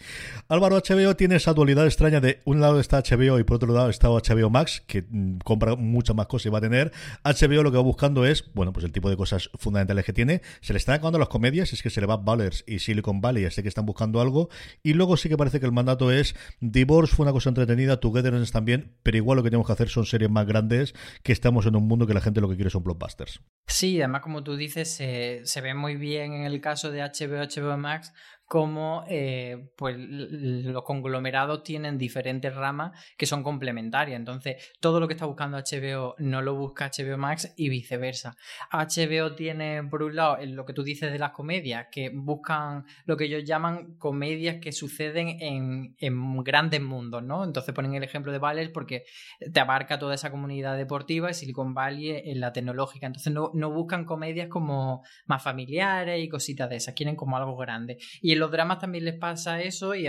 Álvaro 0.48 0.76
HBO 0.76 1.14
tiene 1.14 1.36
esa 1.36 1.52
dualidad 1.52 1.86
extraña 1.86 2.20
de 2.20 2.40
un 2.44 2.60
lado 2.60 2.80
está 2.80 3.02
HBO 3.02 3.38
y 3.38 3.44
por 3.44 3.56
otro 3.56 3.72
lado 3.72 3.90
está 3.90 4.08
HBO 4.08 4.50
Max, 4.50 4.82
que 4.86 5.04
mm, 5.08 5.38
compra 5.38 5.76
muchas 5.76 6.16
más 6.16 6.26
cosas 6.26 6.46
y 6.46 6.50
va 6.50 6.58
a 6.58 6.62
tener. 6.62 6.92
HBO 7.22 7.62
lo 7.62 7.70
que 7.70 7.76
va 7.76 7.82
buscando 7.82 8.26
es, 8.26 8.50
bueno, 8.54 8.72
pues 8.72 8.84
el 8.84 8.92
tipo 8.92 9.10
de 9.10 9.16
cosas 9.16 9.50
fundamentales 9.54 10.04
que 10.04 10.12
tiene. 10.12 10.42
Se 10.60 10.72
le 10.72 10.78
están 10.78 10.96
acabando 10.96 11.18
las 11.18 11.28
comedias, 11.28 11.72
es 11.72 11.82
que 11.82 11.90
se 11.90 12.00
le 12.00 12.06
va 12.06 12.16
Ballers 12.16 12.64
y 12.66 12.80
Silicon 12.80 13.20
Valley, 13.20 13.44
así 13.44 13.62
que 13.62 13.68
están 13.68 13.86
buscando 13.86 14.20
algo. 14.20 14.48
Y 14.82 14.94
luego 14.94 15.16
sí 15.16 15.28
que 15.28 15.36
parece 15.36 15.60
que 15.60 15.66
el 15.66 15.72
mandato 15.72 16.10
es 16.10 16.34
Divorce 16.60 17.14
fue 17.14 17.24
una 17.24 17.32
cosa 17.32 17.50
entretenida, 17.50 18.00
Togetherness 18.00 18.50
también, 18.50 18.92
pero 19.04 19.16
igual 19.18 19.36
lo 19.36 19.44
que 19.44 19.50
tenemos 19.50 19.68
que 19.68 19.72
hacer 19.74 19.88
son 19.88 20.06
series 20.06 20.30
más 20.30 20.46
grandes, 20.46 20.94
que 21.22 21.32
estamos 21.32 21.66
en 21.66 21.76
un 21.76 21.86
mundo 21.86 22.08
que 22.08 22.14
la 22.14 22.20
gente 22.20 22.40
lo 22.40 22.48
que 22.48 22.56
quiere 22.56 22.70
son 22.70 22.82
blockbusters. 22.82 23.40
Sí, 23.68 24.00
además 24.00 24.22
como 24.22 24.42
tú 24.42 24.56
dices, 24.56 24.90
se, 24.90 25.42
se 25.44 25.60
ve 25.60 25.74
muy 25.74 25.94
bien 25.94 26.32
en 26.32 26.44
el 26.44 26.60
caso 26.60 26.90
de 26.90 27.02
HBO, 27.02 27.44
HBO 27.44 27.76
Max, 27.76 28.12
como 28.46 29.04
eh, 29.08 29.70
pues, 29.76 29.96
los 29.98 30.82
conglomerados 30.84 31.62
tienen 31.62 31.98
diferentes 31.98 32.54
ramas 32.54 32.92
que 33.16 33.26
son 33.26 33.42
complementarias. 33.42 34.18
Entonces, 34.18 34.72
todo 34.80 35.00
lo 35.00 35.08
que 35.08 35.14
está 35.14 35.26
buscando 35.26 35.58
HBO 35.58 36.14
no 36.18 36.42
lo 36.42 36.54
busca 36.54 36.90
HBO 36.90 37.16
Max 37.16 37.52
y 37.56 37.68
viceversa. 37.68 38.36
HBO 38.70 39.34
tiene, 39.34 39.82
por 39.84 40.02
un 40.02 40.16
lado, 40.16 40.38
lo 40.46 40.64
que 40.64 40.72
tú 40.72 40.82
dices 40.82 41.12
de 41.12 41.18
las 41.18 41.32
comedias, 41.32 41.86
que 41.90 42.10
buscan 42.10 42.84
lo 43.06 43.16
que 43.16 43.24
ellos 43.24 43.44
llaman 43.44 43.96
comedias 43.98 44.56
que 44.60 44.72
suceden 44.72 45.28
en, 45.40 45.96
en 45.98 46.42
grandes 46.44 46.80
mundos, 46.80 47.22
¿no? 47.22 47.44
Entonces 47.44 47.74
ponen 47.74 47.94
el 47.94 48.04
ejemplo 48.04 48.32
de 48.32 48.38
Ballers 48.38 48.70
porque 48.70 49.04
te 49.52 49.60
abarca 49.60 49.98
toda 49.98 50.14
esa 50.14 50.30
comunidad 50.30 50.76
deportiva 50.76 51.30
y 51.30 51.34
Silicon 51.34 51.74
Valley 51.74 52.22
en 52.24 52.40
la 52.40 52.52
tecnológica. 52.52 53.06
Entonces 53.06 53.32
no, 53.32 53.50
no 53.54 53.70
buscan 53.70 54.04
comedias 54.04 54.48
como 54.48 55.02
más 55.26 55.42
familiares 55.42 56.22
y 56.22 56.28
cositas 56.28 56.68
de 56.68 56.76
esas, 56.76 56.94
quieren 56.94 57.16
como 57.16 57.36
algo 57.36 57.56
grande. 57.56 57.98
En 58.34 58.40
los 58.40 58.50
dramas 58.50 58.78
también 58.78 59.04
les 59.04 59.18
pasa 59.18 59.60
eso 59.62 59.94
y, 59.94 60.06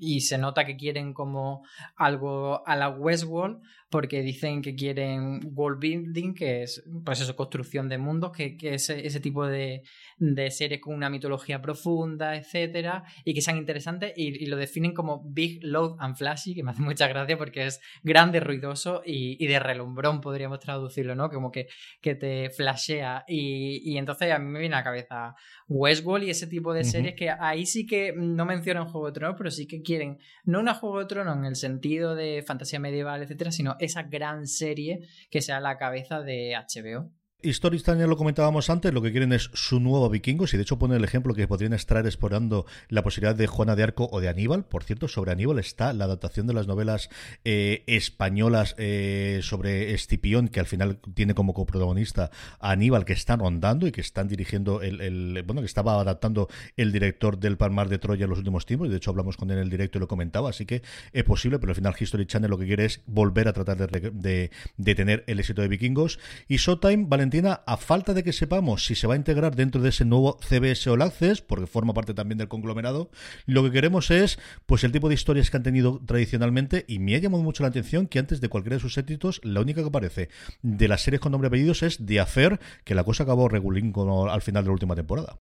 y 0.00 0.20
se 0.20 0.36
nota 0.36 0.66
que 0.66 0.76
quieren 0.76 1.14
como 1.14 1.64
algo 1.94 2.66
a 2.66 2.76
la 2.76 2.88
Westworld 2.88 3.62
porque 3.88 4.22
dicen 4.22 4.62
que 4.62 4.74
quieren 4.74 5.40
world 5.54 5.78
building, 5.78 6.34
que 6.34 6.62
es 6.62 6.84
pues 7.04 7.20
eso, 7.20 7.36
construcción 7.36 7.88
de 7.88 7.98
mundos, 7.98 8.32
que, 8.32 8.56
que 8.56 8.74
es 8.74 8.90
ese 8.90 9.20
tipo 9.20 9.46
de, 9.46 9.82
de 10.18 10.50
series 10.50 10.80
con 10.80 10.94
una 10.94 11.08
mitología 11.08 11.62
profunda, 11.62 12.36
etcétera, 12.36 13.04
y 13.24 13.32
que 13.32 13.40
sean 13.40 13.56
interesantes 13.58 14.12
y, 14.16 14.42
y, 14.42 14.46
lo 14.46 14.56
definen 14.56 14.92
como 14.92 15.22
Big, 15.24 15.60
Loud 15.62 15.96
and 16.00 16.16
Flashy, 16.16 16.54
que 16.54 16.64
me 16.64 16.72
hace 16.72 16.82
mucha 16.82 17.06
gracia 17.06 17.38
porque 17.38 17.66
es 17.66 17.80
grande, 18.02 18.40
ruidoso 18.40 19.02
y, 19.04 19.42
y 19.42 19.46
de 19.46 19.58
relumbrón, 19.60 20.20
podríamos 20.20 20.58
traducirlo, 20.58 21.14
¿no? 21.14 21.30
Como 21.30 21.52
que, 21.52 21.68
que 22.00 22.14
te 22.16 22.50
flashea. 22.50 23.24
Y, 23.28 23.82
y, 23.84 23.98
entonces 23.98 24.32
a 24.32 24.38
mí 24.38 24.50
me 24.50 24.58
viene 24.58 24.74
a 24.74 24.78
la 24.78 24.84
cabeza 24.84 25.34
Westworld 25.68 26.26
y 26.26 26.30
ese 26.30 26.46
tipo 26.46 26.74
de 26.74 26.84
series 26.84 27.12
uh 27.12 27.14
-huh. 27.14 27.18
que 27.18 27.30
ahí 27.30 27.66
sí 27.66 27.86
que 27.86 28.12
no 28.16 28.44
mencionan 28.46 28.86
Juego 28.88 29.06
de 29.06 29.12
Tronos, 29.12 29.36
pero 29.38 29.50
sí 29.50 29.66
que 29.66 29.82
quieren, 29.82 30.18
no 30.44 30.60
una 30.60 30.74
Juego 30.74 30.98
de 31.00 31.06
Tronos 31.06 31.36
en 31.36 31.44
el 31.44 31.56
sentido 31.56 32.14
de 32.14 32.42
fantasía 32.46 32.80
medieval, 32.80 33.22
etcétera, 33.22 33.52
sino 33.52 33.75
esa 33.80 34.02
gran 34.04 34.46
serie 34.46 35.00
que 35.30 35.42
sea 35.42 35.60
la 35.60 35.78
cabeza 35.78 36.22
de 36.22 36.54
HBO. 36.56 37.10
Stories 37.42 37.84
ya 37.84 37.94
lo 37.94 38.16
comentábamos 38.16 38.70
antes, 38.70 38.94
lo 38.94 39.02
que 39.02 39.12
quieren 39.12 39.32
es 39.32 39.50
su 39.52 39.78
nuevo 39.78 40.08
vikingos 40.08 40.54
y 40.54 40.56
de 40.56 40.62
hecho 40.62 40.78
pone 40.78 40.96
el 40.96 41.04
ejemplo 41.04 41.34
que 41.34 41.46
podrían 41.46 41.74
estar 41.74 42.04
explorando 42.06 42.64
la 42.88 43.02
posibilidad 43.02 43.36
de 43.36 43.46
Juana 43.46 43.76
de 43.76 43.82
Arco 43.82 44.08
o 44.10 44.20
de 44.20 44.28
Aníbal. 44.28 44.64
Por 44.64 44.84
cierto, 44.84 45.06
sobre 45.06 45.32
Aníbal 45.32 45.58
está 45.58 45.92
la 45.92 46.06
adaptación 46.06 46.46
de 46.46 46.54
las 46.54 46.66
novelas 46.66 47.10
eh, 47.44 47.84
españolas 47.86 48.74
eh, 48.78 49.40
sobre 49.42 49.92
Escipión, 49.92 50.48
que 50.48 50.60
al 50.60 50.66
final 50.66 50.98
tiene 51.14 51.34
como 51.34 51.52
coprotagonista 51.52 52.30
Aníbal, 52.58 53.04
que 53.04 53.12
están 53.12 53.38
rondando 53.40 53.86
y 53.86 53.92
que 53.92 54.00
están 54.00 54.28
dirigiendo 54.28 54.80
el, 54.80 55.42
bueno, 55.46 55.60
que 55.60 55.66
estaba 55.66 56.00
adaptando 56.00 56.48
el 56.78 56.90
director 56.90 57.38
del 57.38 57.58
Palmar 57.58 57.90
de 57.90 57.98
Troya 57.98 58.24
en 58.24 58.30
los 58.30 58.38
últimos 58.38 58.64
tiempos, 58.64 58.88
y 58.88 58.90
de 58.90 58.96
hecho 58.96 59.10
hablamos 59.10 59.36
con 59.36 59.50
él 59.50 59.58
en 59.58 59.64
el 59.64 59.70
directo 59.70 59.98
y 59.98 60.00
lo 60.00 60.08
comentaba, 60.08 60.50
así 60.50 60.64
que 60.64 60.82
es 61.12 61.24
posible, 61.24 61.58
pero 61.58 61.72
al 61.72 61.76
final 61.76 61.94
History 61.98 62.26
Channel 62.26 62.50
lo 62.50 62.58
que 62.58 62.66
quiere 62.66 62.86
es 62.86 63.02
volver 63.06 63.46
a 63.46 63.52
tratar 63.52 63.76
de, 63.76 64.10
de, 64.10 64.50
de 64.78 64.94
tener 64.94 65.22
el 65.26 65.38
éxito 65.38 65.60
de 65.60 65.68
vikingos. 65.68 66.18
Y 66.48 66.56
Showtime, 66.56 67.04
Valentín 67.26 67.46
a 67.46 67.76
falta 67.76 68.14
de 68.14 68.22
que 68.22 68.32
sepamos 68.32 68.86
si 68.86 68.94
se 68.94 69.08
va 69.08 69.14
a 69.14 69.16
integrar 69.16 69.56
dentro 69.56 69.82
de 69.82 69.88
ese 69.88 70.04
nuevo 70.04 70.38
CBS 70.40 70.88
All 70.88 71.02
Access, 71.02 71.42
porque 71.42 71.66
forma 71.66 71.92
parte 71.92 72.14
también 72.14 72.38
del 72.38 72.46
conglomerado, 72.46 73.10
lo 73.46 73.64
que 73.64 73.72
queremos 73.72 74.12
es 74.12 74.38
pues 74.66 74.84
el 74.84 74.92
tipo 74.92 75.08
de 75.08 75.14
historias 75.14 75.50
que 75.50 75.56
han 75.56 75.64
tenido 75.64 76.00
tradicionalmente 76.06 76.84
y 76.86 77.00
me 77.00 77.16
ha 77.16 77.18
llamado 77.18 77.42
mucho 77.42 77.64
la 77.64 77.70
atención 77.70 78.06
que 78.06 78.20
antes 78.20 78.40
de 78.40 78.48
cualquiera 78.48 78.76
de 78.76 78.80
sus 78.80 78.96
éxitos, 78.96 79.40
la 79.42 79.60
única 79.60 79.80
que 79.80 79.88
aparece 79.88 80.28
de 80.62 80.86
las 80.86 81.02
series 81.02 81.20
con 81.20 81.32
nombre 81.32 81.46
y 81.46 81.50
apellidos 81.50 81.82
es 81.82 81.98
The 82.04 82.20
Affair, 82.20 82.60
que 82.84 82.94
la 82.94 83.02
cosa 83.02 83.24
acabó 83.24 83.48
regulín 83.48 83.92
al 84.30 84.42
final 84.42 84.62
de 84.62 84.68
la 84.68 84.72
última 84.72 84.94
temporada. 84.94 85.38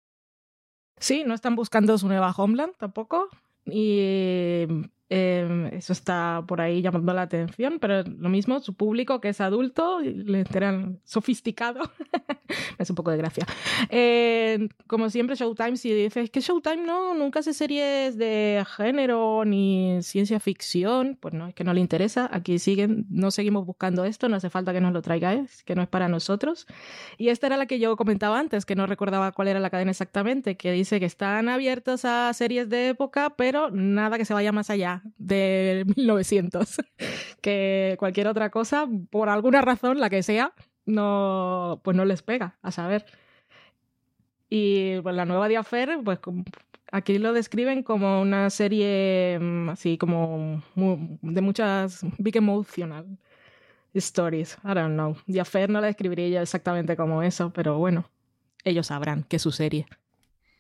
Sí, 0.98 1.24
no 1.26 1.36
están 1.36 1.56
buscando 1.56 1.98
su 2.00 2.08
nueva 2.08 2.32
Homeland 2.32 2.74
tampoco. 2.78 3.30
Y 3.66 4.66
eh, 5.10 5.70
eso 5.74 5.94
está 5.94 6.44
por 6.48 6.62
ahí 6.62 6.82
llamando 6.82 7.14
la 7.14 7.24
atención, 7.24 7.78
pero 7.80 8.04
lo 8.04 8.30
mismo, 8.30 8.60
su 8.60 8.74
público 8.74 9.22
que 9.22 9.30
es 9.30 9.40
adulto, 9.40 10.00
le 10.02 10.40
enteran 10.40 11.00
sofisticado, 11.04 11.82
es 12.80 12.90
un 12.90 12.96
poco 12.96 13.12
de 13.12 13.18
gracia. 13.18 13.46
Eh, 13.90 14.68
como 14.88 15.12
siempre, 15.12 15.36
Showtime, 15.36 15.78
si 15.78 15.94
dices 15.94 16.32
que 16.32 16.42
Showtime 16.42 16.84
no, 16.86 17.14
nunca 17.14 17.40
hace 17.40 17.54
series 17.54 18.18
de 18.18 18.66
género 18.76 19.46
ni 19.46 20.00
ciencia 20.02 20.40
ficción, 20.40 21.18
pues 21.22 21.36
no, 21.36 21.48
es 21.48 21.54
que 21.54 21.64
no 21.64 21.74
le 21.74 21.82
interesa. 21.82 22.28
Aquí 22.32 22.58
siguen, 22.58 23.06
no 23.12 23.30
seguimos 23.30 23.66
buscando 23.66 24.06
esto, 24.06 24.28
no 24.28 24.38
hace 24.38 24.50
falta 24.50 24.74
que 24.74 24.82
nos 24.82 24.92
lo 24.92 25.04
traigáis, 25.04 25.64
que 25.64 25.76
no 25.76 25.84
es 25.84 25.88
para 25.88 26.08
nosotros. 26.08 26.66
Y 27.20 27.30
esta 27.30 27.46
era 27.46 27.58
la 27.58 27.68
que 27.68 27.78
yo 27.78 27.96
comentaba 27.96 28.40
antes, 28.40 28.66
que 28.66 28.76
no 28.76 28.88
recordaba 28.88 29.32
cuál 29.34 29.50
era 29.50 29.60
la 29.60 29.70
cadena 29.70 29.92
exactamente, 29.92 30.58
que 30.58 30.72
dice 30.72 31.00
que 31.00 31.06
están 31.06 31.48
abiertos 31.48 32.06
a 32.06 32.34
series 32.34 32.70
de 32.70 32.90
época, 32.90 33.36
pero 33.38 33.70
nada 33.70 34.18
que 34.18 34.26
se 34.26 34.34
vaya 34.34 34.52
más 34.52 34.72
allá 34.72 34.95
de 35.18 35.86
1900. 35.96 36.82
que 37.42 37.96
cualquier 38.00 38.28
otra 38.28 38.50
cosa, 38.50 38.88
por 39.10 39.30
alguna 39.30 39.62
razón, 39.62 40.00
la 40.00 40.10
que 40.10 40.24
sea, 40.24 40.54
no, 40.86 41.82
pues 41.84 41.96
no 41.96 42.06
les 42.06 42.22
pega, 42.22 42.58
a 42.62 42.72
saber. 42.72 43.06
Y 44.50 45.02
pues 45.02 45.16
la 45.16 45.26
nueva 45.26 45.48
Diafer, 45.48 46.00
pues 46.04 46.20
aquí 46.92 47.18
lo 47.18 47.34
describen 47.34 47.84
como 47.84 48.22
una 48.22 48.50
serie 48.50 49.40
así 49.70 49.98
como 49.98 50.64
de 50.76 51.42
muchas 51.42 52.06
big 52.18 52.38
emotional 52.38 53.18
stories. 53.94 54.58
I 54.64 54.74
don't 54.74 54.94
know. 54.94 55.16
Diafer 55.26 55.70
no 55.70 55.82
la 55.82 55.88
describiría 55.88 56.30
yo 56.30 56.42
exactamente 56.42 56.96
como 56.96 57.24
eso, 57.24 57.52
pero 57.54 57.78
bueno, 57.78 58.10
ellos 58.64 58.88
sabrán 58.88 59.24
que 59.24 59.38
es 59.38 59.42
su 59.42 59.52
serie. 59.52 59.88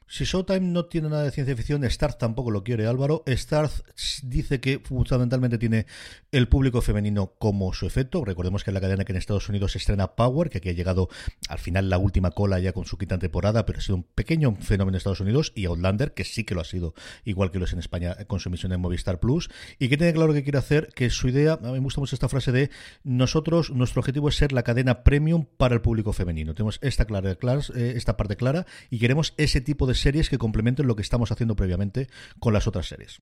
Si 0.08 0.24
Showtime 0.24 0.60
no 0.60 0.86
tiene 0.86 1.10
nada 1.10 1.24
de 1.24 1.32
ciencia 1.32 1.56
ficción, 1.56 1.84
Starz 1.84 2.18
tampoco 2.18 2.52
lo 2.52 2.64
quiere 2.64 2.86
Álvaro. 2.86 3.24
Starz 3.28 3.84
dice 4.24 4.60
que 4.60 4.80
fundamentalmente 4.80 5.58
tiene 5.58 5.88
el 6.32 6.48
público 6.48 6.82
femenino 6.82 7.34
como 7.40 7.74
su 7.74 7.88
efecto. 7.88 8.24
Recordemos 8.24 8.64
que 8.64 8.70
es 8.70 8.74
la 8.74 8.82
cadena 8.82 9.04
que 9.04 9.14
en 9.14 9.18
Estados 9.18 9.50
Unidos 9.50 9.76
estrena 9.76 10.16
Power, 10.16 10.50
que 10.52 10.60
aquí 10.60 10.70
ha 10.70 10.74
llegado 10.74 11.10
al 11.50 11.58
final 11.58 11.90
la 11.90 11.98
última 11.98 12.32
cola 12.32 12.60
ya 12.60 12.72
con 12.72 12.86
su 12.86 13.00
quinta 13.00 13.18
temporada, 13.18 13.66
pero 13.66 13.80
ha 13.80 13.82
sido 13.82 13.96
un 13.96 14.04
pequeño 14.04 14.56
fenómeno 14.56 14.96
en 14.96 14.98
Estados 14.98 15.22
Unidos, 15.22 15.52
y 15.56 15.66
Outlander, 15.66 16.14
que 16.14 16.24
sí 16.24 16.44
que 16.44 16.54
lo 16.54 16.62
ha 16.62 16.66
sido, 16.66 16.94
igual 17.24 17.52
que 17.52 17.58
lo 17.58 17.66
es 17.66 17.74
en 17.74 17.80
España 17.80 18.16
con 18.28 18.40
su 18.40 18.50
emisión 18.50 18.74
en 18.74 18.82
Movistar 18.82 19.20
Plus, 19.20 19.50
y 19.80 19.90
que 19.90 19.98
tiene 19.98 20.14
claro 20.14 20.34
que 20.34 20.44
quiere 20.44 20.60
hacer, 20.60 20.90
que 20.94 21.10
su 21.10 21.30
idea, 21.30 21.54
a 21.54 21.58
mí 21.58 21.74
me 21.74 21.80
gusta 21.80 22.00
mucho 22.00 22.16
esta 22.16 22.30
frase 22.30 22.52
de 22.52 22.70
nosotros, 23.04 23.72
nuestro 23.72 24.02
objetivo 24.02 24.30
es 24.30 24.36
ser 24.36 24.52
la 24.52 24.62
cadena 24.62 25.04
premium 25.04 25.46
para 25.58 25.74
el 25.74 25.82
público 25.82 26.14
femenino. 26.14 26.54
Tenemos 26.54 26.78
esta, 26.84 27.06
clara, 27.06 27.36
clara, 27.36 27.62
esta 27.76 28.18
parte 28.18 28.36
clara 28.36 28.68
y 28.92 29.00
queremos 29.00 29.34
ese 29.38 29.62
tipo 29.62 29.88
de 29.88 29.95
series 29.96 30.30
que 30.30 30.38
complementen 30.38 30.88
lo 30.88 30.96
que 30.96 31.02
estamos 31.02 31.32
haciendo 31.32 31.56
previamente 31.56 32.08
con 32.40 32.54
las 32.54 32.68
otras 32.68 32.88
series. 32.88 33.22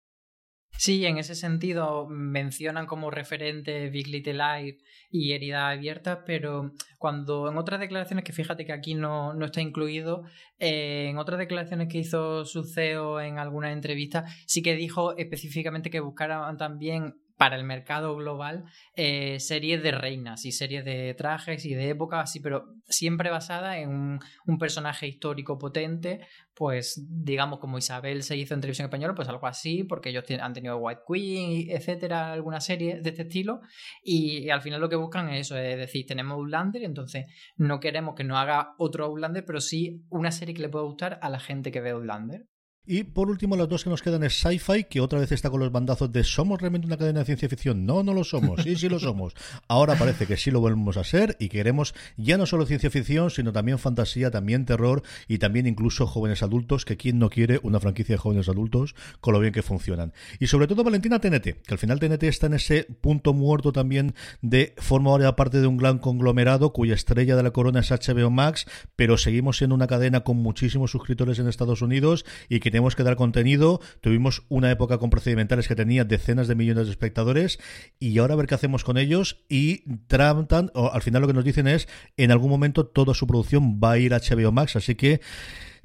Sí, 0.76 1.06
en 1.06 1.18
ese 1.18 1.36
sentido 1.36 2.08
mencionan 2.08 2.88
como 2.88 3.12
referente 3.12 3.90
Big 3.90 4.08
Little 4.08 4.34
Life 4.34 4.80
y 5.10 5.34
Herida 5.34 5.70
Abierta, 5.70 6.26
pero 6.26 6.72
cuando 6.98 7.50
en 7.50 7.58
otras 7.58 7.80
declaraciones, 7.80 8.26
que 8.26 8.34
fíjate 8.34 8.66
que 8.66 8.74
aquí 8.74 8.96
no, 8.96 9.34
no 9.36 9.46
está 9.46 9.62
incluido, 9.62 10.24
eh, 10.58 11.08
en 11.10 11.20
otras 11.20 11.40
declaraciones 11.40 11.90
que 11.90 12.00
hizo 12.00 12.44
su 12.46 12.64
CEO 12.64 13.22
en 13.22 13.38
alguna 13.38 13.72
entrevista, 13.72 14.26
sí 14.48 14.64
que 14.64 14.76
dijo 14.76 15.16
específicamente 15.16 15.92
que 15.92 16.00
buscaran 16.00 16.58
también 16.58 17.16
para 17.38 17.56
el 17.56 17.64
mercado 17.64 18.16
global 18.16 18.66
eh, 18.96 19.40
series 19.40 19.82
de 19.82 19.92
reinas 19.92 20.46
y 20.46 20.52
series 20.52 20.86
de 20.86 21.14
trajes 21.16 21.66
y 21.66 21.74
de 21.74 21.90
época 21.90 22.22
así, 22.22 22.40
pero 22.40 22.76
siempre 22.88 23.30
basada 23.30 23.80
en 23.80 23.90
un, 23.90 24.20
un, 24.46 24.58
personaje 24.58 25.08
histórico 25.08 25.58
potente, 25.58 26.28
pues 26.54 27.06
digamos 27.10 27.60
como 27.60 27.78
Isabel 27.78 28.24
se 28.24 28.38
hizo 28.38 28.54
en 28.54 28.62
televisión 28.62 28.86
española, 28.86 29.16
pues 29.16 29.28
algo 29.28 29.48
así, 29.48 29.84
porque 29.84 30.10
ellos 30.10 30.24
han 30.40 30.54
tenido 30.54 30.78
White 30.78 31.02
Queen, 31.08 31.70
etcétera, 31.70 32.32
alguna 32.34 32.62
serie 32.62 33.02
de 33.02 33.10
este 33.10 33.24
estilo, 33.24 33.62
y, 34.04 34.46
y, 34.46 34.50
al 34.50 34.62
final 34.62 34.80
lo 34.80 34.90
que 34.90 34.96
buscan 34.96 35.30
es 35.30 35.48
eso, 35.48 35.58
es 35.58 35.78
decir, 35.78 36.06
tenemos 36.06 36.36
Outlander, 36.38 36.84
entonces 36.84 37.26
no 37.58 37.80
queremos 37.80 38.16
que 38.16 38.24
no 38.24 38.38
haga 38.38 38.76
otro 38.78 39.06
Outlander, 39.06 39.44
pero 39.46 39.60
sí 39.60 40.04
una 40.10 40.32
serie 40.32 40.54
que 40.54 40.62
le 40.62 40.70
pueda 40.70 40.86
gustar 40.86 41.20
a 41.22 41.30
la 41.30 41.40
gente 41.40 41.72
que 41.72 41.82
ve 41.82 41.92
Outlander. 41.92 42.46
Y 42.86 43.06
por 43.06 43.30
último, 43.30 43.56
las 43.56 43.70
dos 43.70 43.86
que 43.86 43.90
nos 43.90 44.02
quedan 44.02 44.26
es 44.26 44.42
Sci-Fi, 44.42 44.84
que 44.90 45.00
otra 45.00 45.18
vez 45.18 45.32
está 45.32 45.50
con 45.50 45.62
los 45.62 45.72
bandazos 45.72 46.12
de 46.12 46.22
¿somos 46.26 46.60
realmente 46.60 46.86
una 46.86 46.98
cadena 46.98 47.20
de 47.20 47.26
ciencia 47.26 47.48
ficción? 47.48 47.86
No, 47.86 48.04
no 48.04 48.14
lo 48.14 48.26
somos. 48.26 48.62
Sí, 48.62 48.76
sí 48.76 48.90
lo 48.90 49.00
somos. 49.00 49.36
Ahora 49.70 49.96
parece 49.96 50.28
que 50.28 50.36
sí 50.36 50.52
lo 50.52 50.60
volvemos 50.60 50.98
a 50.98 51.06
ser 51.06 51.38
y 51.40 51.48
queremos 51.48 51.96
ya 52.18 52.38
no 52.38 52.46
solo 52.46 52.66
ciencia 52.66 52.90
ficción, 52.90 53.30
sino 53.30 53.54
también 53.54 53.80
fantasía, 53.80 54.32
también 54.32 54.66
terror 54.66 55.02
y 55.30 55.38
también 55.38 55.66
incluso 55.66 56.08
jóvenes 56.08 56.44
adultos, 56.44 56.84
que 56.84 56.98
quien 56.98 57.20
no 57.20 57.30
quiere 57.30 57.62
una 57.64 57.80
franquicia 57.80 58.16
de 58.16 58.20
jóvenes 58.20 58.50
adultos 58.50 58.96
con 59.22 59.34
lo 59.34 59.40
bien 59.40 59.54
que 59.54 59.62
funcionan. 59.62 60.12
Y 60.42 60.48
sobre 60.48 60.68
todo 60.68 60.84
Valentina 60.84 61.20
TNT, 61.20 61.62
que 61.66 61.74
al 61.74 61.78
final 61.78 62.02
TNT 62.02 62.24
está 62.24 62.48
en 62.48 62.56
ese 62.56 62.84
punto 63.00 63.34
muerto 63.34 63.72
también 63.72 64.14
de 64.42 64.74
forma 64.76 65.12
ahora 65.12 65.38
parte 65.38 65.62
de 65.62 65.68
un 65.68 65.78
gran 65.78 66.00
conglomerado 66.00 66.74
cuya 66.74 66.96
estrella 66.96 67.38
de 67.38 67.44
la 67.44 67.52
corona 67.52 67.80
es 67.80 67.92
HBO 67.92 68.30
Max, 68.30 68.66
pero 68.98 69.18
seguimos 69.18 69.56
siendo 69.58 69.74
una 69.74 69.88
cadena 69.88 70.26
con 70.26 70.36
muchísimos 70.36 70.92
suscriptores 70.92 71.40
en 71.40 71.48
Estados 71.48 71.82
Unidos 71.82 72.26
y 72.50 72.60
que 72.60 72.73
tenemos 72.74 72.96
que 72.96 73.04
dar 73.04 73.16
contenido. 73.16 73.80
Tuvimos 74.02 74.46
una 74.50 74.72
época 74.72 74.98
con 74.98 75.12
procedimentales 75.12 75.68
que 75.68 75.76
tenía 75.76 76.06
decenas 76.06 76.48
de 76.48 76.56
millones 76.56 76.88
de 76.88 76.92
espectadores 76.92 77.60
y 78.00 78.18
ahora 78.18 78.34
a 78.34 78.38
ver 78.38 78.48
qué 78.48 78.56
hacemos 78.56 78.84
con 78.84 78.98
ellos 78.98 79.46
y 79.48 79.84
tratan, 80.08 80.72
o 80.74 80.92
al 80.92 81.04
final 81.04 81.22
lo 81.22 81.28
que 81.28 81.36
nos 81.36 81.46
dicen 81.46 81.68
es 81.68 81.88
en 82.18 82.32
algún 82.32 82.50
momento 82.50 82.88
toda 82.88 83.14
su 83.14 83.28
producción 83.28 83.80
va 83.80 83.92
a 83.92 84.00
ir 84.00 84.16
a 84.16 84.20
HBO 84.20 84.52
Max, 84.52 84.76
así 84.76 84.96
que 84.96 85.22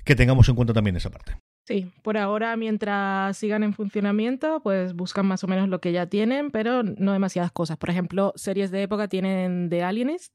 que 0.06 0.16
tengamos 0.16 0.48
en 0.48 0.54
cuenta 0.54 0.72
también 0.72 0.96
esa 0.96 1.10
parte. 1.10 1.36
Sí, 1.68 1.92
por 2.00 2.16
ahora, 2.16 2.56
mientras 2.56 3.36
sigan 3.36 3.62
en 3.62 3.74
funcionamiento, 3.74 4.60
pues 4.62 4.94
buscan 4.94 5.26
más 5.26 5.44
o 5.44 5.48
menos 5.48 5.68
lo 5.68 5.82
que 5.82 5.92
ya 5.92 6.06
tienen, 6.06 6.50
pero 6.50 6.82
no 6.82 7.12
demasiadas 7.12 7.52
cosas. 7.52 7.76
Por 7.76 7.90
ejemplo, 7.90 8.32
series 8.36 8.70
de 8.70 8.84
época 8.84 9.06
tienen 9.06 9.68
The 9.68 9.82
Alienist 9.82 10.34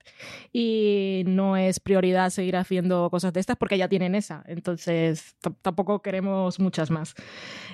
y 0.52 1.24
no 1.26 1.58
es 1.58 1.80
prioridad 1.80 2.30
seguir 2.30 2.56
haciendo 2.56 3.10
cosas 3.10 3.34
de 3.34 3.40
estas 3.40 3.58
porque 3.58 3.80
ya 3.80 3.88
tienen 3.88 4.14
esa. 4.14 4.44
Entonces, 4.46 5.36
tampoco 5.64 6.04
queremos 6.04 6.60
muchas 6.60 6.92
más. 6.92 7.16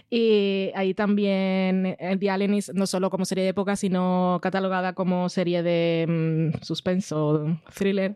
Y 0.10 0.72
ahí 0.74 0.93
también 0.93 1.97
The 2.18 2.30
Alienist, 2.30 2.70
no 2.70 2.88
solo 2.88 3.10
como 3.10 3.26
serie 3.26 3.43
de 3.43 3.49
época, 3.49 3.76
sino 3.76 4.39
catalogada 4.41 4.93
como 4.93 5.28
serie 5.28 5.64
de 5.64 6.05
mmm, 6.07 6.64
suspenso, 6.64 7.60
thriller, 7.78 8.16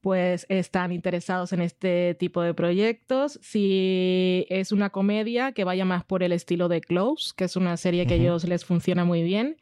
pues 0.00 0.46
están 0.48 0.92
interesados 0.92 1.52
en 1.52 1.60
este 1.60 2.14
tipo 2.14 2.40
de 2.42 2.54
proyectos. 2.54 3.38
Si 3.42 4.46
es 4.48 4.72
una 4.72 4.90
comedia, 4.90 5.52
que 5.52 5.64
vaya 5.64 5.84
más 5.84 6.04
por 6.04 6.22
el 6.22 6.32
estilo 6.32 6.68
de 6.68 6.80
Close, 6.80 7.32
que 7.36 7.44
es 7.44 7.56
una 7.56 7.76
serie 7.76 8.06
que 8.06 8.14
a 8.14 8.16
uh 8.16 8.20
-huh. 8.20 8.22
ellos 8.22 8.44
les 8.44 8.64
funciona 8.64 9.04
muy 9.04 9.22
bien. 9.22 9.56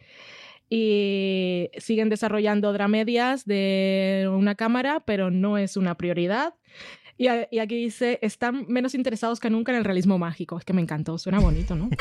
y 0.71 1.71
siguen 1.79 2.11
desarrollando 2.11 2.75
dramedias 2.75 3.47
de 3.47 4.29
una 4.31 4.55
cámara, 4.55 5.01
pero 5.07 5.31
no 5.31 5.57
es 5.57 5.79
una 5.79 5.95
prioridad. 5.97 6.53
Y, 7.17 7.29
a- 7.29 7.49
y 7.51 7.59
aquí 7.61 7.77
dice, 7.77 8.19
están 8.21 8.67
menos 8.69 8.95
interesados 8.95 9.41
que 9.41 9.49
nunca 9.49 9.73
en 9.73 9.79
el 9.79 9.85
realismo 9.85 10.19
mágico. 10.19 10.59
Es 10.59 10.67
que 10.67 10.75
me 10.75 10.83
encantó, 10.83 11.17
suena 11.17 11.39
bonito, 11.41 11.75
¿no? 11.75 11.89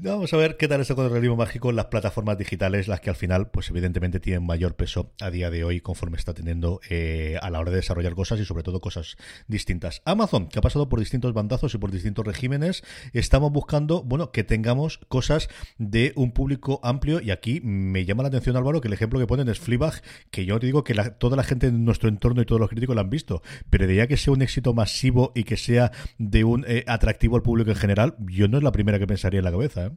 Vamos 0.00 0.32
a 0.32 0.36
ver 0.36 0.56
qué 0.56 0.68
tal 0.68 0.80
está 0.80 0.94
con 0.94 1.06
el 1.06 1.10
realismo 1.10 1.34
mágico 1.34 1.70
en 1.70 1.74
las 1.76 1.86
plataformas 1.86 2.38
digitales, 2.38 2.86
las 2.86 3.00
que 3.00 3.10
al 3.10 3.16
final, 3.16 3.50
pues 3.50 3.68
evidentemente 3.68 4.20
tienen 4.20 4.46
mayor 4.46 4.76
peso 4.76 5.12
a 5.20 5.28
día 5.28 5.50
de 5.50 5.64
hoy 5.64 5.80
conforme 5.80 6.16
está 6.16 6.34
teniendo 6.34 6.80
eh, 6.88 7.36
a 7.42 7.50
la 7.50 7.58
hora 7.58 7.72
de 7.72 7.78
desarrollar 7.78 8.14
cosas 8.14 8.38
y 8.38 8.44
sobre 8.44 8.62
todo 8.62 8.80
cosas 8.80 9.16
distintas. 9.48 10.00
Amazon, 10.04 10.46
que 10.50 10.60
ha 10.60 10.62
pasado 10.62 10.88
por 10.88 11.00
distintos 11.00 11.32
bandazos 11.32 11.74
y 11.74 11.78
por 11.78 11.90
distintos 11.90 12.24
regímenes, 12.24 12.84
estamos 13.12 13.50
buscando, 13.50 14.04
bueno, 14.04 14.30
que 14.30 14.44
tengamos 14.44 14.98
cosas 15.08 15.48
de 15.78 16.12
un 16.14 16.30
público 16.30 16.78
amplio 16.84 17.20
y 17.20 17.32
aquí 17.32 17.60
me 17.60 18.04
llama 18.04 18.22
la 18.22 18.28
atención 18.28 18.56
Álvaro 18.56 18.80
que 18.80 18.86
el 18.86 18.94
ejemplo 18.94 19.18
que 19.18 19.26
ponen 19.26 19.48
es 19.48 19.58
Fleabag, 19.58 20.00
que 20.30 20.44
yo 20.44 20.60
te 20.60 20.66
digo 20.66 20.84
que 20.84 20.94
la- 20.94 21.18
toda 21.18 21.36
la 21.36 21.42
gente 21.42 21.66
en 21.66 21.84
nuestro 21.84 22.08
entorno 22.08 22.40
y 22.40 22.46
todos 22.46 22.60
los 22.60 22.70
críticos 22.70 22.94
la 22.94 23.00
han 23.02 23.10
visto, 23.10 23.42
pero 23.68 23.88
de 23.88 23.96
ya 23.96 24.06
que 24.06 24.16
sea 24.16 24.32
un 24.32 24.42
éxito 24.42 24.74
masivo 24.74 25.32
y 25.34 25.42
que 25.42 25.56
sea 25.56 25.90
de 26.18 26.44
un 26.44 26.64
eh, 26.68 26.84
atractivo 26.86 27.34
al 27.34 27.42
público 27.42 27.70
en 27.70 27.76
general, 27.76 28.14
yo 28.28 28.46
no 28.46 28.58
es 28.58 28.62
la 28.62 28.70
primera 28.70 29.00
que 29.00 29.08
pensaría 29.08 29.38
en 29.40 29.44
la 29.44 29.50
cabeza, 29.50 29.86
¿eh? 29.86 29.87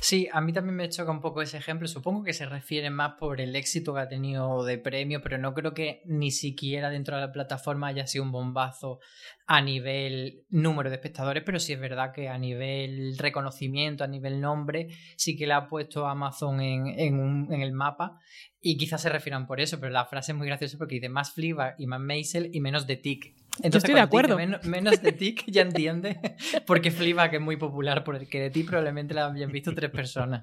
Sí, 0.00 0.28
a 0.32 0.40
mí 0.40 0.52
también 0.52 0.76
me 0.76 0.88
choca 0.88 1.10
un 1.10 1.20
poco 1.20 1.42
ese 1.42 1.58
ejemplo. 1.58 1.88
Supongo 1.88 2.22
que 2.22 2.32
se 2.32 2.46
refiere 2.46 2.88
más 2.88 3.14
por 3.18 3.40
el 3.40 3.54
éxito 3.56 3.92
que 3.92 4.00
ha 4.00 4.08
tenido 4.08 4.64
de 4.64 4.78
premio, 4.78 5.20
pero 5.20 5.38
no 5.38 5.54
creo 5.54 5.74
que 5.74 6.02
ni 6.06 6.30
siquiera 6.30 6.88
dentro 6.88 7.16
de 7.16 7.22
la 7.22 7.32
plataforma 7.32 7.88
haya 7.88 8.06
sido 8.06 8.24
un 8.24 8.32
bombazo 8.32 9.00
a 9.46 9.60
nivel 9.60 10.44
número 10.50 10.88
de 10.88 10.96
espectadores, 10.96 11.42
pero 11.44 11.58
sí 11.58 11.72
es 11.72 11.80
verdad 11.80 12.12
que 12.12 12.28
a 12.28 12.38
nivel 12.38 13.18
reconocimiento, 13.18 14.04
a 14.04 14.06
nivel 14.06 14.40
nombre, 14.40 14.88
sí 15.16 15.36
que 15.36 15.46
le 15.46 15.54
ha 15.54 15.66
puesto 15.66 16.06
Amazon 16.06 16.60
en, 16.60 16.86
en 16.86 17.60
el 17.60 17.72
mapa 17.72 18.18
y 18.60 18.76
quizás 18.76 19.02
se 19.02 19.08
refieran 19.08 19.46
por 19.46 19.60
eso, 19.60 19.80
pero 19.80 19.92
la 19.92 20.06
frase 20.06 20.32
es 20.32 20.38
muy 20.38 20.46
graciosa 20.46 20.78
porque 20.78 20.96
dice 20.96 21.08
más 21.08 21.32
Fleabag 21.32 21.74
y 21.78 21.86
más 21.86 22.00
Maisel 22.00 22.50
y 22.52 22.60
menos 22.60 22.86
de 22.86 22.96
Tick. 22.96 23.47
Entonces, 23.62 23.84
estoy 23.84 23.94
de 23.94 24.00
acuerdo. 24.00 24.36
menos, 24.36 25.02
de 25.02 25.12
Tick 25.12 25.44
ya 25.46 25.62
entiende 25.62 26.20
porque 26.66 26.90
Fleabag 26.90 27.34
es 27.34 27.40
muy 27.40 27.56
popular, 27.56 28.04
porque 28.04 28.40
de 28.40 28.50
ti 28.50 28.62
probablemente 28.62 29.14
la 29.14 29.26
habían 29.26 29.52
visto 29.52 29.74
tres 29.74 29.90
personas. 29.90 30.42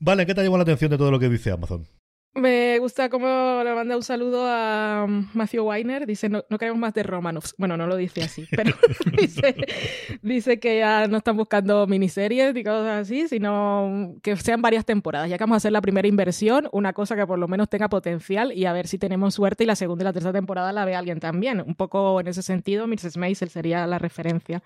Vale, 0.00 0.26
¿qué 0.26 0.34
te 0.34 0.40
ha 0.40 0.44
llamado 0.44 0.58
la 0.58 0.62
atención 0.62 0.90
de 0.90 0.98
todo 0.98 1.10
lo 1.10 1.18
que 1.18 1.28
dice 1.28 1.50
Amazon? 1.50 1.86
Me 2.34 2.78
gusta 2.78 3.10
cómo 3.10 3.62
le 3.62 3.74
manda 3.74 3.94
un 3.94 4.02
saludo 4.02 4.46
a 4.46 5.04
um, 5.06 5.28
Matthew 5.34 5.64
Weiner. 5.64 6.06
Dice, 6.06 6.30
no, 6.30 6.42
no 6.48 6.56
queremos 6.56 6.80
más 6.80 6.94
de 6.94 7.02
Romanovs. 7.02 7.54
Bueno, 7.58 7.76
no 7.76 7.86
lo 7.86 7.94
dice 7.96 8.22
así, 8.22 8.46
pero 8.56 8.74
dice, 10.22 10.58
que 10.58 10.78
ya 10.78 11.08
no 11.08 11.18
están 11.18 11.36
buscando 11.36 11.86
miniseries 11.86 12.54
ni 12.54 12.64
cosas 12.64 13.02
así, 13.02 13.28
sino 13.28 14.14
que 14.22 14.34
sean 14.36 14.62
varias 14.62 14.86
temporadas. 14.86 15.28
Ya 15.28 15.36
que 15.36 15.44
vamos 15.44 15.56
a 15.56 15.58
hacer 15.58 15.72
la 15.72 15.82
primera 15.82 16.08
inversión, 16.08 16.70
una 16.72 16.94
cosa 16.94 17.16
que 17.16 17.26
por 17.26 17.38
lo 17.38 17.48
menos 17.48 17.68
tenga 17.68 17.90
potencial 17.90 18.52
y 18.52 18.64
a 18.64 18.72
ver 18.72 18.86
si 18.88 18.96
tenemos 18.96 19.34
suerte 19.34 19.64
y 19.64 19.66
la 19.66 19.76
segunda 19.76 20.04
y 20.04 20.06
la 20.06 20.12
tercera 20.14 20.32
temporada 20.32 20.72
la 20.72 20.86
ve 20.86 20.94
alguien 20.94 21.20
también. 21.20 21.60
Un 21.60 21.74
poco 21.74 22.18
en 22.18 22.28
ese 22.28 22.42
sentido, 22.42 22.86
Mrs. 22.86 23.18
Maisel 23.18 23.50
sería 23.50 23.86
la 23.86 23.98
referencia. 23.98 24.62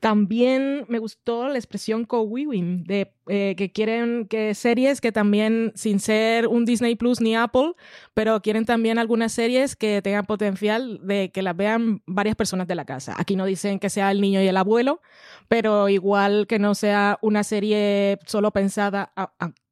También 0.00 0.84
me 0.88 0.98
gustó 0.98 1.48
la 1.48 1.56
expresión 1.56 2.04
co-viewing, 2.04 2.84
de 2.84 3.12
eh, 3.32 3.54
que 3.56 3.70
quieren 3.70 4.28
series 4.54 5.00
que 5.00 5.12
también, 5.12 5.72
sin 5.76 6.00
ser 6.00 6.48
un 6.48 6.64
Disney 6.64 6.96
Plus 6.96 7.20
ni 7.20 7.36
Apple, 7.36 7.74
pero 8.12 8.42
quieren 8.42 8.64
también 8.64 8.98
algunas 8.98 9.30
series 9.30 9.76
que 9.76 10.02
tengan 10.02 10.26
potencial 10.26 10.98
de 11.06 11.30
que 11.30 11.42
las 11.42 11.56
vean 11.56 12.02
varias 12.06 12.34
personas 12.34 12.66
de 12.66 12.74
la 12.74 12.84
casa. 12.84 13.14
Aquí 13.16 13.36
no 13.36 13.44
dicen 13.44 13.78
que 13.78 13.88
sea 13.88 14.10
el 14.10 14.20
niño 14.20 14.42
y 14.42 14.48
el 14.48 14.56
abuelo, 14.56 15.00
pero 15.46 15.88
igual 15.88 16.48
que 16.48 16.58
no 16.58 16.74
sea 16.74 17.18
una 17.22 17.44
serie 17.44 18.18
solo 18.26 18.50
pensada, 18.50 19.12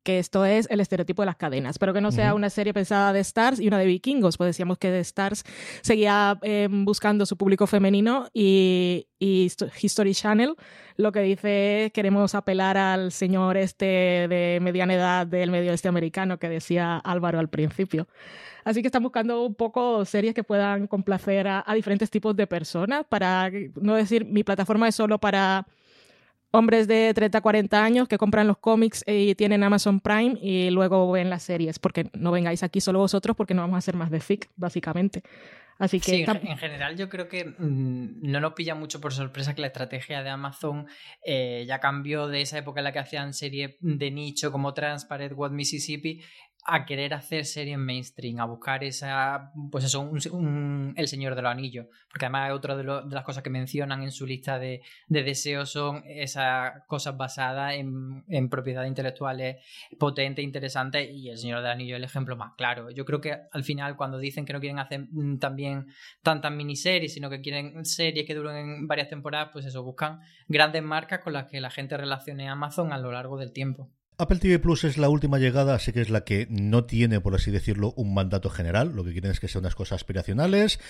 que 0.09 0.19
esto 0.19 0.47
es 0.47 0.67
el 0.71 0.81
estereotipo 0.81 1.21
de 1.21 1.27
las 1.27 1.37
cadenas, 1.37 1.79
pero 1.79 1.93
que 1.93 2.01
no 2.01 2.11
sea 2.13 2.33
una 2.33 2.49
serie 2.49 2.73
pensada 2.73 3.13
de 3.13 3.21
Stars 3.21 3.61
y 3.61 3.69
una 3.69 3.77
de 3.77 3.85
vikingos, 3.85 4.39
pues 4.39 4.49
decíamos 4.49 4.79
que 4.79 4.91
de 4.91 5.01
Stars 5.01 5.45
seguía 5.83 6.39
eh, 6.41 6.67
buscando 6.71 7.27
su 7.27 7.37
público 7.37 7.67
femenino 7.67 8.27
y, 8.33 9.07
y 9.19 9.45
Histo- 9.45 9.71
History 9.79 10.15
Channel 10.15 10.55
lo 10.97 11.13
que 11.13 11.21
dice 11.21 11.85
es 11.85 11.93
queremos 11.93 12.35
apelar 12.35 12.79
al 12.79 13.13
señor 13.13 13.59
este 13.59 13.85
de 13.85 14.61
mediana 14.63 14.95
edad 14.95 15.27
del 15.27 15.51
medio 15.51 15.73
oeste 15.73 15.89
americano 15.89 16.39
que 16.39 16.49
decía 16.49 16.97
Álvaro 16.97 17.39
al 17.39 17.51
principio. 17.51 18.09
Así 18.65 18.81
que 18.81 18.89
están 18.89 19.03
buscando 19.03 19.45
un 19.45 19.55
poco 19.55 20.07
series 20.07 20.33
que 20.33 20.43
puedan 20.43 20.87
complacer 20.87 21.49
a, 21.49 21.63
a 21.67 21.75
diferentes 21.75 22.09
tipos 22.11 22.35
de 22.35 22.47
personas 22.47 23.05
para 23.07 23.51
no 23.79 23.95
decir 23.95 24.25
mi 24.25 24.43
plataforma 24.43 24.89
es 24.89 24.95
solo 24.95 25.19
para 25.19 25.67
hombres 26.51 26.88
de 26.88 27.12
30, 27.14 27.40
40 27.40 27.84
años 27.84 28.09
que 28.09 28.18
compran 28.18 28.46
los 28.46 28.59
cómics 28.59 29.05
y 29.07 29.34
tienen 29.34 29.62
Amazon 29.62 30.01
Prime 30.01 30.38
y 30.40 30.70
luego 30.70 31.11
ven 31.11 31.30
las 31.30 31.42
series, 31.42 31.78
porque 31.78 32.11
no 32.14 32.30
vengáis 32.30 32.62
aquí 32.62 32.80
solo 32.80 32.99
vosotros 32.99 33.36
porque 33.36 33.55
no 33.55 33.62
vamos 33.62 33.76
a 33.76 33.78
hacer 33.78 33.96
más 33.96 34.11
de 34.11 34.20
fic, 34.20 34.49
básicamente. 34.57 35.22
Así 35.78 36.01
que 36.01 36.11
Sí, 36.11 36.24
en, 36.26 36.59
general 36.59 36.96
yo 36.96 37.09
creo 37.09 37.28
que 37.28 37.44
mm, 37.44 38.20
no 38.22 38.40
nos 38.40 38.55
pilla 38.55 38.74
mucho 38.74 39.01
por 39.01 39.12
sorpresa 39.12 39.55
que 39.55 39.61
la 39.61 39.68
estrategia 39.68 40.24
de 40.24 40.30
Amazon 40.30 40.88
eh, 41.24 41.64
ya 41.68 41.78
cambió 41.78 42.26
de 42.26 42.40
esa 42.40 42.59
época 42.59 42.80
en 42.80 42.84
la 42.84 42.92
que 42.92 42.99
hacían 42.99 43.32
series 43.32 43.76
de 43.80 44.11
nicho 44.11 44.51
como 44.51 44.74
Transparent 44.74 45.34
What 45.36 45.53
Mississippi 45.53 46.20
a 46.71 46.85
querer 46.85 47.14
hacer 47.14 47.47
series 47.47 47.79
mainstream, 47.79 48.39
a 48.41 48.45
buscar 48.45 48.85
esa, 48.85 49.53
pues 49.71 49.85
eso, 49.85 50.01
un- 50.01 50.21
un- 50.33 50.95
el 50.99 51.09
Señor 51.09 51.35
de 51.35 51.41
los 51.41 51.51
Anillos, 51.51 51.87
porque 52.11 52.27
además 52.27 52.53
otra 52.53 52.77
de, 52.77 52.83
de 52.83 53.14
las 53.14 53.25
cosas 53.25 53.43
que 53.43 53.49
mencionan 53.49 54.03
en 54.03 54.12
su 54.12 54.27
lista 54.27 54.59
de, 54.59 54.83
de 55.07 55.23
deseos 55.23 55.71
son 55.71 56.03
esas 56.07 56.85
cosas 56.87 57.16
basadas 57.16 57.73
en, 57.75 58.23
en 58.29 58.51
propiedades 58.51 58.87
intelectuales 58.89 59.57
potentes, 59.99 60.45
interesantes, 60.45 61.09
y 61.11 61.31
el 61.31 61.39
Señor 61.39 61.62
del 61.62 61.71
Anillo 61.71 61.95
es 61.95 62.01
el 62.01 62.05
ejemplo 62.05 62.37
más 62.37 62.53
claro. 62.59 62.91
Yo 62.91 63.07
creo 63.07 63.21
que 63.23 63.35
al 63.51 63.64
final 63.64 63.97
cuando 63.97 64.19
dicen 64.19 64.45
que 64.45 64.53
no 64.53 64.61
quieren 64.61 64.79
hacer 64.79 65.07
también 65.41 65.87
tantas 66.23 66.53
miniseries, 66.53 67.14
sino 67.14 67.31
que 67.31 67.41
quieren 67.41 67.85
series 67.87 68.27
que 68.27 68.35
duren 68.35 68.87
varias 68.87 69.09
temporadas, 69.09 69.49
pues 69.53 69.64
eso, 69.64 69.83
buscan 69.83 70.21
grandes 70.49 70.83
marcas 70.83 71.21
con 71.21 71.33
las 71.33 71.47
que 71.47 71.61
la 71.62 71.71
gente 71.71 71.97
relacione 71.97 72.49
a 72.49 72.53
Amazon 72.53 72.93
a 72.93 72.99
lo 72.99 73.11
largo 73.11 73.39
del 73.39 73.53
tiempo. 73.53 73.89
Apple 74.21 74.41
TV 74.41 74.59
Plus 74.59 74.83
es 74.83 74.99
la 74.99 75.09
última 75.09 75.39
llegada, 75.39 75.77
así 75.77 75.93
que 75.93 76.01
es 76.01 76.11
la 76.11 76.25
que 76.25 76.49
no 76.51 76.85
tiene, 76.85 77.21
por 77.21 77.37
así 77.37 77.53
decirlo, 77.53 77.93
un 77.97 78.14
mandato 78.14 78.51
general. 78.51 78.93
Lo 78.97 79.05
que 79.05 79.12
quieren 79.12 79.31
es 79.31 79.39
que 79.39 79.47
sean 79.47 79.62
unas 79.62 79.77
cosas 79.77 79.97
aspiracionales 79.97 80.81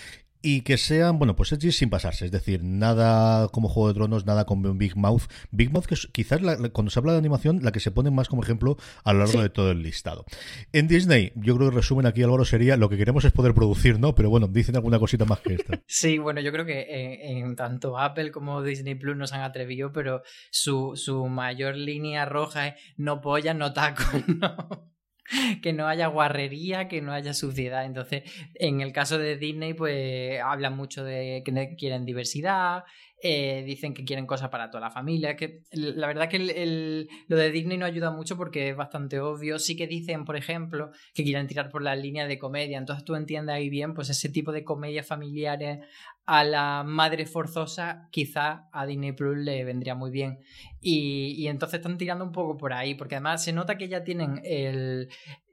y 0.43 0.61
que 0.63 0.77
sean, 0.79 1.19
bueno, 1.19 1.35
pues 1.37 1.53
edgy 1.53 1.73
sin 1.73 1.91
pasarse. 1.91 2.25
Es 2.25 2.31
decir, 2.31 2.63
nada 2.63 3.49
como 3.49 3.69
Juego 3.69 3.89
de 3.89 3.95
Tronos, 3.95 4.25
nada 4.27 4.45
como 4.45 4.73
Big 4.75 4.97
Mouth. 4.97 5.23
Big 5.51 5.73
Mouth, 5.73 5.87
que 5.87 5.95
es 5.95 6.09
quizás 6.13 6.43
la- 6.43 6.57
cuando 6.71 6.91
se 6.91 6.99
habla 6.99 7.13
de 7.13 7.19
animación, 7.19 7.61
la 7.63 7.73
que 7.73 7.81
se 7.81 7.91
pone 7.91 8.11
más 8.11 8.29
como 8.29 8.43
ejemplo 8.43 8.77
a 9.05 9.13
lo 9.13 9.19
largo 9.21 9.33
Sí. 9.33 9.39
de 9.41 9.49
todo 9.51 9.71
el 9.71 9.83
listado. 9.83 10.25
En 10.73 10.87
Disney, 10.89 11.33
yo 11.35 11.57
creo 11.57 11.69
que 11.69 11.75
el 11.77 11.81
resumen 11.83 12.07
aquí, 12.07 12.23
Álvaro, 12.23 12.45
sería 12.45 12.77
lo 12.77 12.89
que 12.89 12.97
queremos 12.97 13.25
es 13.25 13.33
poder 13.33 13.55
producir, 13.55 13.99
¿no? 13.99 14.15
Pero 14.15 14.31
bueno, 14.31 14.47
dicen 14.49 14.77
alguna 14.77 14.99
cosita 14.99 15.25
más 15.25 15.41
que 15.41 15.55
esta. 15.55 15.81
Sí, 15.87 16.19
bueno, 16.19 16.41
yo 16.41 16.53
creo 16.53 16.65
que 16.67 16.87
en, 17.31 17.39
en 17.47 17.57
tanto 17.57 17.99
Apple 17.99 18.31
como 18.31 18.63
Disney 18.63 18.95
Plus 18.95 19.17
nos 19.17 19.33
han 19.33 19.41
atrevido, 19.41 19.93
pero 19.93 20.23
su, 20.51 20.93
su 20.95 21.27
mayor 21.27 21.77
línea 21.77 22.25
roja 22.27 22.69
es 22.69 22.75
no 22.97 23.21
pollas, 23.21 23.57
no 23.57 23.73
tacos, 23.73 24.07
no. 24.29 24.93
Que 25.63 25.73
no 25.73 25.87
haya 25.87 26.07
guarrería, 26.07 26.89
que 26.89 27.01
no 27.01 27.13
haya 27.13 27.35
suciedad. 27.35 27.85
Entonces, 27.85 28.23
en 28.55 28.81
el 28.81 28.93
caso 28.93 29.19
de 29.19 29.37
Disney, 29.37 29.75
pues 29.75 30.41
hablan 30.41 30.77
mucho 30.77 31.05
de 31.05 31.43
que 31.45 31.77
quieren 31.77 32.05
diversidad, 32.05 32.85
eh, 33.23 33.63
dicen 33.67 33.95
que 33.95 34.05
quieren 34.05 34.27
cosas 34.27 34.49
para 34.49 34.71
toda 34.71 34.81
la 34.83 34.91
familia. 34.91 35.37
Que 35.37 35.63
la 35.73 36.07
verdad 36.07 36.29
que 36.29 36.37
el- 36.37 37.09
lo 37.27 37.37
de 37.37 37.51
Disney 37.51 37.77
no 37.79 37.85
ayuda 37.87 38.11
mucho 38.11 38.37
porque 38.37 38.71
es 38.71 38.77
bastante 38.77 39.21
obvio. 39.21 39.59
Sí 39.59 39.77
que 39.77 39.87
dicen, 39.87 40.25
por 40.25 40.37
ejemplo, 40.37 40.91
que 41.15 41.25
quieren 41.25 41.47
tirar 41.47 41.69
por 41.71 41.83
la 41.83 41.97
línea 41.97 42.27
de 42.27 42.39
comedia. 42.39 42.79
Entonces 42.79 43.05
tú 43.05 43.15
entiendes 43.15 43.55
ahí 43.55 43.69
bien, 43.69 43.95
pues 43.95 44.11
ese 44.11 44.29
tipo 44.29 44.53
de 44.53 44.65
comedias 44.65 45.07
familiares 45.07 45.81
a 46.27 46.45
la 46.45 46.85
madre 46.85 47.25
forzosa, 47.27 48.07
quizá 48.11 48.69
a 48.73 48.85
Disney 48.87 49.13
Plus 49.13 49.37
le 49.39 49.65
vendría 49.65 49.95
muy 49.95 50.11
bien. 50.11 50.39
Y, 50.81 51.35
y 51.39 51.49
entonces 51.49 51.79
están 51.79 51.97
tirando 51.99 52.25
un 52.25 52.33
poco 52.33 52.57
por 52.57 52.73
ahí, 52.73 52.95
porque 52.95 53.15
además 53.17 53.43
se 53.43 53.53
nota 53.53 53.79
que 53.79 53.89
ya 53.89 54.05
tienen 54.05 54.41
el, 54.45 55.09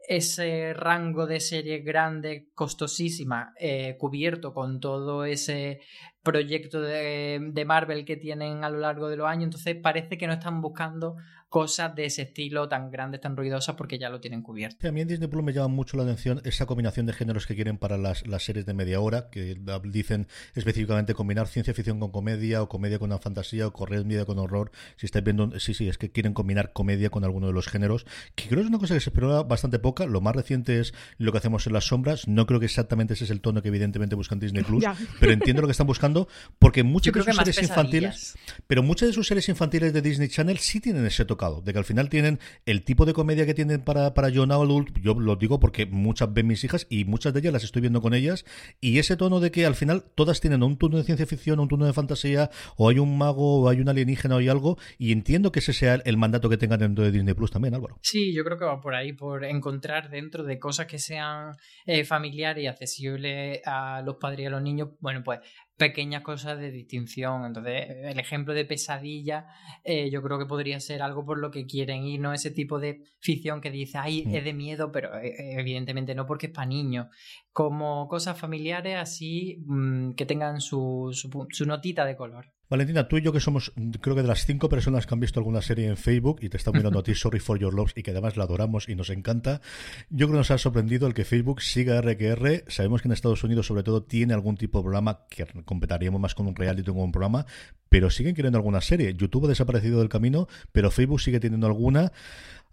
ese 0.08 0.74
rango 0.74 1.26
de 1.28 1.40
series 1.40 1.84
grande, 1.84 2.50
costosísima, 2.54 3.54
eh, 3.60 3.96
cubierto 3.98 4.54
con 4.54 4.80
todo 4.80 5.26
ese 5.26 5.80
proyecto 6.26 6.82
de, 6.82 7.40
de 7.54 7.66
Marvel 7.66 8.04
que 8.04 8.18
tienen 8.18 8.66
a 8.66 8.70
lo 8.70 8.80
largo 8.80 9.08
de 9.08 9.16
los 9.16 9.28
años, 9.28 9.46
entonces 9.46 9.78
parece 9.82 10.18
que 10.18 10.28
no 10.28 10.34
están 10.34 10.60
buscando 10.60 11.16
cosas 11.48 11.96
de 11.96 12.06
ese 12.06 12.24
estilo 12.24 12.68
tan 12.68 12.92
grandes, 12.92 13.22
tan 13.22 13.38
ruidosas, 13.38 13.76
porque 13.76 13.98
ya 13.98 14.10
lo 14.10 14.20
tienen 14.20 14.42
cubierto. 14.42 14.76
Sí, 14.82 14.88
a 14.88 14.92
mí 14.92 15.00
en 15.00 15.08
Disney 15.08 15.30
Plus 15.30 15.42
me 15.42 15.54
llama 15.54 15.70
mucho 15.70 15.96
la 15.96 16.04
atención 16.04 16.42
esa 16.44 16.66
combinación 16.66 17.06
de 17.06 17.14
géneros 17.14 17.48
que 17.48 17.56
quieren 17.56 17.78
para 17.78 17.98
las, 17.98 18.28
las 18.28 18.44
series 18.44 18.66
de 18.66 18.74
media 18.74 19.00
hora, 19.00 19.30
que 19.30 19.56
dicen 19.86 20.28
específicamente 20.54 21.14
combinar 21.14 21.48
ciencia 21.48 21.74
ficción 21.74 22.00
con 22.00 22.12
comedia, 22.12 22.62
o 22.62 22.68
comedia 22.68 23.00
con 23.00 23.10
una 23.10 23.20
fantasía, 23.20 23.68
o 23.68 23.72
comedia 23.72 24.26
con 24.26 24.38
horror. 24.40 24.72
Si 24.98 25.06
estáis 25.06 25.24
viendo, 25.24 25.58
sí, 25.62 25.74
sí, 25.74 25.88
es 25.88 25.98
que 25.98 26.12
quieren 26.12 26.34
combinar 26.34 26.74
comedia 26.74 27.10
con 27.10 27.24
alguno 27.24 27.48
de 27.48 27.54
los 27.54 27.68
géneros, 27.68 28.06
que 28.36 28.48
creo 28.50 28.58
que 28.58 28.64
es 28.64 28.70
una 28.70 28.80
cosa 28.80 28.96
que 28.96 29.00
se 29.00 29.10
explora 29.12 29.44
bastante 29.44 29.80
poca. 29.80 30.06
Lo 30.08 30.20
más 30.20 30.36
reciente 30.36 30.80
es 30.82 30.94
lo 31.20 31.32
que 31.32 31.38
hacemos 31.38 31.66
en 31.68 31.74
las 31.74 31.86
sombras. 31.86 32.28
No 32.28 32.48
creo 32.48 32.60
que 32.60 32.66
exactamente 32.66 33.14
ese 33.14 33.24
es 33.26 33.30
el 33.30 33.40
tono 33.40 33.62
que 33.62 33.70
evidentemente 33.70 34.16
buscan 34.16 34.40
Disney 34.40 34.64
Plus, 34.68 34.84
Ya. 34.84 34.98
pero 35.22 35.32
entiendo 35.32 35.62
lo 35.62 35.68
que 35.70 35.72
están 35.74 35.88
buscando 35.88 36.15
porque 36.60 36.84
muchas 36.84 37.14
de 37.14 37.24
sus 37.24 37.36
series 37.36 37.62
infantiles, 37.62 38.38
pero 38.68 38.84
muchas 38.84 39.10
de 39.10 39.14
sus 39.14 39.28
series 39.28 39.48
infantiles 39.50 39.94
de 39.94 40.02
Disney 40.02 40.30
Channel 40.30 40.58
sí 40.58 40.80
tienen 40.80 41.06
ese 41.06 41.26
tocado, 41.26 41.62
de 41.62 41.74
que 41.74 41.80
al 41.80 41.86
final 41.86 42.10
tienen 42.10 42.40
el 42.66 42.84
tipo 42.84 43.06
de 43.06 43.14
comedia 43.14 43.46
que 43.46 43.54
tienen 43.54 43.82
para, 43.82 44.14
para 44.14 44.30
John 44.34 44.52
Adult, 44.52 44.98
yo 45.02 45.14
lo 45.14 45.36
digo 45.36 45.60
porque 45.60 45.86
muchas 45.86 46.34
ven 46.34 46.48
mis 46.48 46.64
hijas 46.64 46.88
y 46.90 47.06
muchas 47.06 47.34
de 47.34 47.40
ellas 47.40 47.54
las 47.54 47.64
estoy 47.64 47.82
viendo 47.82 48.02
con 48.02 48.14
ellas, 48.14 48.46
y 48.82 49.00
ese 49.00 49.18
tono 49.18 49.40
de 49.40 49.52
que 49.52 49.66
al 49.66 49.76
final 49.76 50.04
todas 50.16 50.42
tienen 50.42 50.64
un 50.64 50.78
tono 50.78 50.98
de 50.98 51.04
ciencia 51.04 51.26
ficción, 51.26 51.60
un 51.60 51.68
tono 51.68 51.86
de 51.86 51.94
fantasía, 51.94 52.50
o 52.78 52.90
hay 52.90 53.00
un 53.00 53.18
mago, 53.18 53.62
o 53.62 53.70
hay 53.70 53.80
un 53.80 53.90
alienígena, 53.90 54.36
o 54.36 54.38
hay 54.40 54.50
algo, 54.50 54.78
y 54.98 55.12
entiendo 55.12 55.52
que 55.52 55.60
ese 55.60 55.74
sea 55.74 55.96
el 55.96 56.18
mandato 56.18 56.50
que 56.50 56.58
tengan 56.58 56.80
dentro 56.80 57.04
de 57.04 57.12
Disney 57.12 57.34
Plus 57.34 57.52
también, 57.52 57.76
Álvaro. 57.76 58.00
Sí, 58.02 58.34
yo 58.34 58.44
creo 58.44 58.58
que 58.58 58.66
va 58.66 58.82
por 58.82 58.96
ahí, 58.96 59.14
por 59.14 59.44
encontrar 59.44 60.10
dentro 60.10 60.44
de 60.44 60.60
cosas 60.60 60.88
que 60.88 61.00
sean 61.00 61.56
eh, 61.86 62.04
familiares 62.04 62.64
y 62.64 62.68
accesibles 62.68 63.62
a 63.66 64.02
los 64.02 64.16
padres 64.16 64.42
y 64.42 64.46
a 64.46 64.50
los 64.50 64.62
niños, 64.62 64.90
bueno, 65.00 65.24
pues 65.24 65.40
pequeñas 65.78 66.22
cosas 66.22 66.60
de 66.60 66.72
distinción. 66.72 67.46
Entonces, 67.46 67.86
el 67.90 68.20
ejemplo 68.20 68.54
de 68.54 68.66
pesadilla, 68.66 69.48
eh, 69.84 70.10
yo 70.10 70.22
creo 70.22 70.40
que 70.40 70.46
podría 70.46 70.80
ser 70.80 71.02
algo 71.02 71.26
por 71.26 71.38
lo 71.38 71.52
que 71.52 71.66
quieren 71.66 72.04
ir, 72.06 72.20
no 72.20 72.34
ese 72.34 72.52
tipo 72.52 72.80
de 72.80 73.02
ficción 73.20 73.62
que 73.62 73.72
dice, 73.72 73.98
ay, 73.98 74.24
Mm. 74.26 74.36
es 74.36 74.44
de 74.44 74.54
miedo, 74.54 74.92
pero 74.92 75.18
eh, 75.20 75.60
evidentemente 75.60 76.16
no 76.16 76.26
porque 76.26 76.48
es 76.48 76.52
para 76.54 76.68
niños. 76.68 77.08
Como 77.52 78.08
cosas 78.08 78.40
familiares 78.40 78.98
así 78.98 79.64
mm, 79.66 80.14
que 80.14 80.26
tengan 80.26 80.62
su, 80.62 81.10
su, 81.14 81.48
su 81.52 81.66
notita 81.66 82.06
de 82.06 82.16
color. 82.16 82.52
Valentina, 82.70 83.08
tú 83.08 83.18
y 83.18 83.22
yo 83.22 83.32
que 83.32 83.40
somos, 83.40 83.74
creo 84.02 84.16
que 84.16 84.24
de 84.24 84.28
las 84.28 84.46
cinco 84.46 84.70
personas 84.70 85.06
que 85.06 85.14
han 85.14 85.20
visto 85.20 85.40
alguna 85.40 85.62
serie 85.62 85.88
en 85.88 85.98
Facebook 85.98 86.40
y 86.42 86.50
te 86.50 86.58
están 86.58 86.74
mirando 86.74 87.00
a 87.00 87.04
ti, 87.04 87.14
Sorry 87.16 87.40
for 87.40 87.60
Your 87.60 87.74
Loves, 87.74 87.94
y 87.96 88.02
que 88.02 88.12
además 88.12 88.38
la 88.38 88.46
adoramos 88.46 88.90
y 88.90 88.96
nos 88.96 89.12
encanta, 89.12 89.62
yo 90.10 90.28
creo 90.28 90.32
que 90.32 90.38
nos 90.38 90.52
ha 90.52 90.58
sorprendido 90.58 91.08
el 91.08 91.14
que 91.14 91.26
Facebook 91.26 91.62
siga 91.62 92.02
RQR. 92.02 92.64
Sabemos 92.68 93.02
que 93.02 93.08
en 93.08 93.12
Estados 93.12 93.44
Unidos, 93.44 93.68
sobre 93.68 93.84
todo, 93.84 94.04
tiene 94.04 94.34
algún 94.34 94.58
tipo 94.58 94.80
de 94.80 94.84
programa 94.84 95.20
que 95.30 95.46
completaríamos 95.64 96.20
más 96.20 96.34
con 96.34 96.48
un 96.48 96.56
reality 96.56 96.84
que 96.84 96.92
con 96.92 97.02
un 97.02 97.12
programa, 97.12 97.46
pero 97.90 98.10
siguen 98.10 98.34
queriendo 98.34 98.58
alguna 98.58 98.82
serie. 98.82 99.14
YouTube 99.14 99.46
ha 99.46 99.50
desaparecido 99.50 100.00
del 100.00 100.10
camino, 100.10 100.48
pero 100.72 100.90
Facebook 100.90 101.22
sigue 101.22 101.40
teniendo 101.40 101.68
alguna. 101.68 102.12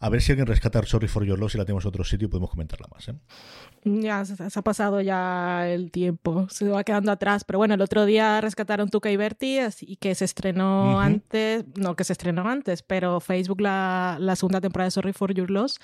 A 0.02 0.08
ver 0.08 0.20
si 0.20 0.32
alguien 0.32 0.48
rescata 0.48 0.82
Sorry 0.82 1.06
for 1.06 1.24
Your 1.24 1.38
Loves 1.38 1.54
y 1.54 1.58
la 1.58 1.64
tenemos 1.64 1.84
en 1.84 1.88
otro 1.90 2.02
sitio 2.02 2.26
y 2.26 2.28
podemos 2.28 2.50
comentarla 2.50 2.88
más. 2.92 3.08
¿eh? 3.08 3.14
Ya 3.84 4.24
se, 4.24 4.34
se 4.50 4.58
ha 4.58 4.62
pasado 4.62 5.00
ya 5.00 5.68
el 5.68 5.92
tiempo, 5.92 6.48
se 6.50 6.68
va 6.68 6.82
quedando 6.82 7.12
atrás. 7.12 7.44
Pero 7.44 7.60
bueno, 7.60 7.74
el 7.74 7.80
otro 7.80 8.04
día 8.04 8.40
rescataron 8.40 8.88
Tuca 8.88 9.12
y 9.12 9.16
Bertie 9.16 9.60
así 9.60 9.94
que 9.96 10.16
se 10.16 10.24
estrenó 10.24 10.90
Ujú. 10.90 10.98
antes, 10.98 11.64
no 11.76 11.94
que 11.94 12.02
se 12.02 12.14
estrenó 12.14 12.48
antes, 12.48 12.82
pero 12.82 13.20
Facebook 13.20 13.60
la, 13.60 14.16
la 14.18 14.34
segunda 14.34 14.60
temporada 14.60 14.86
de 14.86 14.90
Sorry 14.90 15.12
for 15.12 15.32
Your 15.34 15.52
Loss 15.52 15.78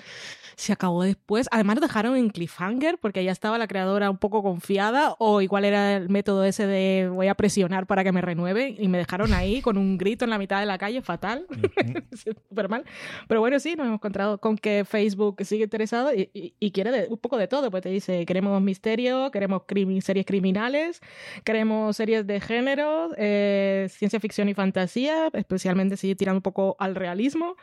se 0.56 0.72
acabó 0.72 1.04
después. 1.04 1.46
Además 1.52 1.76
lo 1.76 1.82
dejaron 1.82 2.16
en 2.16 2.30
cliffhanger 2.30 2.98
porque 2.98 3.22
ya 3.22 3.30
estaba 3.30 3.56
la 3.56 3.68
creadora 3.68 4.10
un 4.10 4.18
poco 4.18 4.42
confiada 4.42 5.14
o 5.20 5.42
igual 5.42 5.64
era 5.64 5.96
el 5.96 6.08
método 6.08 6.42
ese 6.42 6.66
de 6.66 7.08
voy 7.08 7.28
a 7.28 7.36
presionar 7.36 7.86
para 7.86 8.02
que 8.02 8.10
me 8.10 8.20
renueve 8.20 8.74
y 8.76 8.88
me 8.88 8.98
dejaron 8.98 9.32
ahí 9.32 9.62
con 9.62 9.78
un 9.78 9.96
grito 9.96 10.24
en 10.24 10.30
la 10.30 10.38
mitad 10.38 10.58
de 10.58 10.66
la 10.66 10.76
calle 10.76 11.02
fatal. 11.02 11.46
súper 12.48 12.68
mal. 12.68 12.84
Pero 13.28 13.38
bueno, 13.40 13.60
sí, 13.60 13.76
nos 13.76 13.86
hemos 13.86 14.00
encontrado 14.08 14.38
con 14.40 14.56
que 14.56 14.84
Facebook 14.84 15.44
sigue 15.44 15.64
interesado 15.64 16.12
y, 16.14 16.30
quiere 16.72 16.90
de- 16.90 17.06
un 17.08 17.18
poco 17.18 17.36
de 17.36 17.48
todo. 17.48 17.70
Pues 17.70 17.82
te 17.82 17.90
dice, 17.90 18.24
queremos 18.26 18.60
misterio, 18.62 19.30
queremos 19.30 19.62
series 20.02 20.26
criminales, 20.26 21.00
queremos 21.44 21.96
series 21.96 22.26
de 22.26 22.40
género, 22.40 23.10
eh, 23.16 23.86
ciencia 23.90 24.20
ficción 24.20 24.48
y 24.48 24.54
fantasía, 24.54 25.28
especialmente 25.32 25.96
si 25.96 26.14
tirando 26.14 26.38
un 26.38 26.42
poco 26.42 26.76
al 26.78 26.94
realismo, 26.94 27.56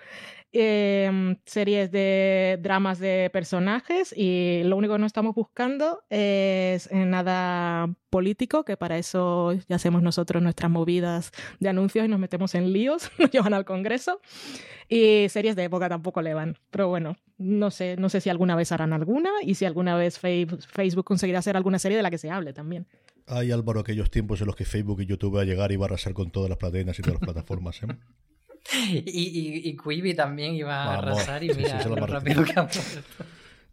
eh, 0.51 1.35
series 1.45 1.91
de 1.91 2.57
dramas 2.61 2.99
de 2.99 3.29
personajes 3.31 4.13
y 4.15 4.61
lo 4.63 4.77
único 4.77 4.93
que 4.93 4.99
no 4.99 5.05
estamos 5.05 5.35
buscando 5.35 6.03
es 6.09 6.89
nada 6.91 7.89
político, 8.09 8.63
que 8.63 8.77
para 8.77 8.97
eso 8.97 9.51
ya 9.67 9.75
hacemos 9.75 10.01
nosotros 10.01 10.41
nuestras 10.41 10.71
movidas 10.71 11.31
de 11.59 11.67
anuncios 11.67 12.05
y 12.05 12.07
nos 12.07 12.19
metemos 12.19 12.55
en 12.55 12.71
líos, 12.71 13.11
nos 13.19 13.29
llevan 13.29 13.53
al 13.53 13.65
Congreso. 13.65 14.21
Y 14.87 15.27
series 15.29 15.55
de 15.55 15.65
época 15.65 15.89
tampoco 15.89 16.21
le 16.21 16.33
van. 16.33 16.57
Pero 16.71 16.87
bueno, 16.87 17.17
no 17.37 17.71
sé, 17.71 17.97
no 17.97 18.07
sé 18.07 18.21
si 18.21 18.29
alguna 18.29 18.55
vez 18.55 18.71
harán 18.71 18.93
alguna 18.93 19.31
y 19.43 19.55
si 19.55 19.65
alguna 19.65 19.97
vez 19.97 20.19
Facebook 20.19 21.03
conseguirá 21.03 21.39
hacer 21.39 21.57
alguna 21.57 21.79
serie 21.79 21.97
de 21.97 22.03
la 22.03 22.11
que 22.11 22.17
se 22.17 22.29
hable 22.29 22.53
también. 22.53 22.87
Hay, 23.27 23.51
Álvaro, 23.51 23.79
aquellos 23.79 24.11
tiempos 24.11 24.39
en 24.41 24.47
los 24.47 24.55
que 24.55 24.65
Facebook 24.65 25.01
y 25.01 25.07
YouTube 25.07 25.35
va 25.35 25.41
a 25.41 25.45
llegar 25.45 25.71
y 25.71 25.75
va 25.75 25.85
a 25.85 25.87
arrasar 25.87 26.13
con 26.13 26.31
todas 26.31 26.49
las 26.49 26.57
plataformas 26.57 26.99
y 26.99 27.01
todas 27.01 27.19
las 27.19 27.23
plataformas. 27.33 27.83
¿eh? 27.83 27.87
Y, 28.73 28.97
y, 29.05 29.69
y 29.69 29.77
Quibi 29.77 30.13
también 30.13 30.55
iba 30.55 30.83
a 30.83 30.87
Vamos, 31.01 31.19
arrasar 31.19 31.43
y 31.43 31.49
sí, 31.49 31.55
sí, 31.55 31.61
mira 31.61 31.83
se 31.83 31.89
lo 31.89 31.95
rápido 31.95 32.43
que 32.43 32.53
ha. 32.59 32.67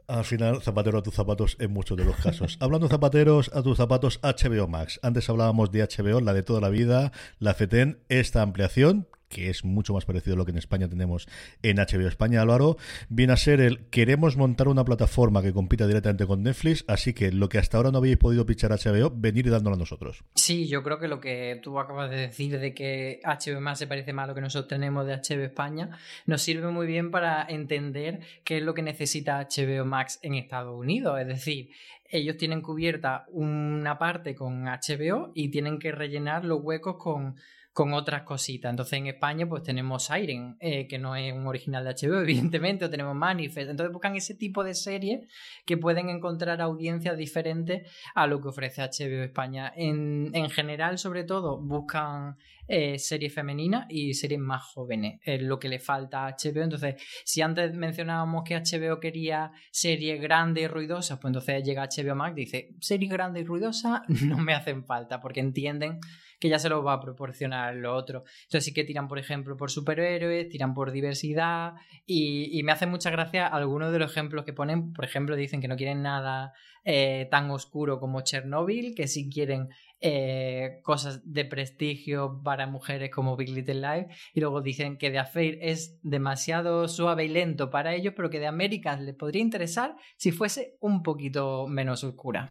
Al 0.09 0.25
final, 0.25 0.61
zapatero 0.61 0.99
a 0.99 1.03
tus 1.03 1.15
zapatos 1.15 1.57
en 1.61 1.73
muchos 1.73 1.97
de 1.97 2.05
los 2.05 2.17
casos. 2.17 2.59
Hablando 2.61 2.87
de 2.89 2.91
zapateros 2.91 3.51
a 3.55 3.63
tus 3.63 3.79
zapatos, 3.79 4.21
HBO 4.23 4.69
Max. 4.69 5.01
Antes 5.03 5.31
hablábamos 5.31 5.71
de 5.71 5.83
HBO, 5.83 6.21
la 6.21 6.35
de 6.35 6.43
toda 6.43 6.61
la 6.61 6.69
vida, 6.69 7.13
la 7.39 7.55
FETEN, 7.55 8.01
esta 8.09 8.43
ampliación 8.43 9.09
que 9.33 9.49
es 9.49 9.65
mucho 9.65 9.95
más 9.95 10.05
parecido 10.05 10.35
a 10.35 10.37
lo 10.37 10.45
que 10.45 10.51
en 10.51 10.59
España 10.59 10.89
tenemos 10.89 11.27
en 11.63 11.79
HBO 11.79 12.07
España, 12.07 12.43
Álvaro, 12.43 12.77
viene 13.09 13.33
a 13.33 13.37
ser 13.37 13.61
el 13.61 13.87
queremos 13.87 14.37
montar 14.37 14.69
una 14.69 14.85
plataforma 14.85 15.43
que 15.43 15.53
compita 15.53 15.87
directamente 15.87 16.27
con 16.27 16.43
Netflix, 16.43 16.85
así 16.87 17.15
que 17.15 17.33
lo 17.33 17.49
que 17.49 17.59
hasta 17.59 17.79
ahora 17.79 17.91
no 17.91 17.99
habéis 17.99 18.19
podido 18.19 18.45
pichar 18.45 18.71
HBO, 18.71 19.11
venir 19.15 19.51
dándolo 19.51 19.77
a 19.77 19.79
nosotros. 19.79 20.23
Sí, 20.35 20.69
yo 20.69 20.83
creo 20.83 20.99
que 20.99 21.09
lo 21.09 21.21
que 21.21 21.59
tú 21.63 21.79
acabas 21.79 22.11
de 22.11 22.17
decir 22.17 22.59
de 22.59 22.75
que 22.75 23.21
HBO 23.25 23.61
más 23.61 23.79
se 23.79 23.87
parece 23.87 24.13
más 24.13 24.25
a 24.25 24.27
lo 24.29 24.35
que 24.35 24.43
nosotros 24.43 24.69
tenemos 24.69 25.07
de 25.07 25.15
HBO 25.15 25.45
España 25.45 25.91
nos 26.27 26.43
sirve 26.43 26.71
muy 26.71 26.87
bien 26.87 27.11
para 27.11 27.47
entender 27.49 28.21
qué 28.45 28.59
es 28.59 28.63
lo 28.63 28.75
que 28.75 28.83
necesita 28.83 29.49
HBO 29.49 29.87
Max 29.87 30.19
en 30.23 30.35
Estados 30.35 30.79
Unidos. 30.79 31.19
Es 31.21 31.27
decir, 31.27 31.71
ellos 32.11 32.37
tienen 32.37 32.61
cubierta 32.61 33.25
una 33.29 33.99
parte 33.99 34.35
con 34.35 34.65
HBO 34.65 35.33
y 35.35 35.49
tienen 35.49 35.79
que 35.79 35.93
rellenar 35.93 36.45
los 36.45 36.61
huecos 36.63 36.97
con, 36.97 37.37
con 37.73 37.95
otras 37.95 38.23
cositas. 38.23 38.71
Entonces 38.71 38.99
en 38.99 39.07
España 39.07 39.49
pues 39.49 39.63
tenemos 39.63 40.05
Siren, 40.05 40.57
eh, 40.61 40.87
que 40.87 40.99
no 40.99 41.17
es 41.17 41.33
un 41.33 41.47
original 41.47 41.85
de 41.85 41.95
HBO, 41.95 42.21
evidentemente, 42.23 42.85
o 42.85 42.91
tenemos 42.91 43.15
Manifest. 43.15 43.71
Entonces 43.71 43.93
buscan 43.93 44.17
ese 44.17 44.35
tipo 44.35 44.63
de 44.63 44.75
series 44.75 45.27
que 45.65 45.77
pueden 45.77 46.09
encontrar 46.09 46.61
audiencias 46.61 47.17
diferentes 47.17 47.91
a 48.15 48.27
lo 48.27 48.41
que 48.41 48.49
ofrece 48.49 48.83
HBO 48.83 49.23
España. 49.23 49.73
En, 49.75 50.31
en 50.35 50.51
general, 50.51 50.99
sobre 50.99 51.25
todo, 51.25 51.61
buscan 51.61 52.37
eh, 52.69 52.99
series 52.99 53.35
femeninas 53.35 53.87
y 53.89 54.15
series 54.15 54.41
más 54.41 54.63
jóvenes, 54.63 55.21
es 55.25 55.43
lo 55.43 55.59
que 55.59 55.69
le 55.69 55.79
falta 55.79 56.27
a 56.27 56.31
HBO. 56.31 56.63
Entonces, 56.63 56.95
si 57.25 57.43
antes 57.43 57.75
mencionábamos 57.75 58.45
que 58.45 58.57
HBO 58.57 59.01
quería 59.01 59.51
series 59.71 60.21
grandes 60.21 60.65
y 60.65 60.67
ruidosas, 60.69 61.19
pues 61.19 61.31
entonces 61.31 61.65
llega 61.65 61.89
HBO 61.89 62.15
Max 62.15 62.33
y 62.37 62.41
dice, 62.41 62.69
series 62.81 63.11
grandes 63.11 63.43
y 63.43 63.47
ruidosas 63.47 64.03
no 64.25 64.39
me 64.39 64.55
hacen 64.55 64.85
falta, 64.85 65.21
porque 65.21 65.41
entienden 65.41 66.01
que 66.43 66.49
ya 66.49 66.59
se 66.59 66.69
los 66.69 66.85
va 66.85 66.95
a 66.95 67.01
proporcionar 67.01 67.77
lo 67.77 67.95
otro. 67.95 68.25
Entonces 68.43 68.65
sí 68.65 68.75
que 68.75 68.83
tiran, 68.83 69.07
por 69.07 69.21
ejemplo, 69.21 69.57
por 69.57 69.71
superhéroes, 69.71 70.49
tiran 70.49 70.75
por 70.75 70.91
diversidad 70.91 71.75
y, 72.05 72.61
me 72.65 72.73
hace 72.73 72.87
mucha 72.87 73.11
gracia 73.11 73.47
algunos 73.47 73.93
de 73.93 74.01
los 74.01 74.11
ejemplos 74.11 74.45
que 74.45 74.53
ponen. 74.53 74.93
Por 74.93 75.05
ejemplo, 75.05 75.37
dicen 75.37 75.61
que 75.61 75.69
no 75.69 75.77
quieren 75.77 76.03
nada 76.03 76.53
eh, 76.85 77.29
tan 77.31 77.49
oscuro 77.53 78.01
como 78.01 78.23
Chernobyl, 78.23 78.97
que 78.97 79.07
sí 79.07 79.31
quieren 79.31 79.69
eh, 80.01 80.81
cosas 80.83 81.21
de 81.25 81.45
prestigio 81.45 82.41
para 82.43 82.67
mujeres 82.67 83.13
como 83.13 83.37
Big 83.37 83.51
Little 83.51 83.75
Lies 83.75 84.07
y 84.35 84.41
luego 84.41 84.63
dicen 84.63 84.99
que 84.99 85.13
The 85.13 85.21
Affair 85.21 85.59
es 85.63 86.01
demasiado 86.03 86.89
suave 86.89 87.25
y 87.25 87.29
lento 87.29 87.71
para 87.71 87.95
ellos, 87.95 88.15
pero 88.17 88.31
que 88.31 88.41
de 88.41 88.49
Américas 88.49 89.01
les 89.01 89.15
podría 89.15 89.43
interesar 89.43 89.95
si 90.17 90.33
fuese 90.33 90.77
un 90.81 91.05
poquito 91.05 91.69
menos 91.69 92.03
oscura. 92.03 92.49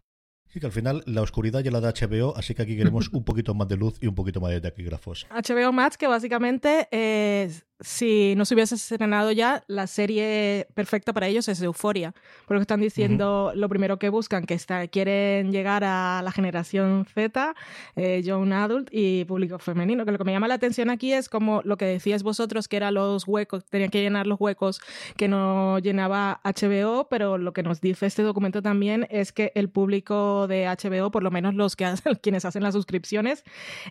Sí, 0.52 0.60
que 0.60 0.66
al 0.66 0.72
final 0.72 1.02
la 1.06 1.22
oscuridad 1.22 1.60
ya 1.60 1.70
la 1.70 1.80
da 1.80 1.94
HBO, 1.94 2.36
así 2.36 2.54
que 2.54 2.60
aquí 2.60 2.76
queremos 2.76 3.08
un 3.08 3.24
poquito 3.24 3.54
más 3.54 3.68
de 3.68 3.78
luz 3.78 3.96
y 4.02 4.06
un 4.06 4.14
poquito 4.14 4.38
más 4.38 4.50
de 4.50 4.60
taquígrafos. 4.60 5.26
HBO 5.30 5.72
Max, 5.72 5.96
que 5.96 6.06
básicamente 6.06 6.88
es, 6.90 7.64
si 7.80 8.34
no 8.36 8.44
se 8.44 8.54
hubiese 8.54 8.74
estrenado 8.74 9.32
ya, 9.32 9.64
la 9.66 9.86
serie 9.86 10.68
perfecta 10.74 11.12
para 11.12 11.26
ellos 11.26 11.48
es 11.48 11.60
Euforia. 11.62 12.14
Porque 12.46 12.60
están 12.60 12.80
diciendo 12.80 13.52
lo 13.54 13.68
primero 13.68 13.98
que 13.98 14.08
buscan, 14.08 14.44
que 14.44 14.54
está, 14.54 14.86
quieren 14.88 15.52
llegar 15.52 15.84
a 15.84 16.20
la 16.22 16.30
generación 16.30 17.06
Z, 17.12 17.54
eh, 17.96 18.22
Young 18.22 18.52
Adult 18.52 18.88
y 18.92 19.24
público 19.24 19.58
femenino. 19.58 20.04
Que 20.04 20.12
lo 20.12 20.18
que 20.18 20.24
me 20.24 20.32
llama 20.32 20.48
la 20.48 20.54
atención 20.54 20.90
aquí 20.90 21.12
es 21.12 21.28
como 21.28 21.62
lo 21.64 21.76
que 21.76 21.86
decíais 21.86 22.22
vosotros, 22.22 22.68
que 22.68 22.76
eran 22.76 22.94
los 22.94 23.26
huecos, 23.26 23.64
tenían 23.64 23.90
que 23.90 24.02
llenar 24.02 24.26
los 24.26 24.40
huecos 24.40 24.80
que 25.16 25.28
no 25.28 25.78
llenaba 25.78 26.40
HBO, 26.44 27.08
pero 27.08 27.38
lo 27.38 27.52
que 27.52 27.62
nos 27.62 27.80
dice 27.80 28.06
este 28.06 28.22
documento 28.22 28.62
también 28.62 29.06
es 29.10 29.32
que 29.32 29.50
el 29.54 29.70
público 29.70 30.41
de 30.48 30.66
HBO, 30.66 31.10
por 31.10 31.22
lo 31.22 31.30
menos 31.30 31.54
los 31.54 31.76
que 31.76 31.84
hacen, 31.84 32.14
quienes 32.22 32.44
hacen 32.44 32.62
las 32.62 32.74
suscripciones, 32.74 33.44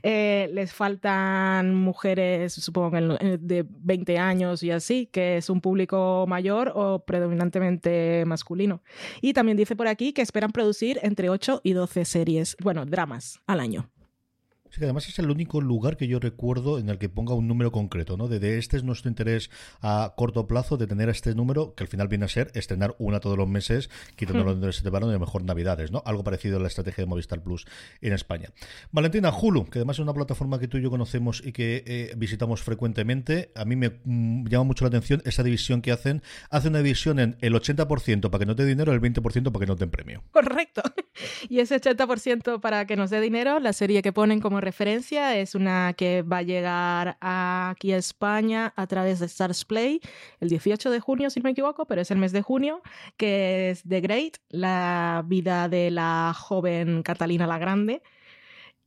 eh, 0.03 0.49
les 0.53 0.73
faltan 0.73 1.75
mujeres, 1.75 2.53
supongo 2.53 2.97
eh, 2.97 3.37
de 3.39 3.65
20 3.67 4.17
años 4.17 4.63
y 4.63 4.71
así, 4.71 5.07
que 5.11 5.37
es 5.37 5.49
un 5.49 5.61
público 5.61 6.25
mayor 6.27 6.71
o 6.75 7.03
predominantemente 7.05 8.23
masculino. 8.25 8.81
Y 9.21 9.33
también 9.33 9.57
dice 9.57 9.75
por 9.75 9.87
aquí 9.87 10.13
que 10.13 10.21
esperan 10.21 10.51
producir 10.51 10.99
entre 11.03 11.29
8 11.29 11.61
y 11.63 11.73
12 11.73 12.05
series, 12.05 12.57
bueno, 12.61 12.85
dramas 12.85 13.39
al 13.47 13.59
año. 13.59 13.90
Sí, 14.71 14.79
que 14.79 14.85
además 14.85 15.07
es 15.07 15.19
el 15.19 15.29
único 15.29 15.59
lugar 15.59 15.97
que 15.97 16.07
yo 16.07 16.19
recuerdo 16.19 16.79
en 16.79 16.87
el 16.87 16.97
que 16.97 17.09
ponga 17.09 17.33
un 17.33 17.47
número 17.47 17.73
concreto, 17.73 18.15
¿no? 18.15 18.29
De, 18.29 18.39
de 18.39 18.57
este 18.57 18.77
es 18.77 18.83
nuestro 18.83 19.09
interés 19.09 19.49
a 19.81 20.13
corto 20.15 20.47
plazo 20.47 20.77
de 20.77 20.87
tener 20.87 21.09
este 21.09 21.35
número, 21.35 21.75
que 21.75 21.83
al 21.83 21.89
final 21.89 22.07
viene 22.07 22.23
a 22.23 22.29
ser 22.29 22.51
estrenar 22.53 22.95
una 22.97 23.19
todos 23.19 23.37
los 23.37 23.49
meses, 23.49 23.89
quitando 24.15 24.45
los 24.45 24.61
de 24.61 24.71
separaron 24.71 25.09
y 25.09 25.11
a 25.11 25.15
lo 25.15 25.19
mejor 25.19 25.43
Navidades, 25.43 25.91
¿no? 25.91 26.01
Algo 26.05 26.23
parecido 26.23 26.55
a 26.55 26.61
la 26.61 26.67
estrategia 26.67 27.03
de 27.03 27.09
Movistar 27.09 27.41
Plus 27.41 27.65
en 27.99 28.13
España. 28.13 28.49
Valentina, 28.91 29.29
Hulu, 29.29 29.65
que 29.65 29.79
además 29.79 29.97
es 29.97 29.99
una 29.99 30.13
plataforma 30.13 30.57
que 30.57 30.69
tú 30.69 30.77
y 30.77 30.81
yo 30.81 30.89
conocemos 30.89 31.41
y 31.45 31.51
que 31.51 31.83
eh, 31.85 32.13
visitamos 32.15 32.61
frecuentemente. 32.63 33.51
A 33.55 33.65
mí 33.65 33.75
me 33.75 33.99
mm, 34.05 34.47
llama 34.47 34.63
mucho 34.63 34.85
la 34.85 34.89
atención 34.89 35.21
esa 35.25 35.43
división 35.43 35.81
que 35.81 35.91
hacen. 35.91 36.21
Hace 36.49 36.69
una 36.69 36.77
división 36.77 37.19
en 37.19 37.35
el 37.41 37.53
80% 37.53 38.29
para 38.29 38.39
que 38.39 38.45
no 38.45 38.55
te 38.55 38.63
dé 38.63 38.69
dinero, 38.69 38.93
el 38.93 39.01
20% 39.01 39.51
para 39.51 39.59
que 39.59 39.67
no 39.67 39.75
te 39.75 39.81
den 39.81 39.91
premio. 39.91 40.23
Correcto. 40.31 40.81
Y 41.49 41.59
ese 41.59 41.79
80% 41.79 42.59
para 42.59 42.85
que 42.85 42.95
nos 42.95 43.09
dé 43.09 43.21
dinero, 43.21 43.59
la 43.59 43.73
serie 43.73 44.01
que 44.01 44.13
ponen 44.13 44.39
como 44.39 44.61
referencia 44.61 45.37
es 45.37 45.55
una 45.55 45.93
que 45.93 46.21
va 46.21 46.37
a 46.37 46.41
llegar 46.41 47.17
aquí 47.19 47.93
a 47.93 47.97
España 47.97 48.73
a 48.75 48.87
través 48.87 49.19
de 49.19 49.25
Stars 49.25 49.65
Play 49.65 50.01
el 50.39 50.49
18 50.49 50.89
de 50.91 50.99
junio, 50.99 51.29
si 51.29 51.39
no 51.39 51.45
me 51.45 51.51
equivoco, 51.51 51.85
pero 51.85 52.01
es 52.01 52.11
el 52.11 52.17
mes 52.17 52.31
de 52.31 52.41
junio, 52.41 52.81
que 53.17 53.71
es 53.71 53.83
The 53.87 54.01
Great, 54.01 54.37
la 54.49 55.23
vida 55.25 55.69
de 55.69 55.91
la 55.91 56.33
joven 56.37 57.03
Catalina 57.03 57.47
la 57.47 57.57
Grande. 57.57 58.01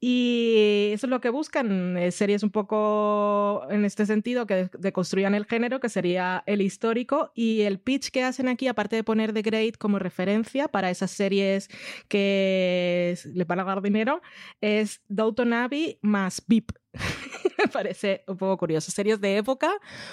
Y 0.01 0.91
eso 0.93 1.07
es 1.07 1.11
lo 1.11 1.21
que 1.21 1.31
buscan, 1.31 1.97
eh, 1.97 2.11
series 2.11 2.43
un 2.43 2.51
poco 2.51 3.67
en 3.71 3.85
este 3.85 4.05
sentido 4.07 4.47
que 4.47 4.69
deconstruyan 4.79 5.35
el 5.35 5.47
género, 5.47 5.81
que 5.81 5.89
sería 5.89 6.43
el 6.47 6.61
histórico, 6.61 7.33
y 7.35 7.63
el 7.63 7.79
pitch 7.79 8.11
que 8.11 8.23
hacen 8.23 8.49
aquí, 8.49 8.69
aparte 8.69 8.97
de 8.97 9.05
poner 9.05 9.33
The 9.33 9.43
Great 9.43 9.79
como 9.79 9.99
referencia 9.99 10.69
para 10.69 10.91
esas 10.91 11.11
series 11.11 11.69
que 12.09 13.17
le 13.33 13.45
van 13.45 13.61
a 13.61 13.65
dar 13.65 13.81
dinero, 13.81 14.21
es 14.61 15.01
Downton 15.09 15.53
Abbey 15.53 15.99
más 16.03 16.43
VIP. 16.47 16.73
me 17.59 17.69
parece 17.69 18.23
un 18.27 18.37
poco 18.37 18.57
curioso. 18.57 18.91
Series 18.91 19.21
de 19.21 19.37
época, 19.37 19.73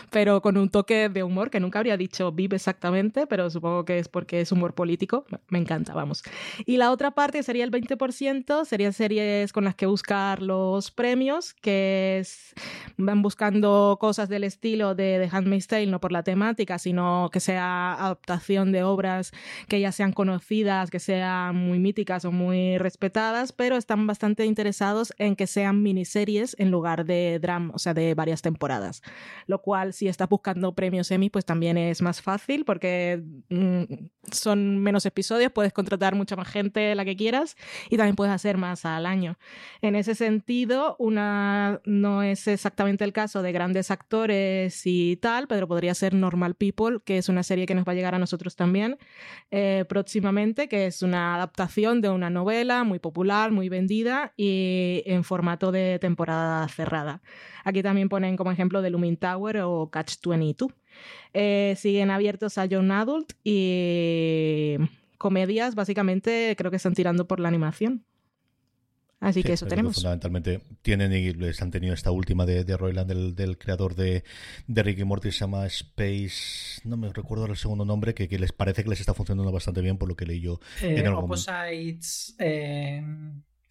pero 0.10 0.42
con 0.42 0.58
un 0.58 0.70
toque 0.70 1.10
de 1.10 1.24
humor 1.24 1.50
que 1.50 1.60
nunca 1.60 1.80
habría 1.80 1.98
dicho 1.98 2.32
VIP 2.32 2.54
exactamente, 2.54 3.28
pero 3.28 3.50
supongo 3.50 3.86
que 3.86 4.00
es 4.00 4.08
porque 4.08 4.42
es 4.42 4.52
humor 4.52 4.74
político. 4.74 5.26
Me 5.50 5.60
encanta, 5.60 5.94
vamos. 5.94 6.24
Y 6.66 6.78
la 6.78 6.92
otra 6.92 7.12
parte 7.12 7.44
sería 7.44 7.64
el 7.64 7.72
20%, 7.72 8.66
serían 8.66 8.94
series 8.94 9.54
con 9.54 9.64
las 9.64 9.76
que 9.76 9.86
buscar 9.86 10.42
los 10.42 10.92
premios, 10.92 11.54
que 11.54 12.20
es, 12.20 12.54
van 12.98 13.22
buscando 13.22 13.98
cosas 14.00 14.30
del 14.30 14.44
estilo 14.44 14.96
de 14.96 15.28
The 15.30 15.36
Handmaid's 15.36 15.68
Tale, 15.68 15.88
no 15.88 16.00
por 16.00 16.12
la 16.12 16.24
temática, 16.24 16.80
sino 16.80 17.30
que 17.32 17.40
sea 17.40 17.94
adaptación 17.94 18.72
de 18.72 18.84
obras 18.84 19.32
que 19.68 19.80
ya 19.80 19.92
sean 19.92 20.14
conocidas, 20.14 20.90
que 20.90 21.00
sean 21.00 21.56
muy 21.56 21.80
míticas 21.80 22.26
o 22.26 22.32
muy 22.32 22.78
respetadas, 22.78 23.52
pero 23.52 23.78
están 23.78 24.08
bastante 24.08 24.46
interesados 24.46 25.14
en 25.18 25.36
que 25.36 25.48
sean 25.48 25.84
miniseries 25.84 26.56
en 26.60 26.71
lugar 26.72 27.06
de 27.06 27.40
drama, 27.40 27.74
o 27.74 27.80
sea, 27.80 27.94
de 27.94 28.14
varias 28.14 28.42
temporadas. 28.42 29.02
Lo 29.48 29.62
cual, 29.62 29.94
si 29.94 30.08
estás 30.08 30.30
buscando 30.30 30.74
premios 30.74 31.12
Emmy, 31.12 31.30
pues 31.30 31.46
también 31.46 31.78
es 31.78 32.02
más 32.02 32.22
fácil 32.22 32.66
porque 32.66 33.24
mm, 33.50 33.84
son 34.32 34.80
menos 34.80 35.06
episodios, 35.06 35.52
puedes 35.52 35.74
contratar 35.74 36.16
mucha 36.16 36.36
más 36.36 36.48
gente, 36.48 36.96
la 36.96 37.06
que 37.06 37.16
quieras, 37.16 37.56
y 37.90 37.98
también 37.98 38.16
puedes 38.16 38.34
hacer 38.34 38.58
más 38.58 38.86
al 38.86 39.06
año. 39.06 39.38
En 39.82 39.96
ese 39.96 40.16
sentido, 40.16 40.96
una 41.00 41.82
no 41.86 42.24
es 42.24 42.48
exactamente 42.48 43.04
el 43.04 43.14
caso 43.14 43.42
de 43.42 43.52
grandes 43.52 43.92
actores 43.92 44.82
y 44.86 45.18
tal, 45.18 45.48
pero 45.48 45.68
podría 45.68 45.94
ser 45.94 46.14
Normal 46.14 46.56
People, 46.56 47.00
que 47.04 47.18
es 47.18 47.30
una 47.30 47.44
serie 47.44 47.66
que 47.66 47.76
nos 47.76 47.86
va 47.86 47.92
a 47.92 47.96
llegar 47.96 48.16
a 48.16 48.20
nosotros 48.20 48.56
también 48.56 48.98
eh, 49.52 49.86
próximamente, 49.88 50.68
que 50.68 50.88
es 50.88 51.02
una 51.02 51.36
adaptación 51.36 52.02
de 52.02 52.10
una 52.10 52.30
novela 52.30 52.84
muy 52.84 53.00
popular, 53.00 53.52
muy 53.52 53.70
vendida 53.70 54.34
y 54.38 55.04
en 55.06 55.24
formato 55.24 55.72
de 55.72 56.00
temporada 56.00 56.61
cerrada. 56.68 57.22
Aquí 57.64 57.82
también 57.84 58.10
ponen 58.10 58.38
como 58.38 58.52
ejemplo 58.52 58.82
The 58.82 58.90
Looming 58.90 59.18
Tower 59.18 59.58
o 59.60 59.90
Catch 59.92 60.16
22. 60.26 60.72
Eh, 61.34 61.76
siguen 61.78 62.12
abiertos 62.12 62.58
a 62.58 62.66
Young 62.66 62.92
Adult 62.92 63.34
y 63.44 64.76
comedias, 65.18 65.76
básicamente 65.76 66.56
creo 66.58 66.72
que 66.72 66.78
están 66.78 66.94
tirando 66.94 67.28
por 67.28 67.40
la 67.40 67.48
animación. 67.48 68.04
Así 69.20 69.42
Sí, 69.42 69.44
que 69.48 69.54
eso 69.54 69.68
tenemos. 69.68 69.94
Fundamentalmente 69.98 70.62
tienen 70.82 71.14
y 71.14 71.32
les 71.34 71.62
han 71.62 71.70
tenido 71.70 71.94
esta 71.94 72.10
última 72.10 72.48
de, 72.48 72.64
de 72.64 72.76
Roiland, 72.76 73.08
del, 73.08 73.36
del 73.36 73.60
creador 73.60 73.94
de, 73.94 74.24
de 74.66 74.82
Ricky 74.84 75.04
Morty, 75.04 75.32
se 75.32 75.42
llama 75.42 75.68
Space, 75.68 76.82
no 76.86 76.98
me 76.98 77.14
recuerdo 77.14 77.46
el 77.46 77.56
segundo 77.56 77.86
nombre, 77.86 78.16
que, 78.16 78.28
que 78.28 78.40
les 78.40 78.52
parece 78.52 78.84
que 78.84 78.90
les 78.90 79.00
está 79.00 79.14
funcionando 79.14 79.52
bastante 79.52 79.82
bien 79.82 80.00
por 80.00 80.10
lo 80.10 80.16
que 80.16 80.26
leí 80.26 80.42
yo 80.42 80.60
Eh, 80.82 80.96
en 80.98 81.06
algún 81.06 81.26
Opposites 81.26 82.36
eh, 82.40 83.04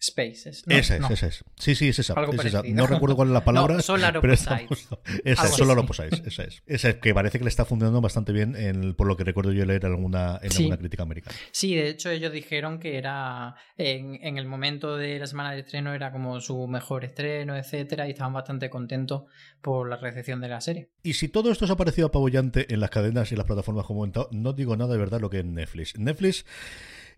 Spaces. 0.03 0.63
¿no? 0.65 0.75
esa 0.75 0.95
es, 0.95 1.01
No. 1.01 1.09
esa 1.09 1.27
es. 1.27 1.43
Sí, 1.57 1.75
sí, 1.75 1.89
es 1.89 1.99
esa. 1.99 2.15
Es 2.33 2.45
esa. 2.45 2.63
No 2.63 2.87
recuerdo 2.87 3.15
cuál 3.15 3.27
es 3.29 3.33
la 3.33 3.43
palabra. 3.45 3.75
No, 3.75 3.81
Solar 3.81 4.19
pero 4.19 4.33
estamos- 4.33 4.87
Esa 5.23 5.45
es, 5.45 5.51
Solar. 5.55 5.77
Opposites, 5.77 6.21
esa 6.25 6.43
es. 6.43 6.63
Esa 6.65 6.89
es 6.89 6.95
que 6.95 7.13
parece 7.13 7.37
que 7.37 7.43
le 7.45 7.49
está 7.49 7.65
funcionando 7.65 8.01
bastante 8.01 8.31
bien 8.31 8.55
en, 8.55 8.95
por 8.95 9.05
lo 9.07 9.15
que 9.15 9.23
recuerdo 9.23 9.51
yo 9.51 9.63
leer 9.65 9.85
en 9.85 9.91
alguna, 9.91 10.39
en 10.41 10.49
Sí. 10.51 10.63
alguna 10.63 10.77
crítica 10.77 11.03
americana. 11.03 11.35
Sí, 11.51 11.75
de 11.75 11.89
hecho 11.89 12.09
ellos 12.09 12.31
dijeron 12.33 12.79
que 12.79 12.97
era 12.97 13.55
en, 13.77 14.15
en 14.23 14.37
el 14.37 14.45
momento 14.47 14.97
de 14.97 15.19
la 15.19 15.27
semana 15.27 15.51
de 15.51 15.59
estreno 15.59 15.93
era 15.93 16.11
como 16.11 16.41
su 16.41 16.67
mejor 16.67 17.05
estreno, 17.05 17.55
etcétera, 17.55 18.07
y 18.07 18.11
estaban 18.11 18.33
bastante 18.33 18.69
contentos 18.69 19.23
por 19.61 19.87
la 19.87 19.97
recepción 19.97 20.41
de 20.41 20.47
la 20.49 20.61
serie. 20.61 20.89
Y 21.03 21.13
si 21.13 21.27
todo 21.27 21.51
esto 21.51 21.65
os 21.65 21.71
ha 21.71 21.77
parecido 21.77 22.07
apabullante 22.07 22.73
en 22.73 22.79
las 22.79 22.89
cadenas 22.89 23.31
y 23.31 23.35
las 23.35 23.45
plataformas 23.45 23.85
como 23.85 23.99
he 23.99 24.11
comentado, 24.11 24.29
no 24.31 24.53
digo 24.53 24.75
nada 24.75 24.93
de 24.93 24.97
verdad 24.99 25.21
lo 25.21 25.29
que 25.29 25.39
es 25.39 25.45
Netflix. 25.45 25.97
Netflix 25.99 26.45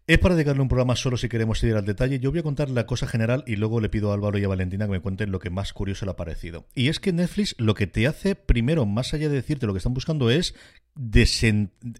es 0.05 0.19
para 0.19 0.35
dedicarle 0.35 0.61
un 0.61 0.67
programa 0.67 0.97
solo 0.97 1.15
si 1.15 1.29
queremos 1.29 1.63
ir 1.63 1.75
al 1.75 1.85
detalle. 1.85 2.19
Yo 2.19 2.31
voy 2.31 2.39
a 2.39 2.43
contar 2.43 2.69
la 2.69 2.85
cosa 2.85 3.07
general 3.07 3.43
y 3.47 3.55
luego 3.55 3.79
le 3.79 3.87
pido 3.87 4.11
a 4.11 4.13
Álvaro 4.13 4.37
y 4.37 4.43
a 4.43 4.49
Valentina 4.49 4.85
que 4.85 4.91
me 4.91 4.99
cuenten 4.99 5.31
lo 5.31 5.39
que 5.39 5.49
más 5.49 5.71
curioso 5.71 6.05
le 6.05 6.11
ha 6.11 6.15
parecido. 6.17 6.67
Y 6.75 6.89
es 6.89 6.99
que 6.99 7.13
Netflix 7.13 7.55
lo 7.57 7.73
que 7.73 7.87
te 7.87 8.05
hace, 8.05 8.35
primero, 8.35 8.85
más 8.85 9.13
allá 9.13 9.29
de 9.29 9.35
decirte 9.35 9.65
lo 9.65 9.73
que 9.73 9.77
están 9.77 9.93
buscando, 9.93 10.29
es 10.29 10.55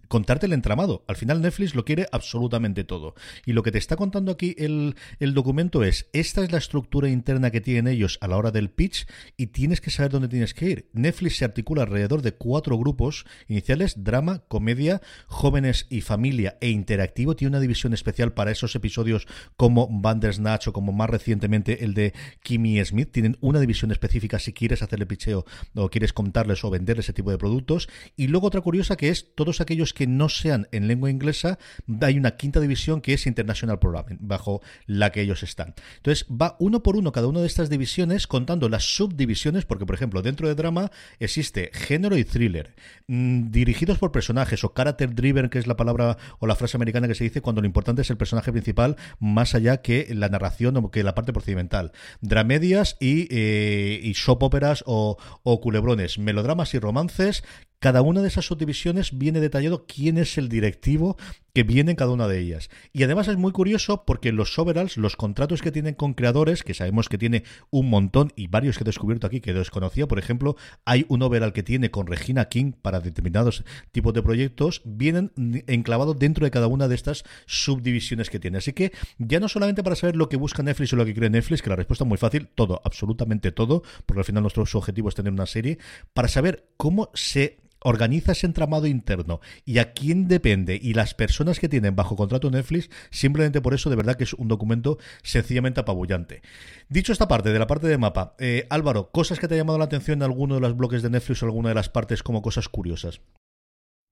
contarte 0.08 0.46
el 0.46 0.52
entramado. 0.52 1.04
Al 1.08 1.16
final 1.16 1.40
Netflix 1.40 1.74
lo 1.74 1.84
quiere 1.84 2.06
absolutamente 2.12 2.84
todo. 2.84 3.14
Y 3.44 3.52
lo 3.52 3.62
que 3.62 3.72
te 3.72 3.78
está 3.78 3.96
contando 3.96 4.30
aquí 4.30 4.54
el, 4.58 4.96
el 5.18 5.34
documento 5.34 5.82
es, 5.82 6.08
esta 6.12 6.44
es 6.44 6.52
la 6.52 6.58
estructura 6.58 7.08
interna 7.08 7.50
que 7.50 7.60
tienen 7.60 7.88
ellos 7.88 8.18
a 8.20 8.28
la 8.28 8.36
hora 8.36 8.50
del 8.50 8.70
pitch 8.70 9.06
y 9.36 9.48
tienes 9.48 9.80
que 9.80 9.90
saber 9.90 10.12
dónde 10.12 10.28
tienes 10.28 10.52
que 10.54 10.66
ir. 10.68 10.90
Netflix 10.92 11.38
se 11.38 11.44
articula 11.44 11.82
alrededor 11.82 12.22
de 12.22 12.32
cuatro 12.32 12.78
grupos 12.78 13.24
iniciales, 13.48 14.04
drama, 14.04 14.44
comedia, 14.46 15.00
jóvenes 15.26 15.86
y 15.88 16.02
familia 16.02 16.58
e 16.60 16.68
interactivo. 16.68 17.34
Tiene 17.34 17.50
una 17.50 17.60
división 17.60 17.93
especial 17.94 18.32
para 18.32 18.50
esos 18.50 18.74
episodios 18.74 19.26
como 19.56 19.88
Bandersnatch 19.90 20.68
o 20.68 20.72
como 20.72 20.92
más 20.92 21.10
recientemente 21.10 21.84
el 21.84 21.94
de 21.94 22.12
Kimmy 22.42 22.84
Smith. 22.84 23.10
Tienen 23.12 23.38
una 23.40 23.60
división 23.60 23.90
específica 23.92 24.38
si 24.38 24.52
quieres 24.52 24.82
hacerle 24.82 25.06
picheo 25.06 25.44
o 25.74 25.88
quieres 25.88 26.12
contarles 26.12 26.64
o 26.64 26.70
venderles 26.70 27.06
ese 27.06 27.12
tipo 27.12 27.30
de 27.30 27.38
productos. 27.38 27.88
Y 28.16 28.26
luego 28.26 28.46
otra 28.46 28.60
curiosa 28.60 28.96
que 28.96 29.08
es 29.08 29.34
todos 29.34 29.60
aquellos 29.60 29.92
que 29.92 30.06
no 30.06 30.28
sean 30.28 30.68
en 30.72 30.88
lengua 30.88 31.10
inglesa, 31.10 31.58
hay 32.00 32.18
una 32.18 32.36
quinta 32.36 32.60
división 32.60 33.00
que 33.00 33.14
es 33.14 33.26
International 33.26 33.78
Programming, 33.78 34.18
bajo 34.20 34.60
la 34.86 35.10
que 35.10 35.20
ellos 35.20 35.42
están. 35.42 35.74
Entonces 35.96 36.26
va 36.30 36.56
uno 36.58 36.82
por 36.82 36.96
uno 36.96 37.12
cada 37.12 37.28
una 37.28 37.40
de 37.40 37.46
estas 37.46 37.70
divisiones 37.70 38.26
contando 38.26 38.68
las 38.68 38.96
subdivisiones, 38.96 39.64
porque 39.64 39.86
por 39.86 39.94
ejemplo 39.94 40.22
dentro 40.22 40.48
de 40.48 40.54
drama 40.54 40.90
existe 41.18 41.70
género 41.72 42.16
y 42.16 42.24
thriller, 42.24 42.74
mm, 43.06 43.50
dirigidos 43.50 43.98
por 43.98 44.12
personajes 44.12 44.64
o 44.64 44.72
character 44.74 45.14
driven, 45.14 45.48
que 45.48 45.58
es 45.58 45.66
la 45.66 45.76
palabra 45.76 46.16
o 46.38 46.46
la 46.46 46.56
frase 46.56 46.76
americana 46.76 47.08
que 47.08 47.14
se 47.14 47.24
dice 47.24 47.40
cuando 47.40 47.60
lo 47.60 47.66
importante 47.66 47.83
es 48.02 48.10
el 48.10 48.16
personaje 48.16 48.52
principal 48.52 48.96
más 49.18 49.54
allá 49.54 49.82
que 49.82 50.08
la 50.14 50.28
narración 50.28 50.76
o 50.76 50.90
que 50.90 51.02
la 51.02 51.14
parte 51.14 51.32
procedimental. 51.32 51.92
Dramedias 52.20 52.96
y, 53.00 53.28
eh, 53.30 54.00
y 54.02 54.14
soap 54.14 54.42
operas 54.42 54.82
o, 54.86 55.18
o 55.42 55.60
culebrones, 55.60 56.18
melodramas 56.18 56.74
y 56.74 56.78
romances 56.78 57.44
cada 57.78 58.02
una 58.02 58.22
de 58.22 58.28
esas 58.28 58.46
subdivisiones 58.46 59.18
viene 59.18 59.40
detallado 59.40 59.86
quién 59.86 60.18
es 60.18 60.38
el 60.38 60.48
directivo 60.48 61.16
que 61.54 61.62
viene 61.62 61.92
en 61.92 61.96
cada 61.96 62.10
una 62.10 62.26
de 62.26 62.40
ellas. 62.40 62.68
Y 62.92 63.04
además 63.04 63.28
es 63.28 63.36
muy 63.36 63.52
curioso 63.52 64.04
porque 64.04 64.32
los 64.32 64.58
overalls, 64.58 64.96
los 64.96 65.14
contratos 65.16 65.62
que 65.62 65.70
tienen 65.70 65.94
con 65.94 66.14
creadores, 66.14 66.64
que 66.64 66.74
sabemos 66.74 67.08
que 67.08 67.16
tiene 67.16 67.44
un 67.70 67.88
montón 67.88 68.32
y 68.34 68.48
varios 68.48 68.76
que 68.76 68.82
he 68.82 68.84
descubierto 68.84 69.26
aquí 69.26 69.40
que 69.40 69.52
desconocía, 69.52 70.08
por 70.08 70.18
ejemplo, 70.18 70.56
hay 70.84 71.06
un 71.08 71.22
overall 71.22 71.52
que 71.52 71.62
tiene 71.62 71.92
con 71.92 72.08
Regina 72.08 72.46
King 72.46 72.72
para 72.72 73.00
determinados 73.00 73.64
tipos 73.92 74.12
de 74.14 74.22
proyectos, 74.22 74.82
vienen 74.84 75.30
enclavados 75.68 76.18
dentro 76.18 76.44
de 76.44 76.50
cada 76.50 76.66
una 76.66 76.88
de 76.88 76.96
estas 76.96 77.22
subdivisiones 77.46 78.30
que 78.30 78.40
tiene. 78.40 78.58
Así 78.58 78.72
que 78.72 78.92
ya 79.18 79.38
no 79.38 79.48
solamente 79.48 79.84
para 79.84 79.94
saber 79.94 80.16
lo 80.16 80.28
que 80.28 80.36
busca 80.36 80.62
Netflix 80.64 80.92
o 80.92 80.96
lo 80.96 81.04
que 81.04 81.12
quiere 81.12 81.30
Netflix, 81.30 81.62
que 81.62 81.70
la 81.70 81.76
respuesta 81.76 82.04
es 82.04 82.08
muy 82.08 82.18
fácil, 82.18 82.48
todo, 82.54 82.80
absolutamente 82.84 83.52
todo, 83.52 83.84
porque 84.06 84.20
al 84.20 84.24
final 84.24 84.42
nuestro 84.42 84.64
objetivo 84.64 85.08
es 85.08 85.14
tener 85.14 85.32
una 85.32 85.46
serie, 85.46 85.78
para 86.14 86.26
saber 86.26 86.66
cómo 86.76 87.10
se 87.14 87.58
organiza 87.84 88.32
ese 88.32 88.46
entramado 88.46 88.86
interno 88.86 89.40
y 89.64 89.78
a 89.78 89.92
quién 89.92 90.26
depende 90.26 90.78
y 90.82 90.94
las 90.94 91.14
personas 91.14 91.60
que 91.60 91.68
tienen 91.68 91.94
bajo 91.94 92.16
contrato 92.16 92.50
Netflix, 92.50 92.90
simplemente 93.10 93.60
por 93.60 93.74
eso 93.74 93.90
de 93.90 93.96
verdad 93.96 94.16
que 94.16 94.24
es 94.24 94.34
un 94.34 94.48
documento 94.48 94.98
sencillamente 95.22 95.80
apabullante. 95.80 96.42
Dicho 96.88 97.12
esta 97.12 97.28
parte, 97.28 97.52
de 97.52 97.58
la 97.58 97.66
parte 97.66 97.86
de 97.86 97.98
mapa, 97.98 98.34
eh, 98.38 98.66
Álvaro, 98.70 99.10
cosas 99.10 99.38
que 99.38 99.46
te 99.46 99.54
ha 99.54 99.58
llamado 99.58 99.78
la 99.78 99.84
atención 99.84 100.18
en 100.18 100.24
alguno 100.24 100.56
de 100.56 100.62
los 100.62 100.76
bloques 100.76 101.02
de 101.02 101.10
Netflix 101.10 101.42
o 101.42 101.46
alguna 101.46 101.68
de 101.68 101.74
las 101.76 101.90
partes 101.90 102.22
como 102.22 102.42
cosas 102.42 102.68
curiosas. 102.68 103.20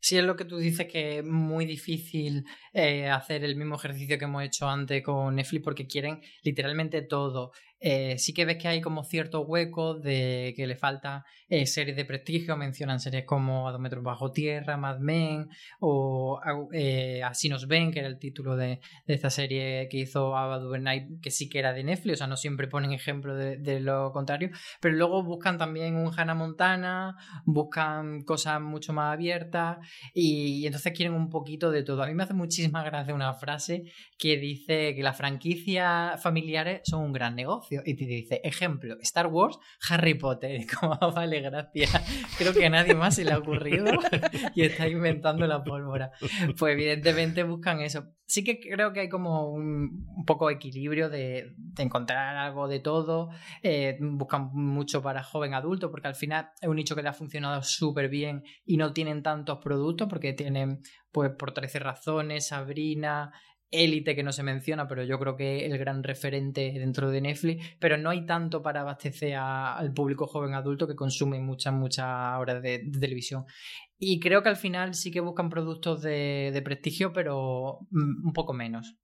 Sí, 0.04 0.18
es 0.18 0.24
lo 0.24 0.34
que 0.34 0.44
tú 0.44 0.58
dices 0.58 0.88
que 0.88 1.18
es 1.18 1.24
muy 1.24 1.64
difícil 1.64 2.44
eh, 2.72 3.08
hacer 3.08 3.44
el 3.44 3.54
mismo 3.54 3.76
ejercicio 3.76 4.18
que 4.18 4.24
hemos 4.24 4.42
hecho 4.42 4.68
antes 4.68 5.00
con 5.00 5.36
Netflix 5.36 5.62
porque 5.62 5.86
quieren 5.86 6.20
literalmente 6.42 7.02
todo. 7.02 7.52
Eh, 7.84 8.16
sí 8.16 8.32
que 8.32 8.44
ves 8.44 8.58
que 8.58 8.68
hay 8.68 8.80
como 8.80 9.02
ciertos 9.02 9.44
huecos 9.44 10.00
de 10.02 10.54
que 10.56 10.68
le 10.68 10.76
falta 10.76 11.24
eh, 11.48 11.66
series 11.66 11.96
de 11.96 12.04
prestigio, 12.04 12.56
mencionan 12.56 13.00
series 13.00 13.24
como 13.24 13.68
A 13.68 13.72
dos 13.72 13.80
metros 13.80 14.04
bajo 14.04 14.30
tierra, 14.30 14.76
Mad 14.76 15.00
Men 15.00 15.48
o 15.80 16.40
eh, 16.72 17.22
Así 17.24 17.48
nos 17.48 17.66
ven, 17.66 17.90
que 17.90 17.98
era 17.98 18.06
el 18.06 18.20
título 18.20 18.56
de, 18.56 18.78
de 19.06 19.14
esta 19.14 19.30
serie 19.30 19.88
que 19.90 19.98
hizo 19.98 20.36
Ava 20.36 20.60
DuVernay, 20.60 21.18
que 21.20 21.32
sí 21.32 21.48
que 21.48 21.58
era 21.58 21.72
de 21.72 21.82
Netflix, 21.82 22.14
o 22.14 22.18
sea, 22.18 22.26
no 22.28 22.36
siempre 22.36 22.68
ponen 22.68 22.92
ejemplo 22.92 23.34
de, 23.34 23.80
lo 23.80 24.12
contrario, 24.12 24.50
pero 24.80 24.94
luego 24.94 25.24
buscan 25.24 25.58
también 25.58 25.96
un 25.96 26.12
Hannah 26.16 26.34
Montana, 26.34 27.16
buscan 27.44 28.22
cosas 28.22 28.60
mucho 28.60 28.92
más 28.92 29.12
abiertas 29.12 29.78
y, 30.14 30.60
y 30.60 30.66
entonces 30.66 30.92
quieren 30.92 31.14
un 31.14 31.30
poquito 31.30 31.72
de 31.72 31.82
todo. 31.82 32.04
A 32.04 32.06
mí 32.06 32.14
me 32.14 32.22
hace 32.22 32.34
muchísima 32.34 32.84
gracia 32.84 33.12
una 33.12 33.34
frase 33.34 33.82
que 34.18 34.36
dice 34.36 34.94
que 34.94 35.02
las 35.02 35.16
franquicias 35.16 36.22
familiares 36.22 36.82
son 36.84 37.02
un 37.02 37.12
gran 37.12 37.34
negocio 37.34 37.71
y 37.84 37.94
te 37.94 38.04
dice, 38.04 38.40
ejemplo, 38.44 38.96
Star 39.00 39.26
Wars, 39.28 39.58
Harry 39.88 40.14
Potter, 40.14 40.60
como 40.80 40.98
vale, 41.12 41.40
gracias. 41.40 41.90
Creo 42.38 42.52
que 42.52 42.66
a 42.66 42.70
nadie 42.70 42.94
más 42.94 43.14
se 43.16 43.24
le 43.24 43.32
ha 43.32 43.38
ocurrido 43.38 43.92
y 44.54 44.62
está 44.62 44.88
inventando 44.88 45.46
la 45.46 45.62
pólvora. 45.62 46.12
Pues 46.58 46.72
evidentemente 46.74 47.42
buscan 47.42 47.80
eso. 47.80 48.04
Sí 48.26 48.44
que 48.44 48.60
creo 48.60 48.92
que 48.92 49.00
hay 49.00 49.08
como 49.08 49.50
un, 49.50 50.06
un 50.16 50.24
poco 50.24 50.48
equilibrio 50.50 51.10
de, 51.10 51.54
de 51.56 51.82
encontrar 51.82 52.36
algo 52.36 52.68
de 52.68 52.80
todo. 52.80 53.30
Eh, 53.62 53.98
buscan 54.00 54.50
mucho 54.52 55.02
para 55.02 55.22
joven 55.22 55.54
adulto 55.54 55.90
porque 55.90 56.08
al 56.08 56.14
final 56.14 56.50
es 56.60 56.68
un 56.68 56.76
nicho 56.76 56.94
que 56.94 57.02
le 57.02 57.08
ha 57.08 57.14
funcionado 57.14 57.62
súper 57.62 58.08
bien 58.08 58.42
y 58.64 58.76
no 58.76 58.92
tienen 58.92 59.22
tantos 59.22 59.58
productos 59.58 60.08
porque 60.08 60.32
tienen, 60.32 60.80
pues 61.10 61.30
por 61.38 61.52
13 61.52 61.78
razones, 61.80 62.48
Sabrina, 62.48 63.32
Élite 63.72 64.14
que 64.14 64.22
no 64.22 64.32
se 64.32 64.42
menciona, 64.42 64.86
pero 64.86 65.02
yo 65.02 65.18
creo 65.18 65.34
que 65.34 65.66
el 65.66 65.76
gran 65.78 66.04
referente 66.04 66.72
dentro 66.78 67.10
de 67.10 67.22
Netflix, 67.22 67.76
pero 67.80 67.96
no 67.96 68.10
hay 68.10 68.26
tanto 68.26 68.62
para 68.62 68.82
abastecer 68.82 69.34
al 69.34 69.92
público 69.92 70.26
joven 70.26 70.54
adulto 70.54 70.86
que 70.86 70.94
consume 70.94 71.40
muchas, 71.40 71.72
muchas 71.74 72.06
horas 72.38 72.62
de, 72.62 72.82
de 72.84 73.00
televisión. 73.00 73.46
Y 73.98 74.20
creo 74.20 74.42
que 74.42 74.50
al 74.50 74.56
final 74.56 74.94
sí 74.94 75.10
que 75.10 75.20
buscan 75.20 75.48
productos 75.48 76.02
de, 76.02 76.50
de 76.52 76.62
prestigio, 76.62 77.12
pero 77.12 77.80
mm, 77.90 78.26
un 78.26 78.32
poco 78.32 78.52
menos 78.52 78.96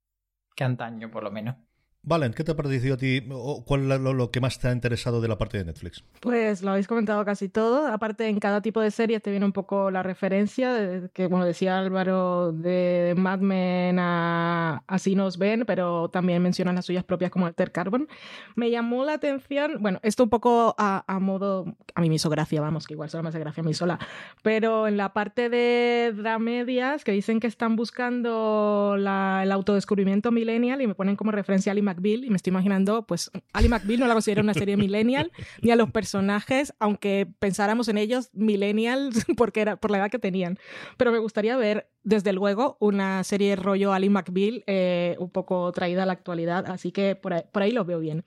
que 0.54 0.64
antaño, 0.64 1.10
por 1.10 1.22
lo 1.22 1.30
menos. 1.30 1.56
Valen, 2.02 2.32
¿qué 2.32 2.42
te 2.42 2.52
ha 2.52 2.56
parecido 2.56 2.94
a 2.94 2.96
ti? 2.96 3.22
¿O 3.30 3.64
¿Cuál 3.66 3.90
es 3.92 4.00
lo, 4.00 4.14
lo 4.14 4.30
que 4.30 4.40
más 4.40 4.58
te 4.58 4.68
ha 4.68 4.72
interesado 4.72 5.20
de 5.20 5.28
la 5.28 5.36
parte 5.36 5.58
de 5.58 5.64
Netflix? 5.66 6.02
Pues 6.20 6.62
lo 6.62 6.70
habéis 6.70 6.86
comentado 6.86 7.22
casi 7.24 7.50
todo. 7.50 7.86
Aparte, 7.88 8.28
en 8.28 8.38
cada 8.38 8.62
tipo 8.62 8.80
de 8.80 8.90
serie 8.90 9.20
te 9.20 9.30
viene 9.30 9.44
un 9.44 9.52
poco 9.52 9.90
la 9.90 10.02
referencia, 10.02 10.72
de- 10.72 11.10
que 11.10 11.28
como 11.28 11.44
decía 11.44 11.78
Álvaro, 11.78 12.52
de 12.52 13.14
Mad 13.16 13.40
Men 13.40 13.98
a 13.98 14.84
Así 14.86 15.16
nos 15.16 15.36
ven, 15.36 15.64
pero 15.66 16.08
también 16.08 16.40
mencionan 16.40 16.76
las 16.76 16.86
suyas 16.86 17.04
propias 17.04 17.30
como 17.30 17.44
Alter 17.46 17.72
Carbon. 17.72 18.08
Me 18.54 18.70
llamó 18.70 19.04
la 19.04 19.14
atención, 19.14 19.72
bueno, 19.80 19.98
esto 20.02 20.22
un 20.22 20.30
poco 20.30 20.74
a, 20.78 21.04
a 21.06 21.18
modo, 21.18 21.76
a 21.94 22.00
mí 22.00 22.08
me 22.08 22.14
hizo 22.14 22.30
gracia, 22.30 22.60
vamos, 22.62 22.86
que 22.86 22.94
igual 22.94 23.10
solo 23.10 23.24
me 23.24 23.28
hace 23.30 23.38
gracia 23.40 23.60
a 23.62 23.66
mí 23.66 23.74
sola, 23.74 23.98
pero 24.42 24.86
en 24.88 24.96
la 24.96 25.12
parte 25.12 25.50
de 25.50 26.14
dramedias, 26.16 27.04
que 27.04 27.12
dicen 27.12 27.38
que 27.40 27.48
están 27.48 27.76
buscando 27.76 28.94
la- 28.98 29.40
el 29.42 29.52
autodescubrimiento 29.52 30.30
millennial 30.30 30.80
y 30.80 30.86
me 30.86 30.94
ponen 30.94 31.16
como 31.16 31.32
referencia 31.32 31.72
a 31.72 31.74
McBeal 31.88 32.24
y 32.24 32.30
me 32.30 32.36
estoy 32.36 32.50
imaginando, 32.50 33.06
pues 33.06 33.30
Ali 33.52 33.68
McBeal 33.68 34.00
no 34.00 34.06
la 34.06 34.14
considero 34.14 34.42
una 34.42 34.54
serie 34.54 34.76
millennial, 34.76 35.32
ni 35.62 35.70
a 35.70 35.76
los 35.76 35.90
personajes, 35.90 36.74
aunque 36.78 37.26
pensáramos 37.38 37.88
en 37.88 37.98
ellos 37.98 38.30
millennial 38.32 39.10
porque 39.36 39.60
era 39.60 39.76
por 39.76 39.90
la 39.90 39.98
edad 39.98 40.10
que 40.10 40.18
tenían. 40.18 40.58
Pero 40.96 41.12
me 41.12 41.18
gustaría 41.18 41.56
ver, 41.56 41.88
desde 42.02 42.32
luego, 42.32 42.76
una 42.80 43.24
serie 43.24 43.56
rollo 43.56 43.92
Ali 43.92 44.10
McBeal 44.10 44.64
eh, 44.66 45.16
un 45.18 45.30
poco 45.30 45.72
traída 45.72 46.02
a 46.02 46.06
la 46.06 46.12
actualidad, 46.12 46.66
así 46.70 46.92
que 46.92 47.16
por 47.16 47.32
ahí, 47.32 47.42
por 47.52 47.62
ahí 47.62 47.72
lo 47.72 47.84
veo 47.84 47.98
bien. 47.98 48.24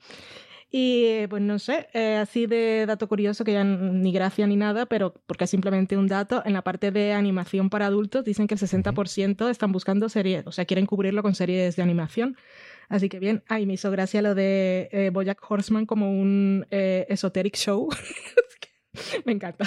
Y 0.74 1.04
eh, 1.04 1.26
pues 1.28 1.42
no 1.42 1.58
sé, 1.58 1.88
eh, 1.92 2.16
así 2.16 2.46
de 2.46 2.86
dato 2.86 3.06
curioso 3.06 3.44
que 3.44 3.52
ya 3.52 3.62
ni 3.62 4.10
gracia 4.10 4.46
ni 4.46 4.56
nada, 4.56 4.86
pero 4.86 5.12
porque 5.26 5.44
es 5.44 5.50
simplemente 5.50 5.98
un 5.98 6.06
dato, 6.06 6.42
en 6.46 6.54
la 6.54 6.62
parte 6.62 6.90
de 6.90 7.12
animación 7.12 7.68
para 7.68 7.84
adultos 7.84 8.24
dicen 8.24 8.46
que 8.46 8.54
el 8.54 8.60
60% 8.60 9.50
están 9.50 9.70
buscando 9.70 10.08
series, 10.08 10.46
o 10.46 10.50
sea, 10.50 10.64
quieren 10.64 10.86
cubrirlo 10.86 11.22
con 11.22 11.34
series 11.34 11.76
de 11.76 11.82
animación. 11.82 12.38
Así 12.92 13.08
que 13.08 13.18
bien, 13.18 13.42
ay, 13.48 13.64
me 13.64 13.72
hizo 13.72 13.90
gracia 13.90 14.20
lo 14.20 14.34
de 14.34 14.90
eh, 14.92 15.08
Bojack 15.10 15.50
Horseman 15.50 15.86
como 15.86 16.10
un 16.10 16.66
eh, 16.70 17.06
esoteric 17.08 17.56
show. 17.56 17.88
me 19.24 19.32
encanta. 19.32 19.64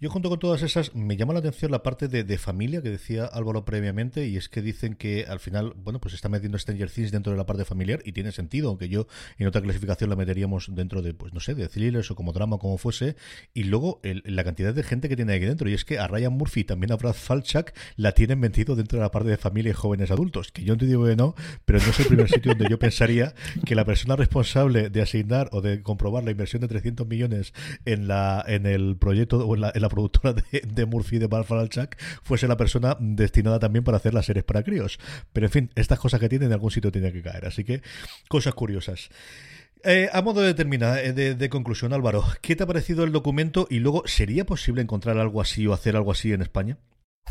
Yo 0.00 0.08
junto 0.08 0.30
con 0.30 0.38
todas 0.38 0.62
esas, 0.62 0.94
me 0.94 1.18
llama 1.18 1.34
la 1.34 1.40
atención 1.40 1.70
la 1.70 1.82
parte 1.82 2.08
de, 2.08 2.24
de 2.24 2.38
familia 2.38 2.80
que 2.80 2.88
decía 2.88 3.26
Álvaro 3.26 3.66
previamente, 3.66 4.26
y 4.28 4.38
es 4.38 4.48
que 4.48 4.62
dicen 4.62 4.94
que 4.94 5.26
al 5.28 5.40
final, 5.40 5.74
bueno, 5.76 6.00
pues 6.00 6.14
está 6.14 6.30
metiendo 6.30 6.58
Stranger 6.58 6.90
Things 6.90 7.10
dentro 7.12 7.32
de 7.32 7.36
la 7.36 7.44
parte 7.44 7.66
familiar, 7.66 8.00
y 8.06 8.12
tiene 8.12 8.32
sentido, 8.32 8.70
aunque 8.70 8.88
yo 8.88 9.06
en 9.36 9.46
otra 9.46 9.60
clasificación 9.60 10.08
la 10.08 10.16
meteríamos 10.16 10.74
dentro 10.74 11.02
de, 11.02 11.12
pues 11.12 11.34
no 11.34 11.40
sé, 11.40 11.54
de 11.54 11.68
thrillers 11.68 12.10
o 12.10 12.14
como 12.14 12.32
drama, 12.32 12.56
como 12.56 12.78
fuese, 12.78 13.14
y 13.52 13.64
luego 13.64 14.00
el- 14.02 14.22
la 14.24 14.42
cantidad 14.42 14.72
de 14.72 14.82
gente 14.82 15.10
que 15.10 15.16
tiene 15.16 15.34
aquí 15.34 15.44
dentro, 15.44 15.68
y 15.68 15.74
es 15.74 15.84
que 15.84 15.98
a 15.98 16.06
Ryan 16.08 16.32
Murphy 16.32 16.60
y 16.60 16.64
también 16.64 16.92
a 16.92 16.96
Brad 16.96 17.12
Falchuk 17.12 17.72
la 17.96 18.12
tienen 18.12 18.40
metido 18.40 18.76
dentro 18.76 18.98
de 18.98 19.02
la 19.04 19.10
parte 19.10 19.28
de 19.28 19.36
familia 19.36 19.68
y 19.68 19.74
jóvenes 19.74 20.10
adultos, 20.10 20.50
que 20.50 20.64
yo 20.64 20.78
te 20.78 20.86
digo 20.86 21.04
que 21.04 21.14
no, 21.16 21.34
pero 21.66 21.78
no 21.78 21.90
es 21.90 22.00
el 22.00 22.06
primer 22.06 22.30
sitio 22.30 22.52
donde 22.54 22.70
yo 22.70 22.78
pensaría 22.78 23.34
que 23.66 23.74
la 23.74 23.84
persona 23.84 24.16
responsable 24.16 24.88
de 24.88 25.02
asignar 25.02 25.50
o 25.52 25.60
de 25.60 25.82
comprobar 25.82 26.24
la 26.24 26.30
inversión 26.30 26.62
de 26.62 26.68
300 26.68 27.06
millones 27.06 27.52
en 27.84 28.08
la 28.08 28.42
en 28.48 28.64
el 28.64 28.96
proyecto 28.96 29.46
o 29.46 29.54
en 29.54 29.60
la 29.60 29.89
productora 29.90 30.32
de, 30.32 30.62
de 30.66 30.86
Murphy 30.86 31.18
de 31.18 31.26
Bar 31.26 31.44
Falchuk 31.44 31.96
fuese 32.22 32.48
la 32.48 32.56
persona 32.56 32.96
destinada 32.98 33.58
también 33.58 33.84
para 33.84 33.98
hacer 33.98 34.14
las 34.14 34.24
series 34.24 34.44
para 34.44 34.62
críos. 34.62 34.98
Pero 35.34 35.46
en 35.46 35.52
fin, 35.52 35.70
estas 35.74 35.98
cosas 35.98 36.20
que 36.20 36.30
tienen 36.30 36.48
en 36.48 36.54
algún 36.54 36.70
sitio 36.70 36.90
tienen 36.90 37.12
que 37.12 37.22
caer. 37.22 37.44
Así 37.44 37.64
que 37.64 37.82
cosas 38.28 38.54
curiosas. 38.54 39.10
Eh, 39.82 40.08
a 40.12 40.22
modo 40.22 40.42
de 40.42 40.54
terminar, 40.54 40.98
eh, 40.98 41.12
de, 41.12 41.34
de 41.34 41.48
conclusión, 41.48 41.92
Álvaro, 41.92 42.24
¿qué 42.42 42.54
te 42.54 42.64
ha 42.64 42.66
parecido 42.66 43.04
el 43.04 43.12
documento? 43.12 43.66
Y 43.70 43.78
luego, 43.78 44.02
¿sería 44.06 44.44
posible 44.44 44.82
encontrar 44.82 45.18
algo 45.18 45.40
así 45.40 45.66
o 45.66 45.72
hacer 45.72 45.96
algo 45.96 46.12
así 46.12 46.32
en 46.32 46.42
España? 46.42 46.78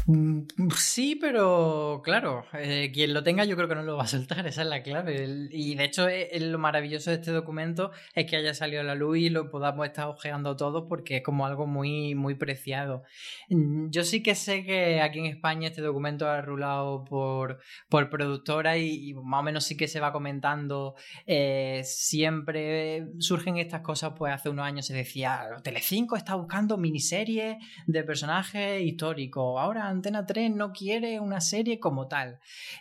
Mm, 0.06 0.48
Sí, 0.76 1.16
pero 1.20 2.02
claro, 2.04 2.46
eh, 2.54 2.90
quien 2.94 3.14
lo 3.14 3.22
tenga 3.22 3.44
yo 3.44 3.56
creo 3.56 3.68
que 3.68 3.76
no 3.76 3.84
lo 3.84 3.98
va 3.98 4.04
a 4.04 4.08
soltar, 4.08 4.40
esa 4.48 4.62
es 4.62 4.68
la 4.68 4.82
clave. 4.82 5.28
Y 5.52 5.76
de 5.76 5.84
hecho, 5.84 6.08
eh, 6.08 6.30
lo 6.40 6.58
maravilloso 6.58 7.10
de 7.12 7.18
este 7.18 7.32
documento 7.32 7.92
es 8.16 8.26
que 8.26 8.38
haya 8.38 8.54
salido 8.54 8.82
a 8.82 8.84
la 8.86 8.96
luz 8.96 9.18
y 9.18 9.30
lo 9.30 9.50
podamos 9.52 9.86
estar 9.86 10.08
ojeando 10.08 10.56
todos 10.56 10.86
porque 10.88 11.18
es 11.18 11.24
como 11.24 11.46
algo 11.46 11.68
muy, 11.68 12.16
muy 12.16 12.36
preciado. 12.36 13.04
Mm, 13.50 13.90
Yo 13.92 14.04
sí 14.04 14.24
que 14.24 14.36
sé 14.36 14.64
que 14.64 15.02
aquí 15.02 15.20
en 15.20 15.26
España 15.26 15.68
este 15.68 15.82
documento 15.82 16.28
ha 16.28 16.42
rulado 16.42 17.04
por, 17.04 17.60
por 17.90 18.10
productora 18.10 18.78
y, 18.78 19.10
y 19.10 19.14
más 19.14 19.42
o 19.42 19.44
menos 19.44 19.66
sí 19.66 19.76
que 19.78 19.88
se 19.88 20.00
va 20.00 20.12
comentando. 20.14 20.96
eh, 21.28 21.82
siempre 21.84 23.08
surgen 23.20 23.58
estas 23.58 23.82
cosas, 23.82 24.14
pues 24.18 24.34
hace 24.34 24.50
unos 24.50 24.66
años 24.66 24.86
se 24.88 24.94
decía, 24.94 25.42
Telecinco 25.64 26.16
está 26.16 26.36
buscando 26.36 26.78
miniseries 26.78 27.58
de 27.86 28.04
personajes 28.04 28.82
históricos. 28.82 29.60
Ahora 29.60 29.89
Antena 29.90 30.26
3 30.26 30.56
no 30.56 30.72
quiere 30.72 31.20
una 31.20 31.42
serie 31.42 31.80
como 31.80 32.08
tal. 32.08 32.40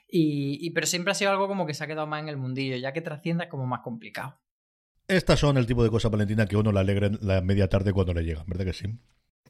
Y, 0.09 0.71
pero 0.71 0.87
siempre 0.87 1.13
ha 1.13 1.15
sido 1.15 1.31
algo 1.31 1.49
como 1.49 1.67
que 1.67 1.75
se 1.75 1.85
ha 1.85 1.87
quedado 1.87 2.07
más 2.07 2.23
en 2.23 2.29
el 2.29 2.37
mundillo, 2.37 2.77
ya 2.77 2.93
que 2.93 3.01
trascienda 3.01 3.45
es 3.45 3.51
como 3.51 3.67
más 3.67 3.81
complicado. 3.81 4.41
Estas 5.07 5.41
son 5.41 5.57
el 5.57 5.67
tipo 5.67 5.83
de 5.83 5.91
cosas, 5.91 6.11
Valentina, 6.11 6.47
que 6.47 6.57
uno 6.57 6.71
le 6.71 6.81
alegran 6.81 7.19
la 7.23 7.41
media 7.41 7.69
tarde 7.69 7.93
cuando 7.93 8.13
le 8.13 8.25
llegan, 8.25 8.45
¿verdad 8.47 8.67
que 8.67 8.73
sí? 8.75 8.87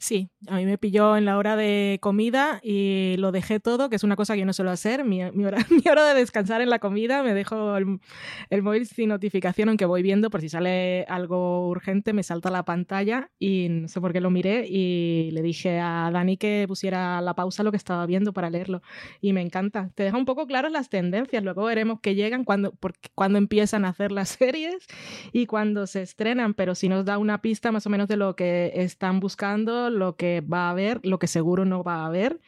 Sí, 0.01 0.31
a 0.47 0.57
mí 0.57 0.65
me 0.65 0.79
pilló 0.79 1.17
en 1.17 1.25
la 1.25 1.37
hora 1.37 1.57
de 1.57 1.99
comida 2.01 2.61
y 2.63 3.17
lo 3.19 3.33
dejé 3.33 3.59
todo, 3.59 3.91
que 3.91 3.97
es 3.97 4.05
una 4.05 4.15
cosa 4.15 4.35
que 4.35 4.41
yo 4.41 4.47
no 4.47 4.53
suelo 4.53 4.71
hacer. 4.71 5.05
Mi, 5.05 5.23
hora, 5.91 6.09
de 6.09 6.15
descansar 6.15 6.61
en 6.61 6.71
la 6.71 6.79
comida, 6.79 7.23
me 7.25 7.35
dejo 7.35 7.77
el, 7.77 8.63
móvil 8.63 8.87
sin 8.87 9.09
notificación, 9.09 9.69
aunque 9.69 9.87
voy 9.87 10.03
viendo 10.03 10.31
por 10.31 10.41
si 10.41 10.49
sale 10.49 11.05
algo 11.09 11.69
urgente, 11.69 12.13
me 12.13 12.23
salta 12.23 12.51
la 12.51 12.65
pantalla 12.65 13.31
y 13.41 13.69
no 13.71 13.89
sé 13.89 14.01
por 14.01 14.13
qué 14.13 14.21
lo 14.21 14.31
miré 14.31 14.67
y 14.69 15.31
le 15.33 15.43
dije 15.43 15.81
a 15.81 16.11
Dani 16.13 16.37
que 16.37 16.65
pusiera 16.69 17.21
la 17.21 17.35
pausa 17.35 17.65
lo 17.65 17.73
que 17.73 17.77
estaba 17.77 18.07
viendo 18.07 18.33
para 18.33 18.51
leerlo. 18.51 18.83
Y 19.21 19.33
me 19.33 19.43
encanta. 19.43 19.91
Te 19.97 20.05
deja 20.05 20.17
un 20.17 20.27
poco 20.27 20.47
claras 20.47 20.71
las 20.71 20.89
tendencias, 20.89 21.43
luego 21.43 21.65
veremos 21.65 21.99
que 22.01 22.15
llegan, 22.15 22.45
porque, 22.45 23.11
cuando 23.17 23.39
empiezan 23.39 23.85
a 23.85 23.89
hacer 23.89 24.13
las 24.13 24.29
series 24.39 24.87
y 25.33 25.47
cuando 25.47 25.89
se 25.89 26.03
estrenan, 26.03 26.55
pero 26.55 26.77
sí 26.77 26.89
nos 26.89 27.05
da 27.05 27.19
una 27.19 27.43
pista 27.43 27.73
más 27.73 27.85
o 27.87 27.91
menos 27.91 28.07
de 28.07 28.17
lo 28.17 28.37
que 28.37 28.71
están 28.75 29.19
buscando, 29.19 29.88
lo 29.91 30.17
que 30.17 30.41
va 30.41 30.69
a 30.69 30.71
haber, 30.71 31.01
lo 31.05 31.19
que 31.19 31.27
seguro 31.27 31.65
no 31.65 31.83
va 31.83 32.03
a 32.03 32.07
haber. 32.07 32.41